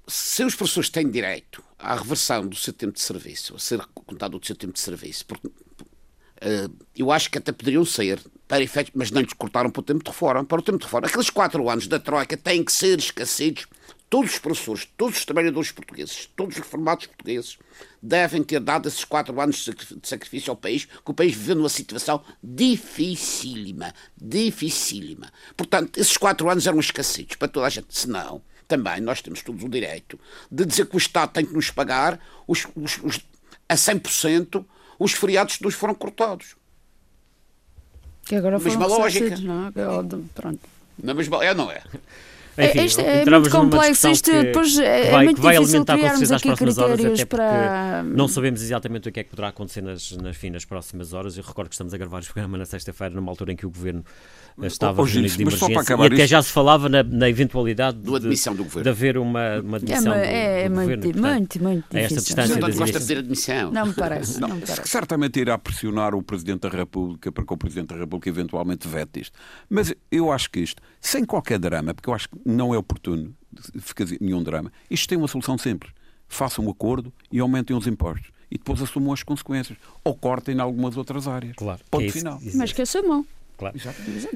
se 0.07 0.43
os 0.43 0.55
professores 0.55 0.89
têm 0.89 1.09
direito 1.09 1.63
à 1.77 1.95
reversão 1.95 2.47
do 2.47 2.55
seu 2.55 2.73
tempo 2.73 2.93
de 2.93 3.01
serviço, 3.01 3.55
a 3.55 3.59
ser 3.59 3.79
contado 3.93 4.39
do 4.39 4.45
seu 4.45 4.55
tempo 4.55 4.73
de 4.73 4.79
serviço, 4.79 5.25
porque, 5.25 5.47
uh, 5.47 6.85
eu 6.95 7.11
acho 7.11 7.29
que 7.29 7.37
até 7.37 7.51
poderiam 7.51 7.85
ser 7.85 8.19
para 8.47 8.63
efeitos, 8.63 8.91
mas 8.95 9.11
não 9.11 9.21
lhes 9.21 9.33
cortaram 9.33 9.69
para 9.69 9.79
o 9.79 9.83
tempo 9.83 10.03
de 10.03 10.09
reforma. 10.09 10.43
Para 10.43 10.59
o 10.59 10.61
tempo 10.61 10.79
de 10.79 10.85
reforma, 10.85 11.07
aqueles 11.07 11.29
quatro 11.29 11.69
anos 11.69 11.87
da 11.87 11.99
Troika 11.99 12.35
têm 12.35 12.63
que 12.63 12.71
ser 12.71 12.97
esquecidos. 12.97 13.67
Todos 14.09 14.31
os 14.31 14.39
professores, 14.39 14.87
todos 14.97 15.19
os 15.19 15.25
trabalhadores 15.25 15.71
portugueses, 15.71 16.27
todos 16.35 16.55
os 16.55 16.63
reformados 16.63 17.05
portugueses 17.05 17.59
devem 18.01 18.41
ter 18.41 18.59
dado 18.59 18.87
esses 18.87 19.05
quatro 19.05 19.39
anos 19.39 19.63
de 19.65 20.07
sacrifício 20.07 20.49
ao 20.49 20.57
país, 20.57 20.85
que 20.85 21.11
o 21.11 21.13
país 21.13 21.35
viveu 21.35 21.55
numa 21.55 21.69
situação 21.69 22.23
dificílima, 22.43 23.93
dificílima. 24.17 25.31
Portanto, 25.55 25.99
esses 25.99 26.17
quatro 26.17 26.49
anos 26.49 26.65
eram 26.65 26.79
esquecidos 26.79 27.35
para 27.35 27.47
toda 27.47 27.67
a 27.67 27.69
gente. 27.69 27.95
Senão, 27.95 28.41
também 28.67 28.99
nós 28.99 29.21
temos 29.21 29.43
todos 29.43 29.63
o 29.63 29.69
direito 29.69 30.19
de 30.49 30.65
dizer 30.65 30.87
que 30.87 30.95
o 30.95 30.97
Estado 30.97 31.31
tem 31.31 31.45
que 31.45 31.53
nos 31.53 31.69
pagar 31.69 32.19
os, 32.47 32.67
os, 32.75 32.97
os, 33.03 33.19
a 33.67 33.75
100% 33.75 34.65
os 34.97 35.13
feriados 35.13 35.57
que 35.57 35.63
nos 35.63 35.75
foram 35.75 35.93
cortados. 35.93 36.55
Que 38.25 38.35
agora 38.35 38.59
mesma 38.59 38.85
lógica. 38.85 39.37
Não, 39.37 39.67
é? 39.67 39.71
pronto. 40.33 40.59
Na 41.01 41.13
mesma, 41.13 41.43
é, 41.43 41.53
não 41.53 41.71
é? 41.71 41.81
Enfim, 42.65 42.85
isto 42.85 43.01
é 43.01 43.25
muito 43.25 43.49
complexo, 43.49 44.09
isto 44.09 44.31
que, 44.31 44.43
depois 44.43 44.77
é, 44.77 45.05
que 45.05 45.11
vai, 45.11 45.25
muito 45.25 45.37
que 45.37 45.41
vai 45.41 45.57
difícil 45.57 45.85
certeza 45.85 46.35
as 46.35 46.41
próximas 46.41 46.77
horas, 46.77 47.05
até 47.05 47.25
para... 47.25 48.03
não 48.03 48.27
sabemos 48.27 48.61
exatamente 48.61 49.09
o 49.09 49.11
que 49.11 49.19
é 49.19 49.23
que 49.23 49.29
poderá 49.29 49.49
acontecer 49.49 49.81
nas, 49.81 50.11
nas, 50.11 50.35
enfim, 50.35 50.49
nas 50.49 50.65
próximas 50.65 51.13
horas. 51.13 51.37
Eu 51.37 51.43
recordo 51.43 51.69
que 51.69 51.75
estamos 51.75 51.93
a 51.93 51.97
gravar 51.97 52.19
este 52.19 52.33
programa 52.33 52.57
na 52.57 52.65
sexta-feira, 52.65 53.13
numa 53.13 53.31
altura 53.31 53.53
em 53.53 53.55
que 53.55 53.65
o 53.65 53.69
Governo 53.69 54.03
estava 54.61 55.01
oh, 55.01 55.05
reunido 55.05 55.35
de 55.35 55.41
emergência 55.41 55.95
e 55.97 56.05
até 56.05 56.27
já 56.27 56.41
se 56.41 56.51
falava 56.51 56.89
na, 56.89 57.03
na 57.03 57.29
eventualidade 57.29 57.97
de, 57.97 58.15
admissão 58.15 58.55
do 58.55 58.63
governo. 58.63 58.83
de 58.83 58.89
haver 58.89 59.17
uma, 59.17 59.59
uma 59.59 59.77
admissão 59.77 60.13
é, 60.13 60.19
do, 60.19 60.25
é, 60.25 60.69
do 60.69 60.75
muito, 60.75 60.89
governo. 60.89 61.03
Muito, 61.03 61.21
portanto, 61.21 61.63
muito, 61.63 61.63
muito 61.63 61.97
a 61.97 61.99
esta 61.99 62.21
distância 62.21 62.55
não 62.55 62.67
das 62.67 62.77
gosta 62.77 62.93
de 62.93 62.99
dizer 62.99 63.17
admissão. 63.19 63.71
Não 63.71 63.85
me 63.85 63.93
parece. 63.93 64.39
Não, 64.39 64.47
não 64.49 64.55
me 64.57 64.61
parece. 64.61 64.89
Certamente 64.89 65.39
irá 65.39 65.57
pressionar 65.57 66.13
o 66.15 66.21
Presidente 66.21 66.61
da 66.61 66.69
República 66.69 67.31
para 67.31 67.45
que 67.45 67.53
o 67.53 67.57
Presidente 67.57 67.89
da 67.89 67.95
República 67.95 68.29
eventualmente 68.29 68.87
vete 68.87 69.21
isto. 69.21 69.37
Mas 69.69 69.93
eu 70.11 70.31
acho 70.31 70.49
que 70.49 70.59
isto, 70.59 70.81
sem 70.99 71.23
qualquer 71.25 71.59
drama, 71.59 71.93
porque 71.93 72.09
eu 72.09 72.13
acho 72.13 72.29
que 72.29 72.37
não 72.49 72.73
é 72.73 72.77
oportuno 72.77 73.33
ficar 73.79 74.05
nenhum 74.19 74.43
drama, 74.43 74.71
isto 74.89 75.07
tem 75.07 75.17
uma 75.17 75.27
solução 75.27 75.57
simples. 75.57 75.91
Façam 76.27 76.65
um 76.65 76.69
acordo 76.69 77.11
e 77.31 77.39
aumentem 77.39 77.75
os 77.75 77.87
impostos. 77.87 78.31
E 78.51 78.57
depois 78.57 78.81
assumam 78.81 79.13
as 79.13 79.23
consequências. 79.23 79.77
Ou 80.03 80.15
cortem 80.15 80.55
em 80.55 80.59
algumas 80.59 80.97
outras 80.97 81.27
áreas. 81.27 81.55
Claro. 81.55 81.81
Ponto 81.89 82.03
é 82.03 82.07
isso, 82.07 82.17
final. 82.19 82.39
Isso. 82.41 82.57
Mas 82.57 82.71
que 82.71 82.81
assumam. 82.81 83.25
Claro. 83.57 83.77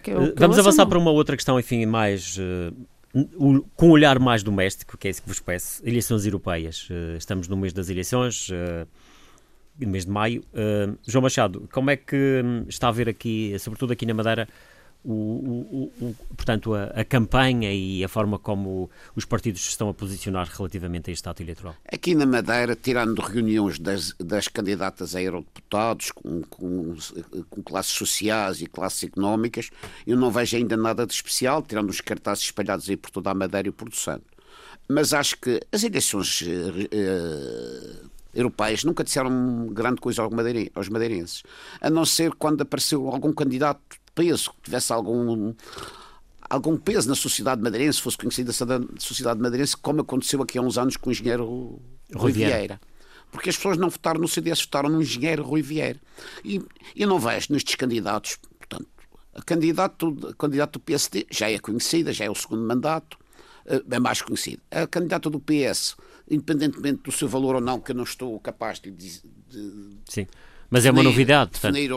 Que 0.01 0.11
eu, 0.11 0.33
que 0.33 0.39
Vamos 0.39 0.59
avançar 0.59 0.85
para 0.85 0.97
uma 0.97 1.11
outra 1.11 1.35
questão, 1.35 1.59
enfim, 1.59 1.85
mais. 1.85 2.37
Uh, 2.37 2.73
com 3.75 3.87
um 3.87 3.91
olhar 3.91 4.17
mais 4.17 4.41
doméstico, 4.41 4.97
que 4.97 5.07
é 5.07 5.11
isso 5.11 5.21
que 5.21 5.27
vos 5.27 5.39
peço. 5.39 5.87
Eleições 5.87 6.25
europeias. 6.25 6.89
Uh, 6.89 7.17
estamos 7.17 7.47
no 7.47 7.55
mês 7.55 7.73
das 7.73 7.89
eleições, 7.89 8.49
uh, 8.49 8.87
no 9.79 9.87
mês 9.87 10.05
de 10.05 10.11
maio. 10.11 10.43
João 11.07 11.21
Machado, 11.21 11.67
como 11.71 11.91
é 11.91 11.95
que 11.95 12.41
um, 12.43 12.65
está 12.67 12.87
a 12.87 12.91
ver 12.91 13.07
aqui, 13.07 13.55
sobretudo 13.59 13.93
aqui 13.93 14.05
na 14.05 14.15
Madeira, 14.15 14.47
o, 15.03 15.11
o, 15.11 16.05
o, 16.05 16.15
portanto, 16.35 16.73
a, 16.73 16.85
a, 16.85 17.03
campanha 17.03 17.73
e 17.73 18.03
a 18.03 18.07
forma 18.07 18.39
como 18.39 18.89
os 19.15 19.25
partidos 19.25 19.61
estão 19.67 19.89
a 19.89 19.93
posicionar 19.93 20.47
relativamente 20.47 21.09
a 21.09 21.13
este 21.13 21.27
ato 21.27 21.43
eleitoral? 21.43 21.75
Aqui 21.91 22.15
na 22.15 22.25
Madeira, 22.25 22.75
tirando 22.75 23.19
reuniões 23.19 23.77
das, 23.79 24.13
das 24.13 24.47
candidatas 24.47 25.13
a 25.15 25.21
eurodeputados 25.21 26.11
com, 26.11 26.41
com, 26.43 26.95
com, 27.49 27.63
classes 27.63 27.91
sociais 27.91 28.61
e 28.61 28.65
classes 28.65 29.03
económicas, 29.03 29.69
eu 30.07 30.15
não 30.15 30.31
vejo 30.31 30.55
ainda 30.55 30.77
nada 30.77 31.05
de 31.05 31.13
especial, 31.13 31.61
tirando 31.61 31.89
os 31.89 31.99
cartazes 31.99 32.45
espalhados 32.45 32.89
aí 32.89 32.95
por 32.95 33.11
toda 33.11 33.29
a 33.29 33.33
Madeira 33.33 33.67
e 33.67 33.71
por 33.71 33.89
do 33.89 33.95
Santo. 33.95 34.25
Mas 34.87 35.13
acho 35.13 35.37
que 35.37 35.59
as 35.71 35.83
eleições 35.83 36.41
uh, 36.41 38.09
europeias 38.33 38.83
nunca 38.83 39.03
disseram 39.03 39.67
grande 39.67 39.99
coisa 39.99 40.21
aos 40.21 40.89
madeirenses, 40.89 41.43
a 41.81 41.89
não 41.89 42.05
ser 42.05 42.33
quando 42.33 42.61
apareceu 42.61 43.07
algum 43.07 43.33
candidato 43.33 44.02
peso, 44.13 44.51
que 44.51 44.61
tivesse 44.63 44.91
algum 44.91 45.53
algum 46.49 46.77
peso 46.77 47.09
na 47.09 47.15
sociedade 47.15 47.61
madeirense, 47.61 48.01
fosse 48.01 48.17
conhecida 48.17 48.51
a 48.51 49.01
sociedade 49.01 49.39
madeirense, 49.39 49.75
como 49.75 50.01
aconteceu 50.01 50.41
aqui 50.41 50.57
há 50.57 50.61
uns 50.61 50.77
anos 50.77 50.97
com 50.97 51.09
o 51.09 51.11
engenheiro 51.11 51.81
Rui 52.13 52.31
Vieira. 52.31 52.79
Porque 53.31 53.49
as 53.49 53.55
pessoas 53.55 53.77
não 53.77 53.89
votaram 53.89 54.21
no 54.21 54.27
CDS, 54.27 54.61
votaram 54.61 54.89
no 54.89 55.01
engenheiro 55.01 55.43
Rui 55.43 55.63
Vieira. 55.63 55.99
E 56.45 56.61
eu 56.95 57.07
não 57.07 57.17
vejo 57.17 57.47
nestes 57.49 57.73
candidatos, 57.75 58.37
portanto, 58.59 58.87
a 59.33 59.41
candidato, 59.41 60.15
a 60.29 60.33
candidato 60.35 60.73
do 60.73 60.79
PSD 60.79 61.25
já 61.31 61.49
é 61.49 61.57
conhecida, 61.57 62.13
já 62.13 62.25
é 62.25 62.29
o 62.29 62.35
segundo 62.35 62.67
mandato, 62.67 63.17
é 63.65 63.99
mais 63.99 64.21
conhecida. 64.21 64.61
A 64.69 64.85
candidata 64.85 65.29
do 65.29 65.39
PS, 65.39 65.95
independentemente 66.29 67.01
do 67.03 67.11
seu 67.11 67.27
valor 67.27 67.55
ou 67.55 67.61
não, 67.61 67.79
que 67.79 67.91
eu 67.91 67.95
não 67.95 68.03
estou 68.03 68.39
capaz 68.39 68.79
de. 68.79 68.91
de 68.91 69.21
Sim, 70.07 70.27
mas 70.69 70.85
é 70.85 70.91
uma 70.91 71.03
novidade. 71.03 71.51
Definir. 71.51 71.91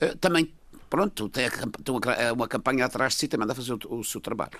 Eh, 0.00 0.14
também 0.20 0.52
pronto, 0.94 1.28
tem, 1.28 1.50
tem 1.50 1.94
uma 2.32 2.46
campanha 2.46 2.84
atrás 2.84 3.14
de 3.14 3.18
si, 3.18 3.28
também 3.28 3.44
anda 3.44 3.52
a 3.52 3.56
fazer 3.56 3.72
o, 3.72 3.98
o, 3.98 4.04
seu 4.04 4.20
trabalho. 4.20 4.52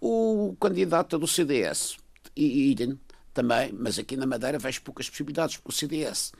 O 0.00 0.56
candidato 0.58 1.18
do 1.18 1.26
CDS, 1.26 1.98
idem, 2.34 2.98
também, 3.34 3.70
mas 3.78 3.98
aqui 3.98 4.16
na 4.16 4.24
Madeira 4.24 4.58
vejo 4.58 4.80
poucas 4.80 5.10
possibilidades, 5.10 5.58
porque 5.58 5.68
o 5.68 5.72
CDS, 5.72 6.32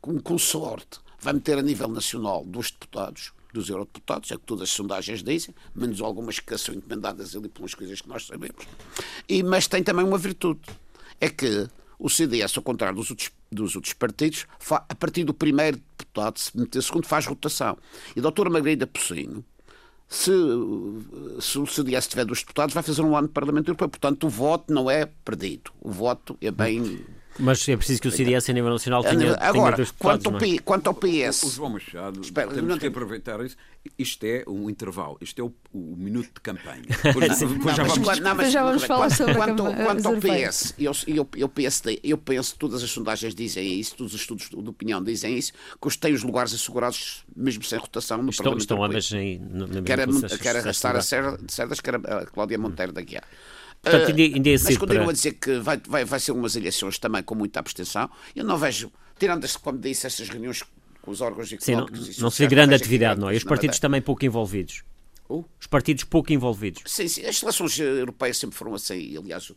com, 0.00 0.18
com 0.18 0.38
sorte, 0.38 1.00
vai 1.20 1.34
meter 1.34 1.58
a 1.58 1.62
nível 1.62 1.88
nacional 1.88 2.42
dos 2.46 2.70
deputados, 2.70 3.32
dos 3.52 3.68
eurodeputados, 3.68 4.30
é 4.30 4.36
o 4.36 4.38
que 4.38 4.46
todas 4.46 4.62
as 4.62 4.70
sondagens 4.70 5.22
dizem, 5.22 5.54
menos 5.74 6.00
algumas 6.00 6.40
que 6.40 6.56
são 6.56 6.74
encomendadas 6.74 7.36
ali 7.36 7.50
pelas 7.50 7.74
coisas 7.74 8.00
que 8.00 8.08
nós 8.08 8.26
sabemos. 8.26 8.64
E, 9.28 9.42
mas 9.42 9.68
tem 9.68 9.82
também 9.82 10.06
uma 10.06 10.16
virtude, 10.16 10.62
é 11.20 11.28
que 11.28 11.68
o 11.98 12.08
CDS, 12.08 12.56
ao 12.56 12.62
contrário 12.62 12.96
dos 12.96 13.10
outros, 13.10 13.30
dos 13.50 13.74
outros 13.74 13.92
partidos, 13.92 14.46
a 14.70 14.94
partir 14.94 15.24
do 15.24 15.34
primeiro 15.34 15.80
deputado, 15.98 16.38
se 16.38 16.56
meter 16.56 16.82
segundo, 16.82 17.06
faz 17.06 17.26
rotação. 17.26 17.76
E 18.14 18.20
a 18.20 18.22
doutora 18.22 18.48
Margarida 18.48 18.86
Pocinho, 18.86 19.44
se, 20.08 20.30
se 21.40 21.58
o 21.58 21.66
CDS 21.66 22.06
tiver 22.06 22.24
dos 22.24 22.40
deputados, 22.40 22.74
vai 22.74 22.82
fazer 22.82 23.02
um 23.02 23.16
ano 23.16 23.28
de 23.28 23.34
Parlamento 23.34 23.68
Europeu. 23.68 23.88
Portanto, 23.88 24.26
o 24.26 24.30
voto 24.30 24.72
não 24.72 24.90
é 24.90 25.06
perdido. 25.06 25.70
O 25.80 25.90
voto 25.90 26.36
é 26.40 26.50
bem 26.50 27.04
mas 27.38 27.68
é 27.68 27.76
preciso 27.76 28.00
que 28.00 28.08
o 28.08 28.10
CDS 28.10 28.48
a 28.50 28.52
nível 28.52 28.70
nacional 28.70 29.02
tenha, 29.02 29.36
Agora, 29.40 29.76
tenha 29.76 29.88
quanto, 29.98 30.30
ao, 30.30 30.38
P, 30.38 30.58
quanto 30.60 30.86
ao 30.88 30.94
PS... 30.94 31.42
O 31.44 31.50
João 31.50 31.70
Machado, 31.70 32.20
Espera, 32.20 32.48
temos 32.48 32.68
não... 32.68 32.78
que 32.78 32.86
aproveitar 32.86 33.44
isso. 33.44 33.56
Isto 33.98 34.24
é 34.24 34.44
um 34.46 34.68
intervalo, 34.68 35.16
isto 35.20 35.40
é 35.40 35.44
o, 35.44 35.52
o 35.72 35.96
minuto 35.96 36.26
de 36.34 36.40
campanha. 36.40 36.82
Depois, 37.02 37.38
depois 37.38 37.76
já, 37.76 37.84
vamos, 37.84 38.20
não, 38.20 38.34
mas, 38.34 38.52
já 38.52 38.62
vamos 38.62 38.84
falar 38.84 39.10
sobre 39.10 39.34
quanto, 39.34 39.66
a 39.66 39.74
Quanto 39.74 40.08
ao 40.08 40.16
PS, 40.16 40.74
eu, 40.78 40.92
eu, 41.06 41.28
eu, 41.36 41.48
PSD, 41.48 42.00
eu 42.02 42.18
penso, 42.18 42.56
todas 42.58 42.82
as 42.82 42.90
sondagens 42.90 43.34
dizem 43.34 43.78
isso, 43.78 43.96
todos 43.96 44.14
os 44.14 44.20
estudos 44.20 44.50
de 44.50 44.68
opinião 44.68 45.02
dizem 45.02 45.38
isso, 45.38 45.52
que 45.80 45.88
os 45.88 45.96
têm 45.96 46.12
os 46.12 46.22
lugares 46.22 46.52
assegurados, 46.52 47.24
mesmo 47.34 47.62
sem 47.62 47.78
rotação, 47.78 48.22
no 48.22 48.30
estão, 48.30 48.44
Parlamento 48.44 48.60
Estão 48.60 48.84
ambas 48.84 49.12
em, 49.12 49.38
na 49.38 49.82
quer, 49.82 50.38
quer 50.38 50.56
arrastar 50.56 50.96
a 50.96 51.00
Cerdas, 51.00 51.80
quer 51.80 51.94
a 51.94 52.26
Cláudia 52.26 52.58
Monteiro 52.58 52.92
da 52.92 53.00
Guiar. 53.00 53.24
Portanto, 53.82 54.08
ainda, 54.08 54.22
ainda 54.22 54.50
é 54.50 54.52
mas 54.52 54.76
continuo 54.76 55.02
para... 55.02 55.10
a 55.10 55.12
dizer 55.12 55.32
que 55.34 55.58
vai, 55.58 55.80
vai, 55.86 56.04
vai 56.04 56.20
ser 56.20 56.32
umas 56.32 56.56
eleições 56.56 56.98
também 56.98 57.22
com 57.22 57.34
muita 57.34 57.60
abstenção. 57.60 58.10
Eu 58.34 58.44
não 58.44 58.58
vejo, 58.58 58.90
tirando, 59.18 59.46
como 59.60 59.78
disse, 59.78 60.06
estas 60.06 60.28
reuniões 60.28 60.62
com 61.00 61.10
os 61.10 61.20
órgãos 61.20 61.48
Sim, 61.60 61.76
não, 61.76 61.86
não 62.18 62.30
se 62.30 62.42
vê 62.42 62.48
grande 62.48 62.74
atividade, 62.74 63.20
não 63.20 63.30
é? 63.30 63.34
E 63.34 63.36
os 63.36 63.44
partidos 63.44 63.78
também 63.78 64.02
pouco 64.02 64.24
envolvidos. 64.24 64.82
Uh. 65.28 65.44
Os 65.60 65.66
partidos 65.66 66.04
pouco 66.04 66.32
envolvidos. 66.32 66.82
Sim, 66.86 67.06
sim, 67.06 67.24
as 67.24 67.38
seleções 67.38 67.78
europeias 67.78 68.38
sempre 68.38 68.56
foram 68.56 68.74
assim. 68.74 69.16
Aliás, 69.16 69.52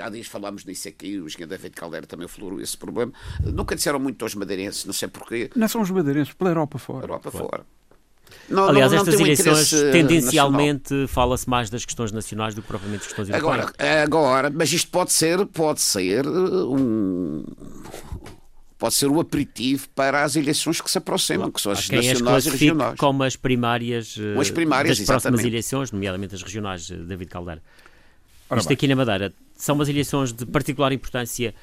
há 0.00 0.10
dias 0.10 0.26
falámos 0.26 0.64
nisso 0.64 0.88
aqui, 0.88 1.18
o 1.18 1.26
engenheiro 1.26 1.50
David 1.50 1.74
Caldeira 1.74 2.06
também 2.06 2.28
falou 2.28 2.60
esse 2.60 2.76
problema. 2.76 3.12
Nunca 3.42 3.74
disseram 3.74 3.98
muito 3.98 4.22
aos 4.22 4.34
madeirenses, 4.34 4.84
não 4.84 4.92
sei 4.92 5.08
porquê. 5.08 5.50
Não 5.56 5.66
são 5.66 5.80
os 5.80 5.90
madeirenses, 5.90 6.34
pela 6.34 6.50
Europa 6.50 6.78
fora. 6.78 7.04
Europa 7.04 7.30
fora. 7.30 7.44
fora. 7.44 7.66
Não, 8.48 8.68
Aliás, 8.68 8.92
não, 8.92 8.98
não 8.98 9.08
estas 9.08 9.20
eleições, 9.20 9.72
um 9.72 9.90
tendencialmente, 9.90 11.06
fala-se 11.08 11.48
mais 11.48 11.70
das 11.70 11.84
questões 11.84 12.12
nacionais 12.12 12.54
do 12.54 12.62
que 12.62 12.68
propriamente 12.68 13.00
das 13.00 13.06
questões 13.08 13.28
europeias. 13.30 13.72
Agora, 13.76 14.02
agora, 14.02 14.50
mas 14.50 14.72
isto 14.72 14.90
pode 14.90 15.12
ser, 15.12 15.46
pode 15.46 15.80
ser 15.80 16.26
um, 16.26 17.44
pode 18.84 18.94
ser 18.94 19.06
o 19.06 19.18
aperitivo 19.18 19.88
para 19.94 20.22
as 20.22 20.36
eleições 20.36 20.78
que 20.78 20.90
se 20.90 20.98
aproximam, 20.98 21.50
que 21.50 21.60
são 21.60 21.72
as 21.72 21.88
quem 21.88 22.06
nacionais 22.06 22.46
as 22.46 22.46
e 22.46 22.50
regionais. 22.50 22.98
Como 22.98 23.22
as 23.22 23.34
primárias, 23.34 24.14
as 24.38 24.50
primárias 24.50 24.98
das 24.98 25.04
exatamente. 25.04 25.22
próximas 25.22 25.44
eleições, 25.44 25.92
nomeadamente 25.92 26.34
as 26.34 26.42
regionais, 26.42 26.90
eh, 26.90 26.96
David 26.96 27.30
Caldeira. 27.30 27.62
Ora 28.50 28.60
Isto 28.60 28.68
bem. 28.68 28.74
aqui 28.74 28.88
na 28.88 28.96
Madeira 28.96 29.32
são 29.56 29.74
umas 29.74 29.88
eleições 29.88 30.34
de 30.34 30.44
particular 30.44 30.92
importância 30.92 31.54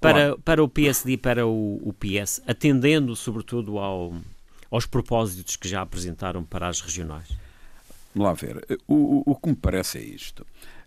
para, 0.00 0.36
para 0.38 0.62
o 0.62 0.68
PSD 0.68 1.12
e 1.12 1.16
para 1.16 1.46
o, 1.46 1.80
o 1.82 1.92
PS, 1.92 2.40
atendendo 2.46 3.16
sobretudo 3.16 3.78
ao, 3.78 4.14
aos 4.72 4.86
propósitos 4.86 5.54
que 5.54 5.68
já 5.68 5.82
apresentaram 5.82 6.42
para 6.42 6.66
as 6.66 6.80
regionais? 6.80 7.28
Vamos 8.14 8.28
lá 8.28 8.32
ver. 8.32 8.66
O, 8.88 8.94
o, 8.94 9.22
o 9.26 9.36
que 9.36 9.50
me 9.50 9.54
parece 9.54 9.98
é 9.98 10.02
isto 10.02 10.46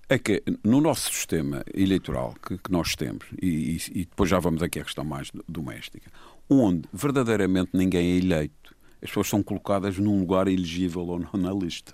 é 0.10 0.18
que 0.18 0.44
no 0.64 0.82
nosso 0.82 1.12
sistema 1.14 1.64
eleitoral 1.74 2.36
que, 2.46 2.58
que 2.58 2.72
nós 2.72 2.96
temos, 2.96 3.26
e, 3.42 3.48
e, 3.48 4.02
e, 4.02 4.06
depois 4.06 4.30
já 4.30 4.40
vamos 4.40 4.62
aqui 4.62 4.80
à 4.80 4.84
questão 4.84 5.04
mais 5.04 5.32
doméstica, 5.48 6.12
onde 6.50 6.88
verdadeiramente 6.92 7.72
ninguém 7.74 8.14
é 8.14 8.18
eleito, 8.18 8.76
as 9.02 9.10
pessoas 9.10 9.28
são 9.28 9.44
colocadas 9.44 9.98
num 9.98 10.20
lugar 10.20 10.48
elegível 10.48 11.08
ou 11.08 11.20
não 11.20 11.40
na 11.40 11.52
lista. 11.52 11.94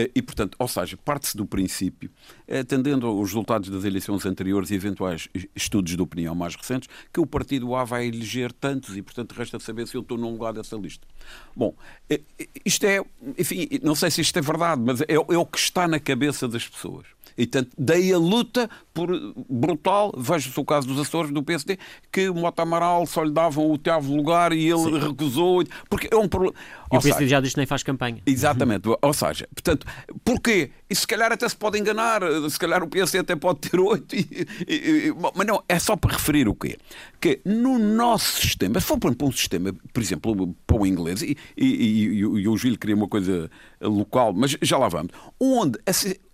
Eh, 0.00 0.10
e, 0.14 0.22
portanto, 0.22 0.56
ou 0.58 0.66
seja, 0.66 0.96
parte-se 0.96 1.36
do 1.36 1.44
princípio, 1.44 2.10
atendendo 2.48 3.06
aos 3.06 3.28
resultados 3.28 3.68
das 3.68 3.84
eleições 3.84 4.24
anteriores 4.24 4.70
e 4.70 4.74
eventuais 4.74 5.28
estudos 5.54 5.94
de 5.94 6.00
opinião 6.00 6.34
mais 6.34 6.56
recentes, 6.56 6.88
que 7.12 7.20
o 7.20 7.26
partido 7.26 7.74
A 7.74 7.84
vai 7.84 8.06
eleger 8.06 8.50
tantos 8.50 8.96
e, 8.96 9.02
portanto, 9.02 9.32
resta 9.32 9.58
saber 9.60 9.86
se 9.86 9.96
eu 9.96 10.00
estou 10.00 10.16
num 10.16 10.32
lugar 10.32 10.54
dessa 10.54 10.76
lista. 10.76 11.06
Bom, 11.54 11.74
eh, 12.08 12.20
isto 12.64 12.86
é, 12.86 13.04
enfim, 13.38 13.68
não 13.82 13.94
sei 13.94 14.10
se 14.10 14.22
isto 14.22 14.38
é 14.38 14.42
verdade, 14.42 14.80
mas 14.82 15.02
é, 15.02 15.06
é 15.08 15.38
o 15.38 15.46
que 15.46 15.58
está 15.58 15.86
na 15.86 16.00
cabeça 16.00 16.48
das 16.48 16.66
pessoas. 16.66 17.06
E, 17.40 17.46
portanto, 17.46 17.70
daí 17.78 18.12
a 18.12 18.18
luta 18.18 18.68
por 18.92 19.08
brutal, 19.48 20.12
veja-se 20.14 20.60
o 20.60 20.64
caso 20.64 20.86
dos 20.86 21.00
Açores, 21.00 21.32
do 21.32 21.42
PSD, 21.42 21.78
que 22.12 22.28
o 22.28 22.34
Mota 22.34 22.62
Amaral 22.62 23.06
só 23.06 23.22
lhe 23.22 23.32
davam 23.32 23.64
o 23.64 23.70
oitavo 23.70 24.14
lugar 24.14 24.52
e 24.52 24.68
ele 24.68 24.82
Sim. 24.82 24.98
recusou, 24.98 25.64
porque 25.88 26.08
é 26.12 26.16
um 26.16 26.28
problema... 26.28 26.54
E 26.92 26.98
o 26.98 27.00
PSD 27.00 27.26
já 27.26 27.40
diz 27.40 27.52
que 27.52 27.56
nem 27.56 27.66
faz 27.66 27.82
campanha. 27.82 28.20
Exatamente, 28.26 28.90
ou 29.00 29.12
seja, 29.14 29.48
portanto, 29.54 29.86
porquê? 30.22 30.70
E 30.90 30.94
se 30.94 31.06
calhar 31.06 31.32
até 31.32 31.48
se 31.48 31.56
pode 31.56 31.78
enganar, 31.78 32.20
se 32.50 32.58
calhar 32.58 32.82
o 32.82 32.88
PSD 32.88 33.20
até 33.20 33.34
pode 33.34 33.60
ter 33.60 33.80
oito, 33.80 34.14
e, 34.14 34.46
e, 34.68 34.74
e, 34.74 35.14
mas 35.34 35.46
não, 35.46 35.62
é 35.66 35.78
só 35.78 35.96
para 35.96 36.12
referir 36.12 36.46
o 36.46 36.54
quê? 36.54 36.76
Que 37.18 37.40
no 37.46 37.78
nosso 37.78 38.42
sistema, 38.42 38.78
se 38.80 38.86
for 38.86 38.98
para 38.98 39.14
um 39.26 39.32
sistema, 39.32 39.74
por 39.94 40.02
exemplo, 40.02 40.54
para 40.66 40.76
o 40.76 40.86
inglês, 40.86 41.22
e, 41.22 41.38
e, 41.56 42.02
e 42.04 42.48
o 42.48 42.56
Gil 42.58 42.76
queria 42.76 42.96
uma 42.96 43.08
coisa 43.08 43.50
local, 43.80 44.34
mas 44.34 44.58
já 44.60 44.76
lá 44.76 44.88
vamos, 44.88 45.12
onde 45.40 45.78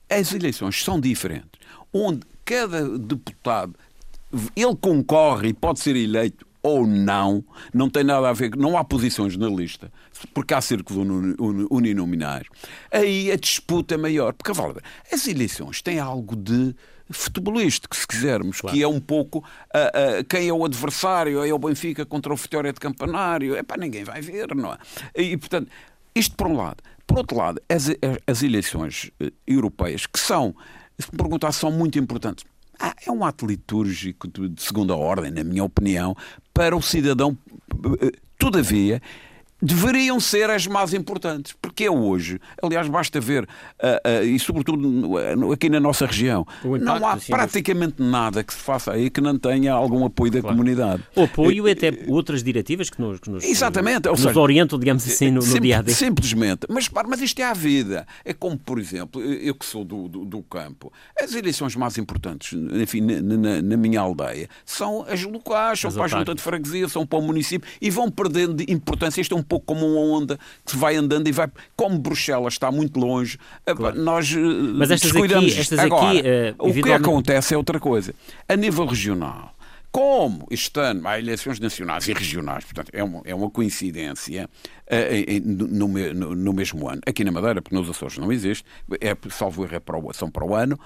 as 0.08 0.32
eleições 0.32 0.82
são 0.82 1.00
diferentes, 1.00 1.60
onde 1.92 2.20
cada 2.44 2.88
deputado 2.98 3.74
ele 4.54 4.76
concorre 4.76 5.48
e 5.48 5.54
pode 5.54 5.80
ser 5.80 5.96
eleito 5.96 6.46
ou 6.62 6.84
não, 6.84 7.44
não 7.72 7.88
tem 7.88 8.02
nada 8.02 8.28
a 8.28 8.32
ver, 8.32 8.56
não 8.56 8.76
há 8.76 8.82
posições 8.82 9.36
na 9.36 9.48
lista, 9.48 9.92
porque 10.34 10.52
há 10.52 10.60
círculos 10.60 11.06
uninominais. 11.70 12.46
Aí 12.90 13.30
a 13.30 13.36
disputa 13.36 13.94
é 13.94 13.96
maior, 13.96 14.32
porque 14.32 14.52
as 15.12 15.28
eleições 15.28 15.80
têm 15.80 16.00
algo 16.00 16.34
de 16.34 16.74
futebolístico, 17.08 17.94
se 17.94 18.04
quisermos, 18.04 18.60
claro. 18.60 18.76
que 18.76 18.82
é 18.82 18.88
um 18.88 18.98
pouco 18.98 19.38
uh, 19.38 20.20
uh, 20.20 20.24
quem 20.28 20.48
é 20.48 20.52
o 20.52 20.64
adversário, 20.64 21.44
é 21.44 21.52
o 21.52 21.58
Benfica 21.58 22.04
contra 22.04 22.32
o 22.32 22.36
Vitória 22.36 22.72
de 22.72 22.80
Campanário, 22.80 23.54
é 23.54 23.62
para 23.62 23.76
ninguém 23.76 24.02
vai 24.02 24.20
ver, 24.20 24.52
não 24.54 24.72
é? 24.72 24.78
E 25.14 25.36
portanto, 25.36 25.70
isto 26.18 26.34
por 26.36 26.46
um 26.46 26.56
lado. 26.56 26.82
Por 27.06 27.18
outro 27.18 27.36
lado, 27.36 27.60
as, 27.68 27.88
as 28.26 28.42
eleições 28.42 29.10
eh, 29.20 29.30
europeias, 29.46 30.06
que 30.06 30.18
são, 30.18 30.54
se 30.98 31.10
me 31.12 31.18
perguntar, 31.18 31.52
são 31.52 31.70
muito 31.70 31.98
importantes. 31.98 32.44
É 33.06 33.10
um 33.10 33.24
ato 33.24 33.46
litúrgico 33.46 34.26
de 34.28 34.60
segunda 34.62 34.94
ordem, 34.96 35.30
na 35.30 35.44
minha 35.44 35.62
opinião, 35.62 36.16
para 36.52 36.76
o 36.76 36.82
cidadão. 36.82 37.36
Eh, 38.00 38.12
todavia, 38.38 39.00
deveriam 39.60 40.20
ser 40.20 40.50
as 40.50 40.66
mais 40.66 40.92
importantes, 40.92 41.54
porque 41.60 41.84
é 41.84 41.90
hoje. 41.90 42.38
Aliás, 42.62 42.88
basta 42.88 43.20
ver, 43.20 43.44
uh, 43.44 43.46
uh, 43.46 44.24
e 44.24 44.38
sobretudo 44.38 45.16
aqui 45.52 45.68
na 45.68 45.80
nossa 45.80 46.06
região, 46.06 46.46
não 46.80 47.06
há 47.06 47.18
sim, 47.18 47.32
praticamente 47.32 48.02
nada 48.02 48.44
que 48.44 48.52
se 48.52 48.60
faça 48.60 48.92
aí 48.92 49.08
que 49.08 49.20
não 49.20 49.38
tenha 49.38 49.72
algum 49.72 50.04
apoio 50.04 50.30
da 50.30 50.40
claro. 50.40 50.56
comunidade. 50.56 51.02
O 51.14 51.22
apoio 51.22 51.68
e 51.68 51.70
até 51.70 51.92
outras 52.08 52.42
diretivas 52.42 52.90
que 52.90 53.00
nos, 53.00 53.20
que 53.20 53.30
nos, 53.30 53.44
Exatamente, 53.44 54.08
nos 54.08 54.20
seja, 54.20 54.38
orientam, 54.38 54.78
digamos 54.78 55.06
assim, 55.06 55.30
no, 55.30 55.40
no 55.40 55.60
dia 55.60 55.78
a 55.78 55.82
dia. 55.82 55.94
Simplesmente. 55.94 56.66
Mas, 56.68 56.88
mas 57.08 57.20
isto 57.20 57.40
é 57.40 57.44
a 57.44 57.54
vida. 57.54 58.06
É 58.24 58.32
como, 58.32 58.58
por 58.58 58.78
exemplo, 58.78 59.22
eu 59.22 59.54
que 59.54 59.64
sou 59.64 59.84
do, 59.84 60.08
do, 60.08 60.24
do 60.24 60.42
campo, 60.42 60.92
as 61.20 61.34
eleições 61.34 61.74
mais 61.76 61.96
importantes, 61.98 62.58
enfim, 62.74 63.00
na, 63.00 63.20
na, 63.20 63.62
na 63.62 63.76
minha 63.76 64.00
aldeia, 64.00 64.48
são 64.64 65.04
as 65.08 65.22
locais, 65.22 65.80
são 65.80 65.88
as 65.88 65.94
para 65.96 66.04
a 66.04 66.08
junta 66.08 66.34
de 66.34 66.42
freguesia, 66.42 66.88
são 66.88 67.06
para 67.06 67.18
o 67.18 67.22
município 67.22 67.68
e 67.80 67.90
vão 67.90 68.10
perdendo 68.10 68.62
importância. 68.68 69.20
Isto 69.20 69.34
é 69.34 69.38
um 69.38 69.45
pouco 69.46 69.66
como 69.66 69.86
uma 69.86 70.00
onda 70.00 70.38
que 70.64 70.72
se 70.72 70.76
vai 70.76 70.96
andando 70.96 71.28
e 71.28 71.32
vai. 71.32 71.48
Como 71.76 71.98
Bruxelas 71.98 72.54
está 72.54 72.70
muito 72.70 72.98
longe, 72.98 73.38
claro. 73.64 74.00
nós 74.00 74.32
eh, 74.32 74.38
Mas 74.38 74.90
estas 74.90 75.12
descuidamos. 75.12 75.52
Aqui, 75.52 75.60
estas 75.60 75.78
Agora, 75.78 76.18
aqui, 76.18 76.20
uh, 76.20 76.68
o 76.68 76.72
que 76.72 76.92
acontece 76.92 77.54
é 77.54 77.56
outra 77.56 77.80
coisa. 77.80 78.14
A 78.48 78.56
nível 78.56 78.86
regional, 78.86 79.56
como 79.96 80.46
este 80.50 80.78
ano 80.78 81.08
há 81.08 81.18
eleições 81.18 81.58
nacionais 81.58 82.06
e 82.06 82.12
regionais, 82.12 82.64
portanto, 82.64 82.90
é 82.92 83.02
uma, 83.02 83.22
é 83.24 83.34
uma 83.34 83.50
coincidência 83.50 84.48
uh, 84.86 85.40
no, 85.42 85.88
no, 85.88 86.34
no, 86.34 86.52
mesmo 86.52 86.88
ano. 86.88 87.00
Aqui 87.06 87.24
na 87.24 87.32
Madeira, 87.32 87.62
porque 87.62 87.74
nos 87.74 87.88
Açores 87.88 88.18
não 88.18 88.30
existe, 88.30 88.64
é, 89.00 89.16
salvo 89.30 89.64
erro, 89.64 89.76
é 89.76 89.80
para 89.80 89.98
o, 89.98 90.12
são 90.12 90.30
para 90.30 90.44
o 90.44 90.54
ano. 90.54 90.78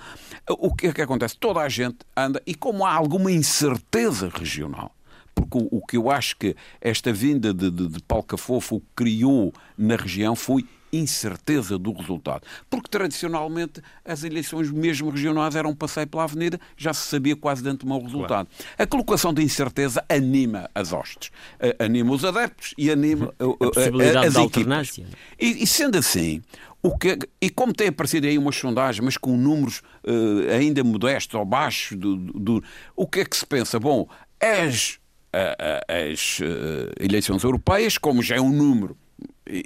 O 0.48 0.74
que 0.74 0.86
é 0.86 0.92
que 0.92 1.02
acontece? 1.02 1.36
Toda 1.36 1.60
a 1.60 1.68
gente 1.68 1.98
anda, 2.16 2.40
e 2.46 2.54
como 2.54 2.86
há 2.86 2.92
alguma 2.92 3.32
incerteza 3.32 4.30
regional, 4.32 4.94
porque 5.34 5.58
o, 5.58 5.68
o 5.70 5.86
que 5.86 5.96
eu 5.96 6.10
acho 6.10 6.36
que 6.36 6.56
esta 6.80 7.12
vinda 7.12 7.52
de, 7.52 7.70
de, 7.70 7.88
de 7.88 8.02
Paulo 8.02 8.24
Cafofo 8.24 8.82
criou 8.94 9.52
na 9.76 9.96
região 9.96 10.36
foi 10.36 10.64
incerteza 10.92 11.78
do 11.78 11.92
resultado. 11.92 12.42
Porque 12.68 12.88
tradicionalmente 12.88 13.80
as 14.04 14.24
eleições 14.24 14.70
mesmo 14.70 15.10
regionais 15.10 15.54
eram 15.54 15.70
um 15.70 15.74
passeio 15.74 16.06
pela 16.06 16.24
avenida, 16.24 16.60
já 16.76 16.92
se 16.92 17.06
sabia 17.06 17.36
quase 17.36 17.62
de 17.62 17.68
antemão 17.68 17.98
o 17.98 18.02
resultado. 18.02 18.48
Claro. 18.48 18.74
A 18.78 18.86
colocação 18.86 19.32
de 19.32 19.42
incerteza 19.42 20.04
anima 20.08 20.68
as 20.74 20.92
hostes, 20.92 21.30
anima 21.78 22.12
os 22.12 22.24
adeptos 22.24 22.74
e 22.76 22.90
anima 22.90 23.32
a, 23.38 23.44
a 23.44 23.70
possibilidade 23.70 24.26
as 24.26 24.32
de 24.34 24.38
alternância. 24.38 25.06
E, 25.38 25.62
e, 25.62 25.66
sendo 25.66 25.98
assim, 25.98 26.42
o 26.82 26.96
que, 26.96 27.18
e 27.40 27.50
como 27.50 27.72
tem 27.72 27.88
aparecido 27.88 28.26
aí 28.26 28.38
umas 28.38 28.56
sondagens, 28.56 29.04
mas 29.04 29.16
com 29.16 29.36
números 29.36 29.82
uh, 30.04 30.52
ainda 30.52 30.82
modestos 30.82 31.34
ou 31.34 31.44
baixos, 31.44 31.96
do, 31.96 32.16
do, 32.16 32.32
do, 32.40 32.64
o 32.96 33.06
que 33.06 33.20
é 33.20 33.24
que 33.24 33.36
se 33.36 33.46
pensa? 33.46 33.78
Bom, 33.78 34.08
as 34.40 34.99
as 35.32 36.40
eh, 36.42 37.04
eleições 37.04 37.44
europeias, 37.44 37.96
como 37.96 38.22
já 38.22 38.36
é 38.36 38.40
um 38.40 38.50
número 38.50 38.96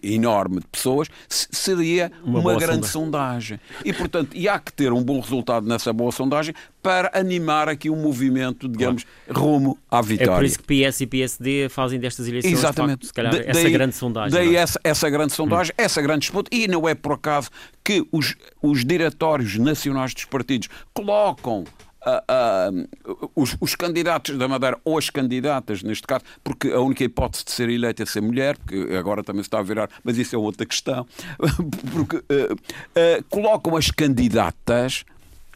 enorme 0.03 0.61
de 0.61 0.66
pessoas, 0.66 1.09
seria 1.29 2.11
uma, 2.24 2.40
uma 2.40 2.57
grande 2.57 2.87
sondagem. 2.87 3.61
E, 3.85 3.92
portanto, 3.92 4.31
e 4.35 4.48
há 4.48 4.59
que 4.59 4.72
ter 4.72 4.92
um 4.92 5.03
bom 5.03 5.20
resultado 5.20 5.66
nessa 5.66 5.92
boa 5.92 6.11
sondagem 6.11 6.55
para 6.83 7.11
animar 7.14 7.68
aqui 7.68 7.90
um 7.90 7.96
movimento, 7.96 8.68
digamos, 8.68 9.05
claro. 9.27 9.40
rumo 9.40 9.79
à 9.90 10.00
vitória. 10.00 10.33
É 10.33 10.35
por 10.37 10.44
isso 10.44 10.59
que 10.59 10.64
PS 10.64 11.00
e 11.00 11.07
PSD 11.07 11.68
fazem 11.68 11.98
destas 11.98 12.29
eleições, 12.29 12.53
Exatamente. 12.53 13.00
De 13.00 13.07
facto, 13.07 13.07
se 13.07 13.12
calhar, 13.12 13.35
essa 13.46 13.70
grande 13.70 13.94
sondagem. 13.94 14.31
Daí 14.33 14.57
é? 14.57 14.59
essa, 14.59 14.81
essa 14.83 15.11
grande 15.11 15.33
sondagem, 15.33 15.72
hum. 15.72 15.83
essa 15.83 16.03
grande 16.03 16.20
disputa, 16.20 16.55
e 16.55 16.68
não 16.68 16.88
é 16.88 16.94
por 16.94 17.12
acaso 17.12 17.50
que 17.83 18.07
os, 18.11 18.35
os 18.62 18.85
diretórios 18.85 19.57
nacionais 19.59 20.14
dos 20.14 20.24
partidos 20.24 20.68
colocam 20.93 21.64
uh, 22.07 23.30
os, 23.34 23.57
os, 23.61 23.74
candidatos 23.74 24.36
da 24.36 24.46
Madeira, 24.46 24.78
ou 24.84 24.98
as 24.98 25.11
candidatas, 25.11 25.82
neste 25.82 26.07
caso, 26.07 26.24
porque 26.42 26.70
a 26.70 26.80
única 26.80 27.05
hipótese 27.05 27.44
de 27.44 27.52
ser 27.52 27.68
eleita 27.68 28.02
é 28.02 28.07
ser 28.07 28.20
mulher, 28.20 28.57
porque 28.59 28.94
agora 28.94 29.22
também 29.22 29.42
se 29.42 29.48
está 29.48 29.59
a 29.59 29.62
virar, 29.62 29.88
mas 30.02 30.18
isso 30.18 30.34
é 30.34 30.38
outra 30.38 30.66
questão, 30.66 31.07
porque 31.92 32.16
uh, 32.16 33.24
colocam 33.28 33.76
as 33.76 33.90
candidatas 33.90 35.05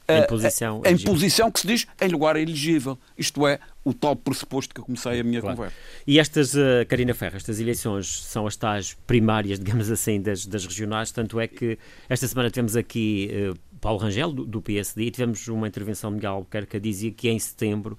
em 0.08 0.26
posição, 0.26 0.82
em 0.86 0.96
posição 0.96 1.50
que 1.50 1.60
se 1.60 1.66
diz 1.66 1.86
em 2.00 2.08
lugar 2.08 2.34
elegível. 2.36 2.98
Isto 3.16 3.46
é, 3.46 3.60
o 3.84 3.92
tal 3.92 4.16
pressuposto 4.16 4.74
que 4.74 4.80
eu 4.80 4.84
comecei 4.84 5.20
a 5.20 5.24
minha 5.24 5.40
claro. 5.40 5.56
conversa. 5.56 5.76
E 6.06 6.18
estas, 6.18 6.54
uh, 6.54 6.86
Karina 6.88 7.12
Ferra, 7.12 7.36
estas 7.36 7.60
eleições 7.60 8.22
são 8.22 8.46
as 8.46 8.56
tais 8.56 8.96
primárias, 9.06 9.58
digamos 9.60 9.90
assim, 9.90 10.20
das, 10.20 10.46
das 10.46 10.64
regionais, 10.64 11.12
tanto 11.12 11.38
é 11.38 11.46
que 11.46 11.78
esta 12.08 12.26
semana 12.26 12.50
temos 12.50 12.74
aqui 12.74 13.30
uh, 13.52 13.58
Paulo 13.80 13.98
Rangel, 13.98 14.32
do, 14.32 14.44
do 14.44 14.62
PSD, 14.62 15.04
e 15.04 15.10
tivemos 15.10 15.46
uma 15.48 15.68
intervenção 15.68 16.10
de 16.10 16.16
Miguel 16.16 16.32
Albuquerque 16.32 16.72
que 16.72 16.80
dizia 16.80 17.10
que 17.10 17.28
em 17.28 17.38
setembro 17.38 17.98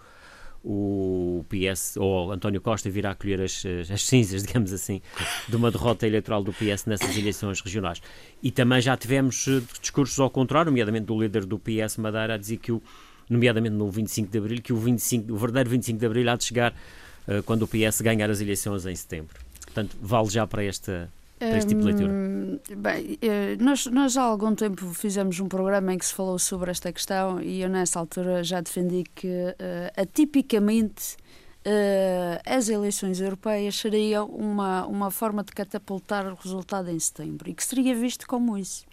o 0.63 1.45
PS 1.47 1.95
ou 1.97 2.31
António 2.31 2.59
Costa 2.59 2.89
virá 2.89 3.15
colher 3.15 3.41
as, 3.41 3.63
as 3.91 4.05
cinzas, 4.05 4.43
digamos 4.45 4.73
assim, 4.73 5.01
de 5.47 5.55
uma 5.55 5.71
derrota 5.71 6.05
eleitoral 6.05 6.43
do 6.43 6.51
PS 6.51 6.85
nessas 6.85 7.15
eleições 7.17 7.61
regionais. 7.61 8.01
E 8.43 8.51
também 8.51 8.81
já 8.81 8.97
tivemos 8.97 9.47
eh, 9.47 9.61
discursos 9.81 10.19
ao 10.19 10.29
contrário, 10.29 10.69
nomeadamente 10.69 11.05
do 11.05 11.19
líder 11.19 11.45
do 11.45 11.57
PS 11.57 11.97
Madeira 11.97 12.33
a 12.33 12.37
dizer 12.37 12.57
que 12.57 12.71
o 12.71 12.81
nomeadamente 13.29 13.75
no 13.75 13.89
25 13.89 14.31
de 14.31 14.37
Abril, 14.37 14.61
que 14.61 14.73
o, 14.73 14.77
25, 14.77 15.31
o 15.31 15.37
verdadeiro 15.37 15.69
25 15.69 15.99
de 15.99 16.05
Abril 16.05 16.29
há 16.29 16.35
de 16.35 16.45
chegar 16.45 16.73
uh, 17.27 17.43
quando 17.43 17.61
o 17.61 17.67
PS 17.67 18.01
ganhar 18.01 18.29
as 18.29 18.41
eleições 18.41 18.85
em 18.85 18.95
setembro. 18.95 19.35
Portanto, 19.65 19.95
vale 20.01 20.29
já 20.29 20.47
para 20.47 20.63
esta, 20.63 21.11
para 21.39 21.57
este 21.57 21.69
tipo 21.69 21.81
de 21.81 21.87
leitura? 21.87 22.11
Hum, 22.11 22.59
bem, 22.77 23.17
eh, 23.21 23.57
nós, 23.59 23.85
nós 23.87 24.17
há 24.17 24.23
algum 24.23 24.53
tempo 24.53 24.85
fizemos 24.93 25.39
um 25.39 25.47
programa 25.47 25.93
em 25.93 25.97
que 25.97 26.05
se 26.05 26.13
falou 26.13 26.37
sobre 26.37 26.69
esta 26.69 26.91
questão 26.91 27.41
e 27.41 27.61
eu 27.61 27.69
nessa 27.69 27.99
altura 27.99 28.43
já 28.43 28.61
defendi 28.61 29.03
que 29.15 29.27
uh, 29.27 30.01
atipicamente 30.01 31.15
uh, 31.65 32.41
as 32.45 32.69
eleições 32.69 33.21
europeias 33.21 33.75
seriam 33.75 34.27
uma, 34.27 34.85
uma 34.85 35.09
forma 35.09 35.43
de 35.43 35.51
catapultar 35.51 36.27
o 36.27 36.35
resultado 36.35 36.89
em 36.89 36.99
setembro 36.99 37.49
e 37.49 37.53
que 37.53 37.63
seria 37.63 37.95
visto 37.95 38.27
como 38.27 38.57
isso 38.57 38.85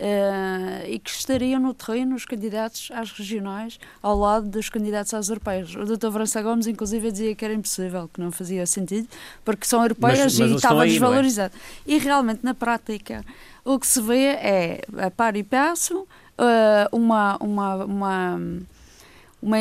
uh, 0.00 0.86
e 0.88 0.98
que 0.98 1.10
estariam 1.10 1.60
no 1.60 1.74
terreno 1.74 2.14
os 2.14 2.24
candidatos 2.24 2.90
às 2.92 3.10
regionais 3.10 3.78
ao 4.02 4.18
lado 4.18 4.48
dos 4.48 4.68
candidatos 4.68 5.12
às 5.14 5.28
europeias. 5.28 5.74
O 5.74 5.84
Dr. 5.84 6.10
França 6.10 6.42
Gomes, 6.42 6.66
inclusive, 6.66 7.10
dizia 7.10 7.34
que 7.34 7.44
era 7.44 7.54
impossível, 7.54 8.08
que 8.12 8.20
não 8.20 8.30
fazia 8.30 8.66
sentido, 8.66 9.08
porque 9.44 9.66
são 9.66 9.82
europeias 9.82 10.38
mas, 10.38 10.38
mas 10.38 10.50
e 10.50 10.54
estava 10.54 10.84
é? 10.84 10.88
desvalorizado. 10.88 11.54
É? 11.56 11.92
E 11.92 11.98
realmente, 11.98 12.40
na 12.42 12.54
prática, 12.54 13.24
o 13.64 13.78
que 13.78 13.86
se 13.86 14.00
vê 14.00 14.24
é, 14.24 14.80
a 14.98 15.10
par 15.10 15.36
e 15.36 15.42
passo, 15.42 16.00
uh, 16.00 16.96
uma, 16.96 17.36
uma, 17.38 17.84
uma 17.84 18.40
uma 19.42 19.56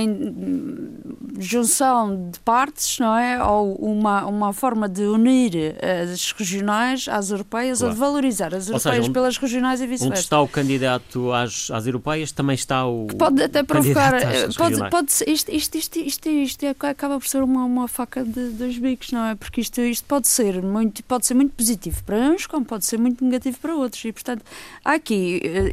junção 1.39 2.29
de 2.29 2.39
partes, 2.41 2.99
não 2.99 3.17
é? 3.17 3.43
Ou 3.43 3.73
uma, 3.75 4.25
uma 4.27 4.53
forma 4.53 4.87
de 4.87 5.01
unir 5.01 5.75
eh, 5.79 6.03
as 6.03 6.31
regionais 6.33 7.07
às 7.09 7.31
europeias 7.31 7.79
claro. 7.79 7.89
ou 7.89 7.93
de 7.95 7.99
valorizar 7.99 8.53
as 8.53 8.67
europeias 8.67 8.95
seja, 8.95 9.01
onde, 9.01 9.11
pelas 9.11 9.37
regionais 9.37 9.81
e 9.81 9.87
vice-versa. 9.87 10.13
Onde 10.13 10.19
está 10.19 10.39
o 10.39 10.47
candidato 10.47 11.31
às, 11.31 11.71
às 11.71 11.87
europeias, 11.87 12.31
também 12.31 12.53
está 12.53 12.85
o. 12.85 13.07
Pode 13.07 13.41
até 13.41 13.63
provocar. 13.63 14.13
Eh, 14.13 14.49
pode, 14.55 14.89
pode 14.89 15.11
isto, 15.27 15.51
isto, 15.51 15.75
isto, 15.77 15.99
isto, 15.99 16.29
isto 16.29 16.65
acaba 16.67 17.19
por 17.19 17.27
ser 17.27 17.41
uma, 17.41 17.65
uma 17.65 17.87
faca 17.87 18.23
de 18.23 18.49
dois 18.49 18.77
bicos, 18.77 19.11
não 19.11 19.25
é? 19.25 19.35
Porque 19.35 19.61
isto, 19.61 19.81
isto 19.81 20.05
pode, 20.05 20.27
ser 20.27 20.61
muito, 20.61 21.03
pode 21.05 21.25
ser 21.25 21.33
muito 21.33 21.53
positivo 21.55 22.03
para 22.03 22.17
uns, 22.17 22.45
como 22.45 22.63
pode 22.63 22.85
ser 22.85 22.99
muito 22.99 23.25
negativo 23.25 23.57
para 23.59 23.75
outros. 23.75 24.05
E, 24.05 24.11
portanto, 24.11 24.43
há 24.85 24.93
aqui, 24.93 25.41
eh, 25.43 25.71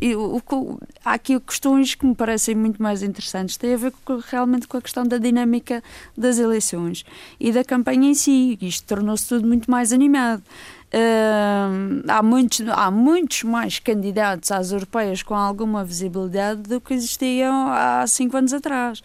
há 1.05 1.13
aqui 1.13 1.39
questões 1.41 1.95
que 1.95 2.07
me 2.07 2.15
parecem 2.15 2.55
muito 2.55 2.83
mais 2.83 3.03
interessantes. 3.03 3.59
Tem 3.59 3.75
a 3.75 3.77
ver 3.77 3.93
realmente 4.31 4.67
com 4.67 4.77
a 4.77 4.83
questão 4.83 5.05
da 5.05 5.19
dinâmica 5.19 5.83
das 6.17 6.39
eleições 6.39 7.05
e 7.39 7.53
da 7.53 7.65
campanha 7.65 8.11
em 8.11 8.15
si. 8.15 8.59
Isto 8.61 8.87
tornou-se 8.87 9.29
tudo 9.29 9.47
muito 9.47 9.71
mais 9.71 9.93
animado. 9.93 10.43
Uh, 10.89 12.03
há, 12.09 12.23
muitos, 12.23 12.67
há 12.67 12.91
muitos 12.91 13.43
mais 13.43 13.79
candidatos 13.79 14.51
às 14.51 14.73
europeias 14.73 15.23
com 15.23 15.35
alguma 15.35 15.85
visibilidade 15.85 16.63
do 16.63 16.81
que 16.81 16.95
existiam 16.95 17.71
há 17.71 18.07
cinco 18.07 18.37
anos 18.39 18.55
atrás. 18.55 19.01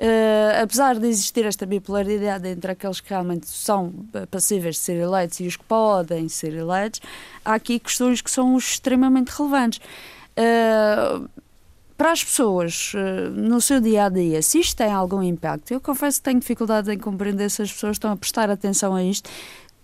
Uh, 0.00 0.62
apesar 0.62 0.98
de 0.98 1.06
existir 1.06 1.44
esta 1.44 1.64
bipolaridade 1.64 2.48
entre 2.48 2.72
aqueles 2.72 3.00
que 3.00 3.10
realmente 3.10 3.48
são 3.48 3.92
passíveis 4.30 4.76
de 4.76 4.80
ser 4.80 4.96
eleitos 4.96 5.38
e 5.40 5.46
os 5.46 5.56
que 5.56 5.64
podem 5.64 6.28
ser 6.28 6.54
eleitos, 6.54 7.00
há 7.44 7.54
aqui 7.54 7.78
questões 7.78 8.20
que 8.20 8.30
são 8.30 8.56
extremamente 8.56 9.28
relevantes. 9.28 9.80
Uh, 10.36 11.28
para 11.98 12.12
as 12.12 12.22
pessoas 12.22 12.92
eh, 12.94 13.28
no 13.30 13.60
seu 13.60 13.80
dia 13.80 14.04
a 14.04 14.08
dia, 14.08 14.40
se 14.40 14.60
isto 14.60 14.76
tem 14.76 14.92
algum 14.92 15.20
impacto, 15.20 15.72
eu 15.72 15.80
confesso 15.80 16.18
que 16.18 16.24
tenho 16.24 16.38
dificuldade 16.38 16.92
em 16.92 16.96
compreender 16.96 17.50
se 17.50 17.60
as 17.60 17.72
pessoas 17.72 17.96
estão 17.96 18.12
a 18.12 18.16
prestar 18.16 18.48
atenção 18.48 18.94
a 18.94 19.02
isto 19.02 19.28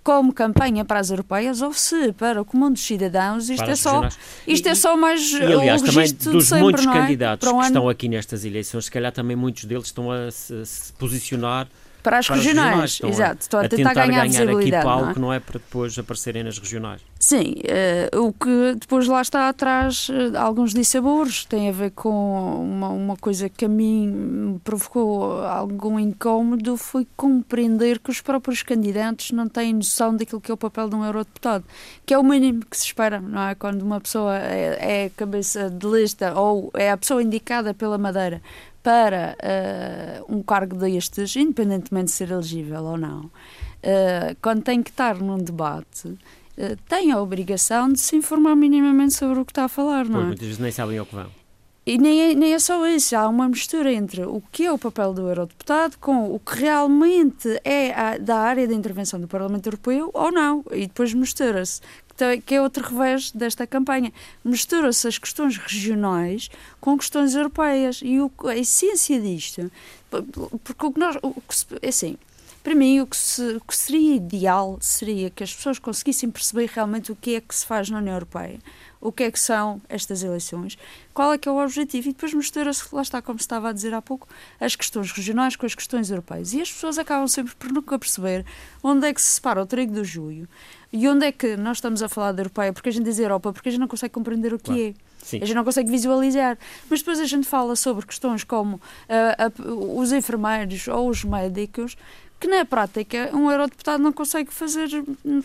como 0.05 0.33
campanha 0.33 0.85
para 0.85 1.01
as 1.01 1.11
europeias 1.11 1.61
ou 1.61 1.73
se 1.73 2.12
para 2.12 2.41
o 2.41 2.45
comum 2.45 2.71
dos 2.71 2.87
cidadãos 2.87 3.49
isto, 3.49 3.65
é 3.65 3.75
só, 3.75 4.07
isto 4.47 4.67
e, 4.67 4.69
é 4.69 4.75
só 4.75 4.97
mais 4.97 5.33
e, 5.33 5.43
aliás, 5.43 5.83
também 5.83 6.12
dos 6.12 6.47
sempre, 6.47 6.62
muitos 6.62 6.87
é? 6.87 6.93
candidatos 6.93 7.51
que 7.51 7.61
estão 7.65 7.89
aqui 7.89 8.09
nestas 8.09 8.45
eleições, 8.45 8.85
se 8.85 8.91
calhar 8.91 9.11
também 9.11 9.35
muitos 9.35 9.65
deles 9.65 9.87
estão 9.87 10.12
a 10.12 10.31
se, 10.31 10.65
se 10.65 10.93
posicionar 10.93 11.67
para 12.05 12.19
as 12.19 12.27
para 12.27 12.37
regionais, 12.37 12.91
estão 12.91 13.09
exato. 13.09 13.41
Estão 13.41 13.61
a, 13.61 13.65
a 13.65 13.69
tentar, 13.69 13.89
tentar 13.91 14.07
ganhar, 14.07 14.29
ganhar 14.29 14.49
aqui 14.51 14.71
palco, 14.71 15.05
não 15.05 15.11
é? 15.11 15.19
não 15.19 15.33
é? 15.33 15.41
Para 15.41 15.59
depois 15.59 15.99
aparecerem 15.99 16.45
nas 16.45 16.59
regionais. 16.59 17.01
Sim, 17.27 17.55
uh, 18.12 18.20
o 18.22 18.35
que 18.35 18.75
depois 18.79 19.09
lá 19.09 19.22
está 19.22 19.49
atrás 19.49 20.11
uh, 20.11 20.37
alguns 20.37 20.75
dissabores, 20.75 21.47
tem 21.47 21.70
a 21.70 21.72
ver 21.72 21.93
com 21.93 22.11
uma, 22.62 22.91
uma 22.91 23.16
coisa 23.16 23.49
que 23.49 23.64
a 23.64 23.68
mim 23.68 24.09
me 24.09 24.59
provocou 24.59 25.41
algum 25.43 25.99
incómodo, 25.99 26.77
foi 26.77 27.07
compreender 27.16 27.99
que 27.99 28.11
os 28.11 28.20
próprios 28.20 28.62
candidatos 28.62 29.31
não 29.31 29.49
têm 29.49 29.72
noção 29.72 30.14
daquilo 30.14 30.39
que 30.39 30.51
é 30.51 30.55
o 30.55 30.57
papel 30.59 30.87
de 30.91 30.97
um 30.97 31.03
eurodeputado, 31.03 31.64
que 32.05 32.12
é 32.12 32.18
o 32.18 32.22
mínimo 32.22 32.62
que 32.66 32.77
se 32.77 32.85
espera, 32.85 33.18
não 33.18 33.49
é? 33.49 33.55
Quando 33.55 33.81
uma 33.81 34.03
pessoa 34.03 34.37
é, 34.37 35.05
é 35.05 35.09
cabeça 35.09 35.70
de 35.70 35.87
lista 35.87 36.39
ou 36.39 36.70
é 36.75 36.91
a 36.91 36.97
pessoa 36.99 37.22
indicada 37.22 37.72
pela 37.72 37.97
Madeira 37.97 38.43
para 38.83 39.35
uh, 39.41 40.37
um 40.37 40.43
cargo 40.43 40.77
destes, 40.77 41.35
independentemente 41.37 42.09
de 42.09 42.12
ser 42.12 42.31
elegível 42.31 42.85
ou 42.85 42.99
não, 42.99 43.31
quando 44.41 44.62
tem 44.62 44.83
que 44.83 44.89
estar 44.89 45.16
num 45.16 45.37
debate, 45.37 46.16
uh, 46.59 46.77
tem 46.89 47.13
a 47.13 47.21
obrigação 47.21 47.93
de 47.93 48.01
se 48.01 48.17
informar 48.17 48.57
minimamente 48.57 49.15
sobre 49.15 49.41
o 49.41 49.45
que 49.45 49.53
está 49.53 49.65
a 49.65 49.69
falar, 49.69 50.05
não 50.05 50.13
pois, 50.13 50.25
é? 50.25 50.27
muitas 50.29 50.47
vezes 50.47 50.61
nem 50.61 50.73
sabem 50.73 51.01
o 51.01 51.07
que 51.07 51.15
vão. 51.15 51.31
E 51.87 51.99
nem 51.99 52.31
é, 52.31 52.35
nem 52.35 52.55
é 52.55 52.59
só 52.59 52.87
isso, 52.87 53.15
há 53.15 53.29
uma 53.29 53.47
mistura 53.47 53.93
entre 53.93 54.25
o 54.25 54.43
que 54.51 54.65
é 54.65 54.73
o 54.73 54.79
papel 54.79 55.13
do 55.13 55.29
eurodeputado 55.29 55.99
com 55.99 56.35
o 56.35 56.39
que 56.41 56.61
realmente 56.61 57.61
é 57.63 57.93
a, 57.93 58.17
da 58.17 58.39
área 58.39 58.67
de 58.67 58.75
intervenção 58.75 59.21
do 59.21 59.29
Parlamento 59.29 59.67
Europeu 59.67 60.11
ou 60.15 60.33
não. 60.33 60.65
E 60.73 60.87
depois 60.87 61.13
mistura-se 61.13 61.83
que 62.47 62.55
é 62.55 62.63
outro 62.63 62.83
revés 62.83 63.31
desta 63.33 63.67
campanha. 63.67 64.13
Mistura-se 64.43 65.07
as 65.07 65.19
questões 65.19 65.59
regionais 65.59 66.49
com 66.81 66.97
questões 66.97 67.35
europeias 67.35 68.01
e 68.03 68.21
o, 68.21 68.31
a 68.47 68.57
essência 68.57 69.21
disto, 69.21 69.71
porque 70.63 70.87
o 70.87 70.93
que 70.93 71.01
nós, 71.01 71.19
o 71.23 71.35
que, 71.35 71.87
assim, 71.87 72.17
para 72.65 72.75
mim 72.75 72.99
o 73.01 73.07
que, 73.07 73.17
se, 73.17 73.43
o 73.43 73.61
que 73.61 73.77
seria 73.77 74.17
ideal 74.17 74.79
seria 74.81 75.29
que 75.29 75.45
as 75.45 75.55
pessoas 75.55 75.79
conseguissem 75.79 76.31
perceber 76.31 76.71
realmente 76.73 77.12
o 77.12 77.17
que 77.17 77.35
é 77.35 77.41
que 77.41 77.55
se 77.55 77.67
faz 77.67 77.91
na 77.91 77.99
União 77.99 78.15
Europeia, 78.15 78.59
o 79.03 79.12
que 79.12 79.25
é 79.25 79.31
que 79.31 79.39
são 79.39 79.83
estas 79.87 80.23
eleições, 80.23 80.79
qual 81.12 81.35
é 81.35 81.37
que 81.37 81.47
é 81.47 81.53
o 81.53 81.62
objetivo 81.62 82.09
e 82.09 82.12
depois 82.15 82.33
mistura-se, 82.33 82.83
lá 82.91 83.03
está 83.03 83.21
como 83.21 83.39
estava 83.39 83.69
a 83.69 83.73
dizer 83.73 83.93
há 83.93 84.01
pouco, 84.01 84.27
as 84.59 84.75
questões 84.75 85.12
regionais 85.12 85.57
com 85.57 85.67
as 85.67 85.75
questões 85.75 86.09
europeias 86.11 86.55
e 86.55 86.62
as 86.62 86.73
pessoas 86.73 86.99
acabam 86.99 87.29
sempre 87.29 87.55
por 87.55 87.71
nunca 87.71 87.99
perceber 87.99 88.47
onde 88.83 89.07
é 89.07 89.12
que 89.12 89.21
se 89.21 89.29
separa 89.29 89.62
o 89.62 89.67
trigo 89.67 89.93
do 89.93 90.03
joio 90.03 90.49
e 90.91 91.07
onde 91.07 91.27
é 91.27 91.33
que 91.33 91.59
nós 91.59 91.77
estamos 91.79 92.03
a 92.03 92.09
falar 92.09 92.33
da 92.33 92.41
europeia? 92.41 92.73
Porque 92.73 92.89
a 92.89 92.93
gente 92.93 93.05
diz 93.05 93.19
Europa, 93.19 93.53
porque 93.53 93.69
a 93.69 93.73
gente 93.73 93.81
não 93.81 93.89
consegue 93.89 94.15
compreender 94.15 94.55
o 94.55 94.59
que 94.59 94.67
claro. 94.67 94.81
é. 94.81 94.95
Sim. 95.25 95.39
A 95.43 95.45
gente 95.45 95.57
não 95.57 95.65
consegue 95.65 95.91
visualizar. 95.91 96.57
Mas 96.89 97.01
depois 97.01 97.19
a 97.19 97.25
gente 97.25 97.49
fala 97.49 97.75
sobre 97.75 98.07
questões 98.07 98.45
como 98.45 98.77
uh, 98.77 99.62
uh, 99.62 99.99
os 100.01 100.12
enfermeiros 100.12 100.87
ou 100.87 101.09
os 101.09 101.25
médicos, 101.25 101.97
que 102.45 102.49
na 102.49 102.62
prática 102.62 103.30
um 103.32 103.51
eurodeputado 103.51 104.03
não 104.03 104.12
consegue 104.12 104.53
fazer 104.53 104.86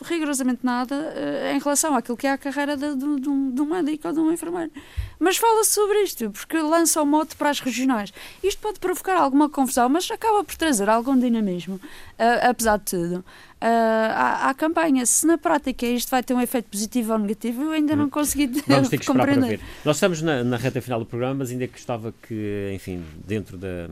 rigorosamente 0.04 0.60
nada 0.64 0.96
uh, 0.96 1.56
em 1.56 1.58
relação 1.58 1.96
àquilo 1.96 2.18
que 2.18 2.28
é 2.28 2.34
a 2.34 2.38
carreira 2.38 2.76
de, 2.76 2.94
de, 2.94 3.22
de, 3.22 3.30
um, 3.30 3.52
de 3.52 3.62
um 3.62 3.66
médico 3.66 4.10
ou 4.10 4.14
de 4.14 4.20
um 4.20 4.30
enfermeiro. 4.30 4.70
Mas 5.18 5.38
fala-se 5.38 5.72
sobre 5.72 6.04
isto, 6.04 6.30
porque 6.30 6.58
lança 6.58 7.02
o 7.02 7.06
mote 7.06 7.38
para 7.38 7.52
as 7.52 7.62
regionais. 7.62 8.12
Isto 8.44 8.62
pode 8.62 8.82
provocar 8.82 9.16
alguma 9.16 9.50
confusão, 9.50 9.88
mas 9.88 10.12
acaba 10.12 10.44
por 10.44 10.58
trazer 10.58 10.90
algum 10.90 11.18
dinamismo, 11.18 11.76
uh, 11.76 12.50
apesar 12.50 12.78
de 12.80 12.86
tudo, 12.86 13.16
uh, 13.20 13.24
à, 13.62 14.50
à, 14.50 14.54
campanha. 14.54 15.06
Se 15.06 15.26
na 15.26 15.38
prática 15.38 15.86
isto 15.86 16.10
vai 16.10 16.22
ter 16.22 16.34
um 16.34 16.42
efeito 16.42 16.70
positivo 16.70 17.14
ou 17.14 17.20
negativo, 17.20 17.64
eu 17.64 17.72
ainda 17.72 17.96
não 17.96 18.06
hum. 18.06 18.10
consegui 18.10 18.48
Vamos 18.68 18.90
ter 18.90 18.98
que 18.98 19.06
compreender. 19.06 19.62
Nós 19.86 19.96
estamos 19.96 20.22
na, 20.22 20.44
na 20.44 20.58
reta 20.58 20.82
final 20.82 21.00
do 21.00 21.06
programa, 21.06 21.36
mas 21.36 21.52
ainda 21.52 21.66
gostava 21.68 22.14
que, 22.28 22.74
enfim, 22.76 23.02
dentro 23.26 23.58
da, 23.58 23.90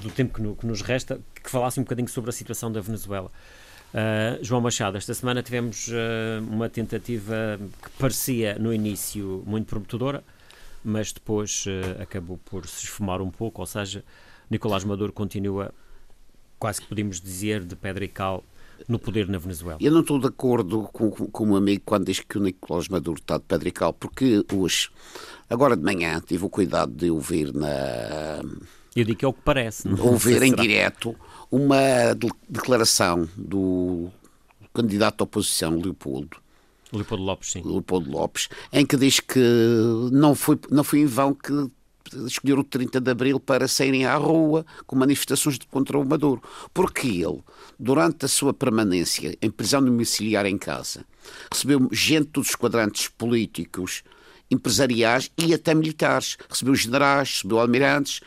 do 0.00 0.10
tempo 0.10 0.34
que, 0.34 0.42
no, 0.42 0.56
que 0.56 0.66
nos 0.66 0.82
resta, 0.82 1.20
que 1.42 1.50
falasse 1.50 1.78
um 1.78 1.82
bocadinho 1.82 2.08
sobre 2.08 2.30
a 2.30 2.32
situação 2.32 2.70
da 2.70 2.80
Venezuela. 2.80 3.30
Uh, 3.92 4.42
João 4.42 4.62
Machado, 4.62 4.96
esta 4.96 5.12
semana 5.12 5.42
tivemos 5.42 5.88
uh, 5.88 5.92
uma 6.50 6.68
tentativa 6.68 7.60
que 7.82 7.90
parecia 7.98 8.58
no 8.58 8.72
início 8.72 9.42
muito 9.46 9.66
prometedora, 9.66 10.24
mas 10.82 11.12
depois 11.12 11.66
uh, 11.66 12.00
acabou 12.02 12.38
por 12.38 12.66
se 12.66 12.84
esfumar 12.84 13.20
um 13.20 13.30
pouco, 13.30 13.60
ou 13.60 13.66
seja, 13.66 14.02
Nicolás 14.50 14.82
Maduro 14.82 15.12
continua, 15.12 15.74
quase 16.58 16.80
que 16.80 16.86
podemos 16.86 17.20
dizer, 17.20 17.64
de 17.64 17.76
pedra 17.76 18.02
e 18.04 18.08
cal 18.08 18.42
no 18.88 18.98
poder 18.98 19.28
na 19.28 19.38
Venezuela. 19.38 19.78
Eu 19.80 19.92
não 19.92 20.00
estou 20.00 20.18
de 20.18 20.26
acordo 20.26 20.88
com, 20.92 21.10
com, 21.10 21.44
o 21.44 21.46
meu 21.46 21.56
amigo 21.56 21.82
quando 21.84 22.06
diz 22.06 22.20
que 22.20 22.38
o 22.38 22.40
Nicolás 22.40 22.88
Maduro 22.88 23.18
está 23.18 23.36
de 23.36 23.44
pedra 23.44 23.68
e 23.68 23.72
cal, 23.72 23.92
porque 23.92 24.44
hoje, 24.54 24.88
agora 25.50 25.76
de 25.76 25.82
manhã, 25.82 26.20
tive 26.20 26.46
o 26.46 26.48
cuidado 26.48 26.92
de 26.92 27.10
ouvir 27.10 27.52
na... 27.52 28.40
Eu 28.94 29.04
digo 29.04 29.18
que 29.18 29.24
é 29.24 29.28
o 29.28 29.32
que 29.32 29.42
parece. 29.42 29.88
Não 29.88 30.06
ouvir 30.06 30.42
em 30.42 30.54
direto 30.54 31.16
uma 31.50 32.14
declaração 32.48 33.28
do 33.36 34.10
candidato 34.74 35.22
à 35.22 35.24
oposição, 35.24 35.78
Leopoldo, 35.78 36.36
Leopoldo 36.92 37.24
Lopes, 37.24 37.52
sim. 37.52 37.62
Leopoldo 37.64 38.10
Lopes, 38.10 38.48
em 38.72 38.84
que 38.84 38.96
diz 38.96 39.20
que 39.20 39.40
não 40.12 40.34
foi, 40.34 40.58
não 40.70 40.84
foi 40.84 41.00
em 41.00 41.06
vão 41.06 41.34
que 41.34 41.70
escolheram 42.26 42.60
o 42.60 42.64
30 42.64 43.00
de 43.00 43.10
Abril 43.10 43.40
para 43.40 43.66
saírem 43.66 44.04
à 44.04 44.16
rua 44.16 44.66
com 44.86 44.96
manifestações 44.96 45.58
contra 45.70 45.98
o 45.98 46.04
Maduro. 46.04 46.42
Porque 46.74 47.06
ele, 47.06 47.40
durante 47.78 48.26
a 48.26 48.28
sua 48.28 48.52
permanência 48.52 49.36
em 49.40 49.50
prisão 49.50 49.82
domiciliar 49.82 50.44
em 50.44 50.58
casa, 50.58 51.04
recebeu 51.50 51.88
gente 51.90 52.28
dos 52.32 52.54
quadrantes 52.54 53.08
políticos, 53.08 54.02
empresariais 54.52 55.30
e 55.38 55.54
até 55.54 55.74
militares. 55.74 56.36
Recebeu 56.48 56.74
generais, 56.74 57.36
recebeu 57.36 57.58
almirantes, 57.58 58.20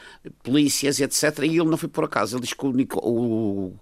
polícias, 0.44 1.00
etc. 1.00 1.40
E 1.44 1.58
ele 1.58 1.66
não 1.66 1.78
foi 1.78 1.90
por 1.90 2.04
acaso. 2.04 2.36
Ele 2.36 2.44
diz 2.44 2.54
que 2.54 2.66
o, 2.66 2.74
o, 2.98 3.74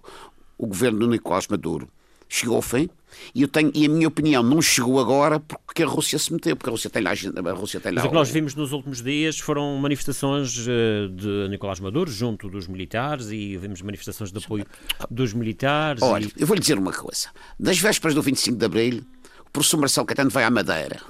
o 0.58 0.66
governo 0.66 1.00
do 1.00 1.08
Nicolás 1.08 1.48
Maduro 1.48 1.88
chegou 2.28 2.56
ao 2.56 2.62
fim. 2.62 2.88
E, 3.32 3.42
eu 3.42 3.48
tenho, 3.48 3.70
e 3.74 3.86
a 3.86 3.88
minha 3.88 4.08
opinião 4.08 4.42
não 4.42 4.60
chegou 4.60 4.98
agora 4.98 5.38
porque 5.38 5.84
a 5.84 5.86
Rússia 5.86 6.18
se 6.18 6.32
meteu, 6.32 6.56
porque 6.56 6.68
a 6.68 6.72
Rússia 6.72 6.90
tem 6.90 7.00
lá. 7.00 7.12
A 7.12 7.52
Rússia 7.52 7.78
tem 7.78 7.92
lá 7.92 7.96
Mas 7.96 8.04
o 8.06 8.08
que 8.08 8.14
nós 8.14 8.28
vimos 8.28 8.56
nos 8.56 8.72
últimos 8.72 9.02
dias 9.02 9.38
foram 9.38 9.76
manifestações 9.78 10.66
eh, 10.66 11.08
de 11.12 11.48
Nicolás 11.48 11.78
Maduro 11.78 12.10
junto 12.10 12.50
dos 12.50 12.66
militares 12.66 13.30
e 13.30 13.56
vimos 13.56 13.80
manifestações 13.82 14.32
de 14.32 14.38
apoio 14.38 14.66
dos 15.08 15.32
militares. 15.32 16.02
Olha, 16.02 16.26
e... 16.26 16.32
eu 16.36 16.46
vou 16.46 16.56
lhe 16.56 16.60
dizer 16.60 16.76
uma 16.76 16.92
coisa. 16.92 17.28
Das 17.58 17.78
vésperas 17.78 18.14
do 18.14 18.22
25 18.22 18.58
de 18.58 18.64
Abril, 18.64 19.04
o 19.46 19.50
professor 19.50 19.78
Marcelo 19.78 20.06
Caetano 20.06 20.30
vai 20.30 20.42
à 20.42 20.50
Madeira 20.50 21.00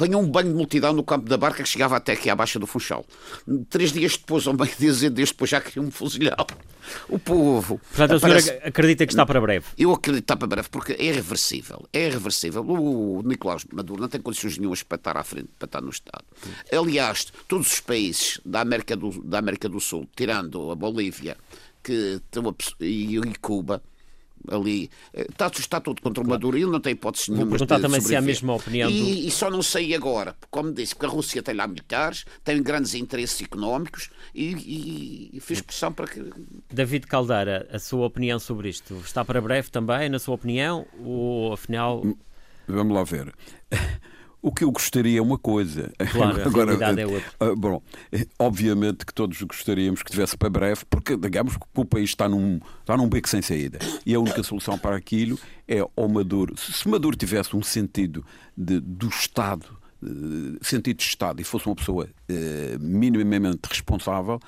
apanhou 0.00 0.22
um 0.22 0.26
banho 0.26 0.48
de 0.48 0.54
multidão 0.54 0.94
no 0.94 1.04
campo 1.04 1.28
da 1.28 1.36
barca 1.36 1.62
que 1.62 1.68
chegava 1.68 1.96
até 1.96 2.12
aqui 2.12 2.30
à 2.30 2.34
Baixa 2.34 2.58
do 2.58 2.66
Funchal. 2.66 3.04
Três 3.68 3.92
dias 3.92 4.16
depois, 4.16 4.46
ou 4.46 4.54
meio 4.54 4.70
dias 4.80 5.00
depois, 5.00 5.50
já 5.50 5.60
queriam 5.60 5.84
me 5.84 5.90
fuzilar. 5.90 6.46
O 7.08 7.18
povo. 7.18 7.78
Portanto, 7.78 8.16
aparece... 8.16 8.48
senhor 8.48 8.60
acredita 8.64 9.06
que 9.06 9.12
está 9.12 9.26
para 9.26 9.40
breve? 9.40 9.66
Eu 9.76 9.92
acredito 9.92 10.22
que 10.22 10.24
está 10.24 10.36
para 10.36 10.48
breve, 10.48 10.68
porque 10.70 10.92
é 10.94 11.04
irreversível. 11.04 11.86
É 11.92 12.06
irreversível. 12.06 12.62
O 12.62 13.22
Nicolás 13.22 13.64
Maduro 13.70 14.00
não 14.00 14.08
tem 14.08 14.20
condições 14.20 14.56
nenhumas 14.56 14.82
para 14.82 14.96
estar 14.96 15.16
à 15.16 15.22
frente, 15.22 15.50
para 15.58 15.66
estar 15.66 15.82
no 15.82 15.90
Estado. 15.90 16.24
Aliás, 16.72 17.26
todos 17.46 17.70
os 17.74 17.80
países 17.80 18.40
da 18.44 18.62
América 18.62 18.96
do, 18.96 19.22
da 19.22 19.38
América 19.38 19.68
do 19.68 19.80
Sul, 19.80 20.08
tirando 20.16 20.70
a 20.70 20.74
Bolívia 20.74 21.36
que, 21.82 22.20
e 22.80 23.20
Cuba, 23.40 23.82
ali. 24.48 24.90
Está, 25.12 25.46
eh, 25.46 25.50
está 25.58 25.80
tudo 25.80 26.00
contra 26.00 26.22
o 26.22 26.26
Maduro 26.26 26.56
e 26.56 26.62
ele 26.62 26.70
não 26.70 26.80
tem 26.80 26.92
hipótese 26.92 27.30
nenhuma. 27.30 27.50
Vou 27.50 27.58
perguntar 27.58 27.80
também 27.80 28.00
se 28.00 28.14
há 28.14 28.18
a 28.18 28.22
mesma 28.22 28.54
opinião. 28.54 28.90
E, 28.90 29.00
do... 29.00 29.08
e, 29.28 29.30
só 29.30 29.50
não 29.50 29.62
sei 29.62 29.94
agora, 29.94 30.36
como 30.50 30.72
disse, 30.72 30.94
porque 30.94 31.06
a 31.06 31.08
Rússia 31.08 31.42
tem 31.42 31.54
lá 31.54 31.66
militares, 31.66 32.24
tem 32.44 32.62
grandes 32.62 32.94
interesses 32.94 33.40
económicos 33.42 34.10
e, 34.34 34.52
e, 34.52 35.30
e 35.36 35.40
fez 35.40 35.60
pressão 35.60 35.92
para 35.92 36.06
que. 36.06 36.22
David 36.72 37.06
Caldeira, 37.06 37.68
a 37.72 37.78
sua 37.78 38.06
opinião 38.06 38.38
sobre 38.38 38.68
isto 38.68 38.94
está 39.04 39.24
para 39.24 39.40
breve 39.40 39.70
também, 39.70 40.08
na 40.08 40.18
sua 40.18 40.34
opinião? 40.34 40.86
Ou 41.00 41.52
afinal. 41.52 42.02
Vamos 42.66 42.94
lá 42.94 43.04
ver. 43.04 43.34
O 44.42 44.52
que 44.52 44.64
eu 44.64 44.70
gostaria 44.70 45.18
é 45.18 45.22
uma 45.22 45.38
coisa. 45.38 45.92
Claro, 46.12 46.40
Agora, 46.46 46.74
a 46.74 46.76
realidade 46.76 47.00
é 47.00 47.06
outra. 47.06 47.52
Uh, 47.52 47.56
bom, 47.56 47.82
obviamente 48.38 49.04
que 49.04 49.12
todos 49.12 49.40
gostaríamos 49.42 50.02
que 50.02 50.10
tivesse 50.10 50.36
para 50.36 50.48
breve, 50.48 50.82
porque, 50.88 51.16
digamos 51.16 51.56
que 51.56 51.62
o 51.74 51.84
país 51.84 52.10
está 52.10 52.28
num, 52.28 52.60
está 52.80 52.96
num 52.96 53.08
beco 53.08 53.28
sem 53.28 53.42
saída. 53.42 53.78
E 54.04 54.14
a 54.14 54.20
única 54.20 54.42
solução 54.42 54.78
para 54.78 54.96
aquilo 54.96 55.38
é 55.68 55.82
o 55.94 56.08
Maduro. 56.08 56.54
Se 56.56 56.88
Maduro 56.88 57.16
tivesse 57.16 57.54
um 57.54 57.62
sentido 57.62 58.24
de, 58.56 58.80
do 58.80 59.08
Estado, 59.08 59.78
sentido 60.62 60.96
de 60.96 61.04
Estado 61.04 61.40
e 61.42 61.44
fosse 61.44 61.66
uma 61.66 61.76
pessoa 61.76 62.06
uh, 62.06 62.78
minimamente 62.80 63.60
responsável, 63.68 64.40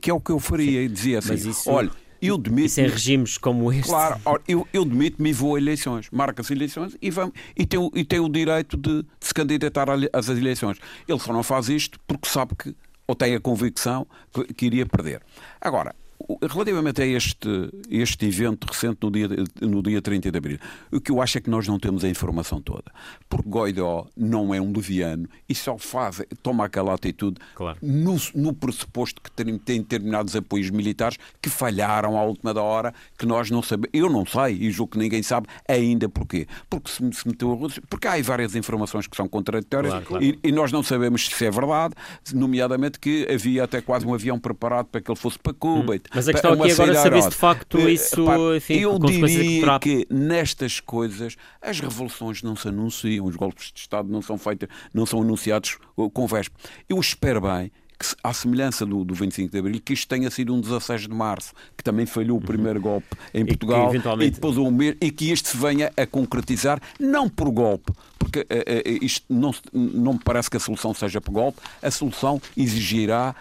que 0.00 0.10
é 0.10 0.14
o 0.14 0.20
que 0.20 0.30
eu 0.30 0.38
faria. 0.38 0.82
E 0.82 0.88
dizia 0.88 1.18
assim: 1.18 1.34
isso... 1.34 1.70
olha 1.70 1.90
eu 2.28 2.38
demito 2.38 2.66
Isso 2.66 2.80
é 2.80 2.86
regimes 2.86 3.38
como 3.38 3.72
este. 3.72 3.88
Claro, 3.88 4.20
eu, 4.46 4.66
eu 4.72 4.84
demito-me 4.84 5.30
e 5.30 5.32
vou 5.32 5.56
a 5.56 5.58
eleições. 5.58 6.08
Marca-se 6.10 6.52
eleições 6.52 6.96
e, 7.00 7.10
vamos, 7.10 7.34
e, 7.56 7.66
tem, 7.66 7.90
e 7.94 8.04
tem 8.04 8.20
o 8.20 8.28
direito 8.28 8.76
de, 8.76 9.04
se 9.20 9.32
candidatar 9.32 9.86
às 10.12 10.28
eleições. 10.28 10.78
Ele 11.08 11.18
só 11.18 11.32
não 11.32 11.42
faz 11.42 11.68
isto 11.68 11.98
porque 12.06 12.28
sabe 12.28 12.54
que, 12.56 12.74
ou 13.06 13.14
tem 13.14 13.34
a 13.34 13.40
convicção 13.40 14.06
que, 14.32 14.54
que 14.54 14.66
iria 14.66 14.86
perder. 14.86 15.22
Agora, 15.60 15.94
Relativamente 16.42 17.02
a 17.02 17.06
este, 17.06 17.48
este 17.90 18.26
evento 18.26 18.66
recente 18.66 18.98
no 19.02 19.10
dia, 19.10 19.28
no 19.60 19.82
dia 19.82 20.00
30 20.00 20.30
de 20.30 20.38
abril, 20.38 20.58
o 20.90 21.00
que 21.00 21.10
eu 21.10 21.20
acho 21.20 21.38
é 21.38 21.40
que 21.40 21.50
nós 21.50 21.68
não 21.68 21.78
temos 21.78 22.04
a 22.04 22.08
informação 22.08 22.60
toda. 22.60 22.84
Porque 23.28 23.48
Goidó 23.48 24.06
não 24.16 24.54
é 24.54 24.60
um 24.60 24.72
leviano 24.72 25.28
e 25.48 25.54
só 25.54 25.76
faz, 25.76 26.22
toma 26.42 26.64
aquela 26.64 26.94
atitude 26.94 27.36
claro. 27.54 27.78
no, 27.82 28.16
no 28.34 28.52
pressuposto 28.52 29.20
que 29.20 29.30
tem, 29.30 29.58
tem 29.58 29.80
determinados 29.80 30.34
apoios 30.34 30.70
militares 30.70 31.18
que 31.42 31.50
falharam 31.50 32.18
à 32.18 32.22
última 32.22 32.54
da 32.54 32.62
hora, 32.62 32.94
que 33.18 33.26
nós 33.26 33.50
não 33.50 33.62
sabemos. 33.62 33.90
Eu 33.92 34.08
não 34.10 34.24
sei 34.24 34.54
e 34.54 34.70
julgo 34.70 34.92
que 34.92 34.98
ninguém 34.98 35.22
sabe 35.22 35.46
ainda 35.68 36.08
porquê. 36.08 36.46
Porque 36.70 36.90
se, 36.90 37.12
se 37.12 37.28
meteu 37.28 37.52
a 37.52 37.54
Rússia, 37.54 37.82
porque 37.88 38.06
há 38.06 38.12
aí 38.12 38.22
várias 38.22 38.54
informações 38.54 39.06
que 39.06 39.16
são 39.16 39.28
contraditórias 39.28 39.92
claro, 39.92 40.06
claro. 40.06 40.24
E, 40.24 40.38
e, 40.42 40.52
nós 40.52 40.72
não 40.72 40.82
sabemos 40.82 41.26
se 41.26 41.44
é 41.44 41.50
verdade, 41.50 41.94
nomeadamente 42.32 42.98
que 42.98 43.26
havia 43.30 43.64
até 43.64 43.80
quase 43.80 44.06
um 44.06 44.14
avião 44.14 44.38
preparado 44.38 44.86
para 44.86 45.00
que 45.00 45.10
ele 45.10 45.18
fosse 45.18 45.38
para 45.38 45.52
Cuba. 45.52 45.96
Hum. 45.96 45.98
Mas 46.14 46.28
a 46.28 46.32
questão 46.32 46.52
aqui 46.52 46.72
agora 46.72 46.92
é 46.92 46.94
saber 46.94 47.22
se 47.22 47.30
de 47.30 47.34
facto 47.34 47.78
eh, 47.78 47.92
isso, 47.92 48.54
enfim, 48.54 48.74
eu 48.74 48.98
diria 48.98 49.78
que, 49.78 50.04
que 50.06 50.14
nestas 50.14 50.80
coisas 50.80 51.36
as 51.60 51.80
revoluções 51.80 52.42
não 52.42 52.54
se 52.54 52.68
anunciam, 52.68 53.26
os 53.26 53.36
golpes 53.36 53.72
de 53.72 53.80
Estado 53.80 54.08
não 54.08 54.22
são 54.22 54.38
feitos, 54.38 54.68
não 54.92 55.04
são 55.06 55.22
anunciados 55.22 55.78
com 56.12 56.26
véspera. 56.26 56.60
Eu 56.88 56.98
espero 57.00 57.40
bem 57.40 57.70
que, 57.98 58.06
à 58.22 58.32
semelhança 58.32 58.84
do, 58.84 59.04
do 59.04 59.14
25 59.14 59.50
de 59.50 59.58
Abril, 59.58 59.80
que 59.80 59.92
isto 59.92 60.08
tenha 60.08 60.30
sido 60.30 60.54
um 60.54 60.60
16 60.60 61.02
de 61.02 61.08
Março, 61.08 61.52
que 61.76 61.84
também 61.84 62.06
falhou 62.06 62.36
o 62.36 62.40
uhum. 62.40 62.46
primeiro 62.46 62.80
golpe 62.80 63.06
em 63.32 63.44
Portugal, 63.44 63.86
e, 63.86 63.90
eventualmente... 63.90 64.28
e 64.28 64.30
depois 64.34 64.56
o 64.56 64.70
mês, 64.70 64.96
e 65.00 65.10
que 65.10 65.30
este 65.30 65.48
se 65.48 65.56
venha 65.56 65.92
a 65.96 66.06
concretizar, 66.06 66.80
não 66.98 67.28
por 67.28 67.50
golpe, 67.50 67.92
porque 68.18 68.40
uh, 68.40 68.42
uh, 68.42 69.04
isto 69.04 69.24
não, 69.28 69.54
não 69.72 70.14
me 70.14 70.20
parece 70.24 70.50
que 70.50 70.56
a 70.56 70.60
solução 70.60 70.92
seja 70.92 71.20
por 71.20 71.32
golpe, 71.32 71.60
a 71.82 71.90
solução 71.90 72.40
exigirá 72.56 73.34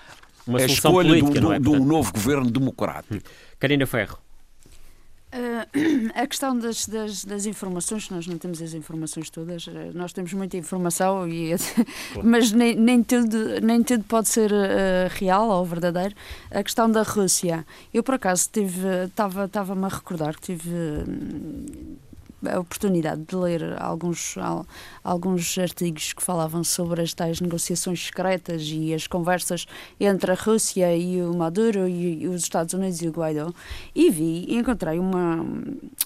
uma 0.47 0.59
a 0.59 0.65
escolha 0.65 1.09
política, 1.09 1.39
do, 1.39 1.47
do, 1.47 1.53
é? 1.53 1.59
de 1.59 1.69
um 1.69 1.83
novo 1.83 2.11
governo 2.13 2.49
democrático. 2.49 3.29
Karina 3.59 3.85
Ferro. 3.85 4.17
Uh, 5.33 6.11
a 6.13 6.27
questão 6.27 6.57
das, 6.57 6.85
das, 6.85 7.25
das, 7.25 7.47
informações, 7.47 8.07
nós 8.11 8.27
não 8.27 8.37
temos 8.37 8.61
as 8.61 8.75
informações 8.75 9.31
todas, 9.31 9.67
eh, 9.67 9.89
nós 9.91 10.13
temos 10.13 10.31
muita 10.33 10.57
informação, 10.57 11.27
e, 11.27 11.55
mas 12.23 12.51
nem, 12.51 12.75
nem, 12.75 13.01
tudo, 13.01 13.59
nem 13.59 13.81
tudo 13.81 14.03
pode 14.03 14.29
ser 14.29 14.51
uh, 14.51 15.09
real 15.09 15.49
ou 15.49 15.65
verdadeiro. 15.65 16.13
A 16.51 16.61
questão 16.61 16.89
da 16.89 17.01
Rússia, 17.01 17.65
eu 17.91 18.03
por 18.03 18.13
acaso 18.13 18.47
estava-me 19.07 19.85
a 19.85 19.87
recordar 19.87 20.35
que 20.35 20.55
tive. 20.55 20.69
Uh, 20.69 22.12
a 22.49 22.59
oportunidade 22.59 23.23
de 23.23 23.35
ler 23.35 23.75
alguns, 23.81 24.35
alguns 25.03 25.57
artigos 25.57 26.13
que 26.13 26.21
falavam 26.21 26.63
sobre 26.63 27.01
as 27.01 27.13
tais 27.13 27.39
negociações 27.39 28.05
secretas 28.05 28.63
e 28.65 28.93
as 28.93 29.07
conversas 29.07 29.65
entre 29.99 30.31
a 30.31 30.35
Rússia 30.35 30.95
e 30.95 31.21
o 31.21 31.33
Maduro 31.33 31.87
e, 31.87 32.27
os 32.27 32.43
Estados 32.43 32.73
Unidos 32.73 33.01
e 33.01 33.07
o 33.07 33.11
Guaidó 33.11 33.51
e 33.93 34.09
vi 34.09 34.45
e 34.47 34.55
encontrei 34.55 34.99
uma, 34.99 35.45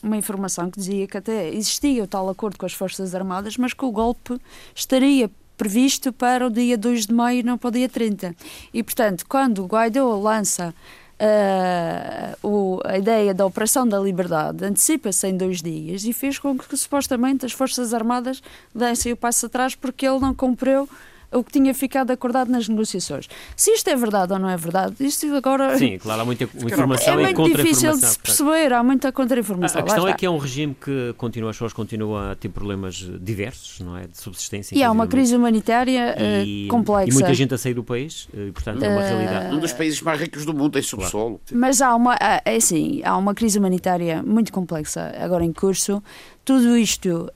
uma 0.01 0.17
informação 0.17 0.69
que 0.69 0.79
dizia 0.79 1.07
que 1.07 1.17
até 1.17 1.49
existia 1.49 2.03
o 2.03 2.07
tal 2.07 2.29
acordo 2.29 2.57
com 2.57 2.65
as 2.65 2.73
Forças 2.73 3.13
Armadas, 3.15 3.57
mas 3.57 3.73
que 3.73 3.85
o 3.85 3.91
golpe 3.91 4.39
estaria 4.75 5.29
previsto 5.57 6.13
para 6.13 6.45
o 6.45 6.49
dia 6.49 6.77
2 6.77 7.07
de 7.07 7.13
maio, 7.13 7.43
não 7.43 7.57
para 7.57 7.69
o 7.69 7.71
dia 7.71 7.89
30. 7.89 8.35
E, 8.73 8.83
portanto, 8.83 9.25
quando 9.27 9.63
o 9.63 9.65
Guaidó 9.65 10.15
lança 10.17 10.73
Uh, 11.19 12.47
o, 12.47 12.81
a 12.85 12.95
ideia 12.95 13.33
da 13.33 13.43
Operação 13.43 13.87
da 13.87 13.99
Liberdade 13.99 14.63
antecipa-se 14.63 15.27
em 15.27 15.35
dois 15.35 15.63
dias 15.63 16.03
e 16.03 16.13
fez 16.13 16.37
com 16.37 16.55
que 16.55 16.77
supostamente 16.77 17.43
as 17.43 17.51
Forças 17.51 17.91
Armadas 17.91 18.41
dessem 18.73 19.13
o 19.13 19.17
passo 19.17 19.47
atrás 19.47 19.73
porque 19.73 20.07
ele 20.07 20.19
não 20.19 20.31
cumpriu 20.31 20.87
o 21.31 21.43
que 21.43 21.51
tinha 21.51 21.73
ficado 21.73 22.11
acordado 22.11 22.49
nas 22.49 22.67
negociações. 22.67 23.27
Se 23.55 23.71
isto 23.71 23.89
é 23.89 23.95
verdade 23.95 24.33
ou 24.33 24.39
não 24.39 24.49
é 24.49 24.55
verdade, 24.55 24.95
isto 24.99 25.25
agora. 25.35 25.77
Sim, 25.77 25.97
claro, 25.97 26.21
há 26.21 26.25
muita 26.25 26.45
informação 26.45 27.19
é 27.19 27.33
muito 27.33 27.57
difícil 27.57 27.91
de 27.93 28.05
se 28.05 28.19
perceber, 28.19 28.73
há 28.73 28.83
muita 28.83 29.11
contra-informação. 29.11 29.81
A, 29.81 29.83
a 29.83 29.85
questão 29.85 30.07
é 30.07 30.13
que 30.13 30.25
é 30.25 30.29
um 30.29 30.37
regime 30.37 30.75
que 30.79 31.13
continua, 31.17 31.49
as 31.49 31.55
pessoas 31.55 31.73
continuam 31.73 32.31
a 32.31 32.35
ter 32.35 32.49
problemas 32.49 32.95
diversos, 33.19 33.79
não 33.79 33.97
é? 33.97 34.07
De 34.07 34.17
subsistência. 34.17 34.75
E 34.75 34.83
há 34.83 34.91
uma 34.91 35.07
crise 35.07 35.35
humanitária 35.35 36.15
e, 36.45 36.65
uh, 36.65 36.69
complexa. 36.69 37.09
E 37.09 37.13
muita 37.13 37.33
gente 37.33 37.53
a 37.53 37.57
sair 37.57 37.73
do 37.73 37.83
país, 37.83 38.27
e, 38.33 38.51
portanto 38.51 38.83
é 38.83 38.89
uma 38.89 39.01
uh, 39.01 39.03
realidade. 39.03 39.55
Um 39.55 39.59
dos 39.59 39.73
países 39.73 40.01
mais 40.01 40.19
ricos 40.19 40.45
do 40.45 40.53
mundo 40.53 40.77
em 40.77 40.81
subsolo. 40.81 41.41
Claro. 41.45 41.59
Mas 41.59 41.81
há 41.81 41.95
uma, 41.95 42.15
é 42.15 42.55
assim, 42.55 43.01
há 43.03 43.17
uma 43.17 43.33
crise 43.33 43.59
humanitária 43.59 44.23
muito 44.23 44.51
complexa 44.51 45.13
agora 45.19 45.43
em 45.43 45.51
curso 45.51 46.01
tudo 46.47 46.77
isto 46.77 47.09
uh, 47.09 47.29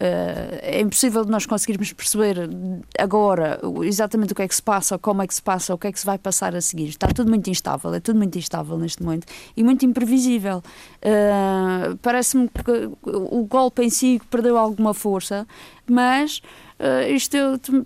é 0.61 0.79
impossível 0.79 1.25
de 1.25 1.29
nós 1.29 1.45
conseguirmos 1.45 1.91
perceber 1.91 2.49
agora 2.97 3.59
exatamente 3.83 4.31
o 4.31 4.35
que 4.35 4.41
é 4.41 4.47
que 4.47 4.55
se 4.55 4.63
passa, 4.63 4.97
como 4.97 5.21
é 5.21 5.27
que 5.27 5.35
se 5.35 5.41
passa, 5.41 5.73
o 5.73 5.77
que 5.77 5.87
é 5.87 5.91
que 5.91 5.99
se 5.99 6.05
vai 6.05 6.17
passar 6.17 6.55
a 6.55 6.61
seguir. 6.61 6.87
Está 6.87 7.07
tudo 7.07 7.29
muito 7.29 7.49
instável, 7.49 7.93
é 7.93 7.99
tudo 7.99 8.17
muito 8.17 8.37
instável 8.37 8.77
neste 8.77 9.03
momento 9.03 9.27
e 9.57 9.65
muito 9.65 9.85
imprevisível. 9.85 10.63
Uh, 11.03 11.97
Parece-me 12.01 12.47
que 12.47 12.89
o 13.03 13.43
golpe 13.43 13.83
em 13.83 13.89
si 13.89 14.21
perdeu 14.29 14.57
alguma 14.57 14.93
força, 14.93 15.45
mas 15.85 16.41
uh, 16.81 17.11
isto, 17.11 17.37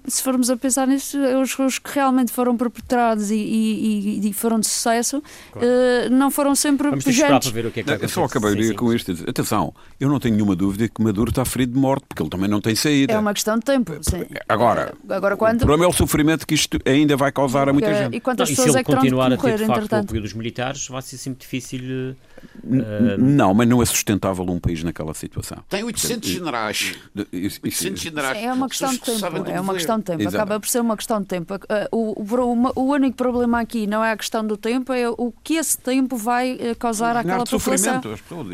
se 0.07 0.23
formos 0.23 0.49
a 0.49 0.57
pensar 0.57 0.87
nisso, 0.87 1.17
os, 1.41 1.59
os 1.59 1.79
que 1.79 1.91
realmente 1.93 2.31
foram 2.31 2.55
perpetrados 2.55 3.29
e, 3.29 3.35
e, 3.35 4.29
e 4.29 4.33
foram 4.33 4.59
de 4.59 4.67
sucesso 4.67 5.21
claro. 5.51 5.67
uh, 5.67 6.09
não 6.09 6.31
foram 6.31 6.55
sempre 6.55 6.89
Vamos 6.89 7.03
pujantes. 7.03 7.51
Para 7.51 7.61
ver 7.61 7.67
o 7.67 7.71
que 7.71 7.81
é 7.81 7.83
que 7.83 8.05
eu 8.05 8.09
só 8.09 8.23
acabaria 8.23 8.73
com 8.73 8.93
isto. 8.93 9.11
Atenção, 9.27 9.73
eu 9.99 10.09
não 10.09 10.19
tenho 10.19 10.35
nenhuma 10.35 10.55
dúvida 10.55 10.87
que 10.87 11.01
Maduro 11.01 11.29
está 11.29 11.43
ferido 11.45 11.73
de 11.73 11.79
morte, 11.79 12.05
porque 12.07 12.23
ele 12.23 12.29
também 12.29 12.49
não 12.49 12.61
tem 12.61 12.75
saída. 12.75 13.13
É 13.13 13.19
uma 13.19 13.33
questão 13.33 13.57
de 13.57 13.65
tempo. 13.65 13.93
Sim. 14.01 14.25
Agora, 14.47 14.93
Agora 15.09 15.35
quando... 15.35 15.57
o 15.57 15.65
problema 15.65 15.85
é 15.85 15.87
o 15.87 15.93
sofrimento 15.93 16.47
que 16.47 16.53
isto 16.53 16.79
ainda 16.85 17.17
vai 17.17 17.31
causar 17.31 17.69
a 17.69 17.73
muita 17.73 17.93
gente. 17.93 18.15
E 18.15 18.19
quantas 18.19 18.49
não, 18.49 18.55
pessoas 18.55 18.75
e 18.75 18.79
é 18.79 18.83
que 18.83 18.93
continuar 18.93 19.31
a 19.31 19.37
ter, 19.37 19.57
de 19.57 19.65
facto, 19.65 19.91
o 19.91 19.95
apoio 19.95 20.21
dos 20.21 20.33
militares, 20.33 20.87
vai 20.87 21.01
ser 21.01 21.17
sempre 21.17 21.39
difícil 21.41 22.15
Uh... 22.63 23.17
Não, 23.17 23.53
mas 23.53 23.67
não 23.67 23.81
é 23.81 23.85
sustentável 23.85 24.45
um 24.45 24.59
país 24.59 24.83
naquela 24.83 25.13
situação. 25.13 25.57
Tem 25.69 25.83
800 25.83 26.29
generais. 26.29 26.95
800 27.15 28.01
generais. 28.01 28.43
É 28.43 28.51
uma 28.51 28.67
questão 28.67 28.91
de 28.91 28.99
tempo. 28.99 29.49
É 29.49 29.61
uma 29.61 29.73
questão 29.73 29.97
de 29.97 30.05
tempo. 30.05 30.21
Exato. 30.21 30.35
Acaba 30.35 30.59
por 30.59 30.67
ser 30.67 30.79
uma 30.79 30.97
questão 30.97 31.21
de 31.21 31.27
tempo. 31.27 31.53
O, 31.91 32.21
o, 32.21 32.71
o, 32.75 32.93
único 32.93 33.17
problema 33.17 33.59
aqui 33.59 33.87
não 33.87 34.03
é 34.03 34.11
a 34.11 34.17
questão 34.17 34.45
do 34.45 34.57
tempo, 34.57 34.93
é 34.93 35.09
o 35.09 35.33
que 35.43 35.55
esse 35.55 35.77
tempo 35.77 36.17
vai 36.17 36.57
eh, 36.59 36.75
causar 36.75 37.17
àquela 37.17 37.45
população. 37.45 38.01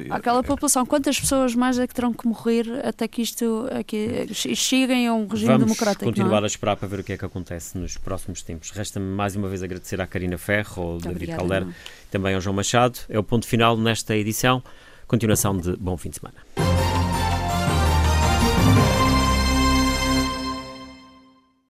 Àquela 0.10 0.44
população. 0.44 0.86
Quantas 0.86 1.20
pessoas 1.20 1.56
mais 1.56 1.80
é 1.80 1.88
que 1.88 1.94
terão 1.94 2.14
que 2.14 2.28
morrer 2.28 2.66
até 2.86 3.08
que 3.08 3.22
isto 3.22 3.68
aqui, 3.78 4.28
cheguem 4.34 5.08
a 5.08 5.14
um 5.14 5.28
regime 5.28 5.52
Vamos 5.52 5.66
democrático? 5.66 6.06
Vamos 6.06 6.18
continuar 6.18 6.42
é? 6.42 6.44
a 6.44 6.48
esperar 6.48 6.76
para 6.76 6.88
ver 6.88 7.00
o 7.00 7.04
que 7.04 7.14
é 7.14 7.18
que 7.18 7.26
acontece 7.26 7.78
nos 7.78 7.98
próximos 7.98 8.42
tempos. 8.42 8.72
Resta-me 8.72 9.06
mais 9.06 9.36
uma 9.36 9.48
vez 9.48 9.64
agradecer 9.64 10.00
à 10.02 10.08
Karina 10.08 10.38
Ferro, 10.38 10.82
ao 10.82 10.98
David 10.98 11.12
Obrigada, 11.12 11.40
Caldera, 11.40 11.66
não. 11.66 11.74
Também 12.12 12.36
ao 12.36 12.42
João 12.42 12.56
Machado. 12.56 13.00
É 13.10 13.18
o 13.18 13.24
ponto 13.24 13.48
final 13.48 13.76
nesta 13.76 14.16
edição. 14.16 14.62
Continuação 15.08 15.58
de 15.58 15.76
bom 15.78 15.98
fim 15.98 16.10
de 16.10 16.18
semana. 16.18 16.81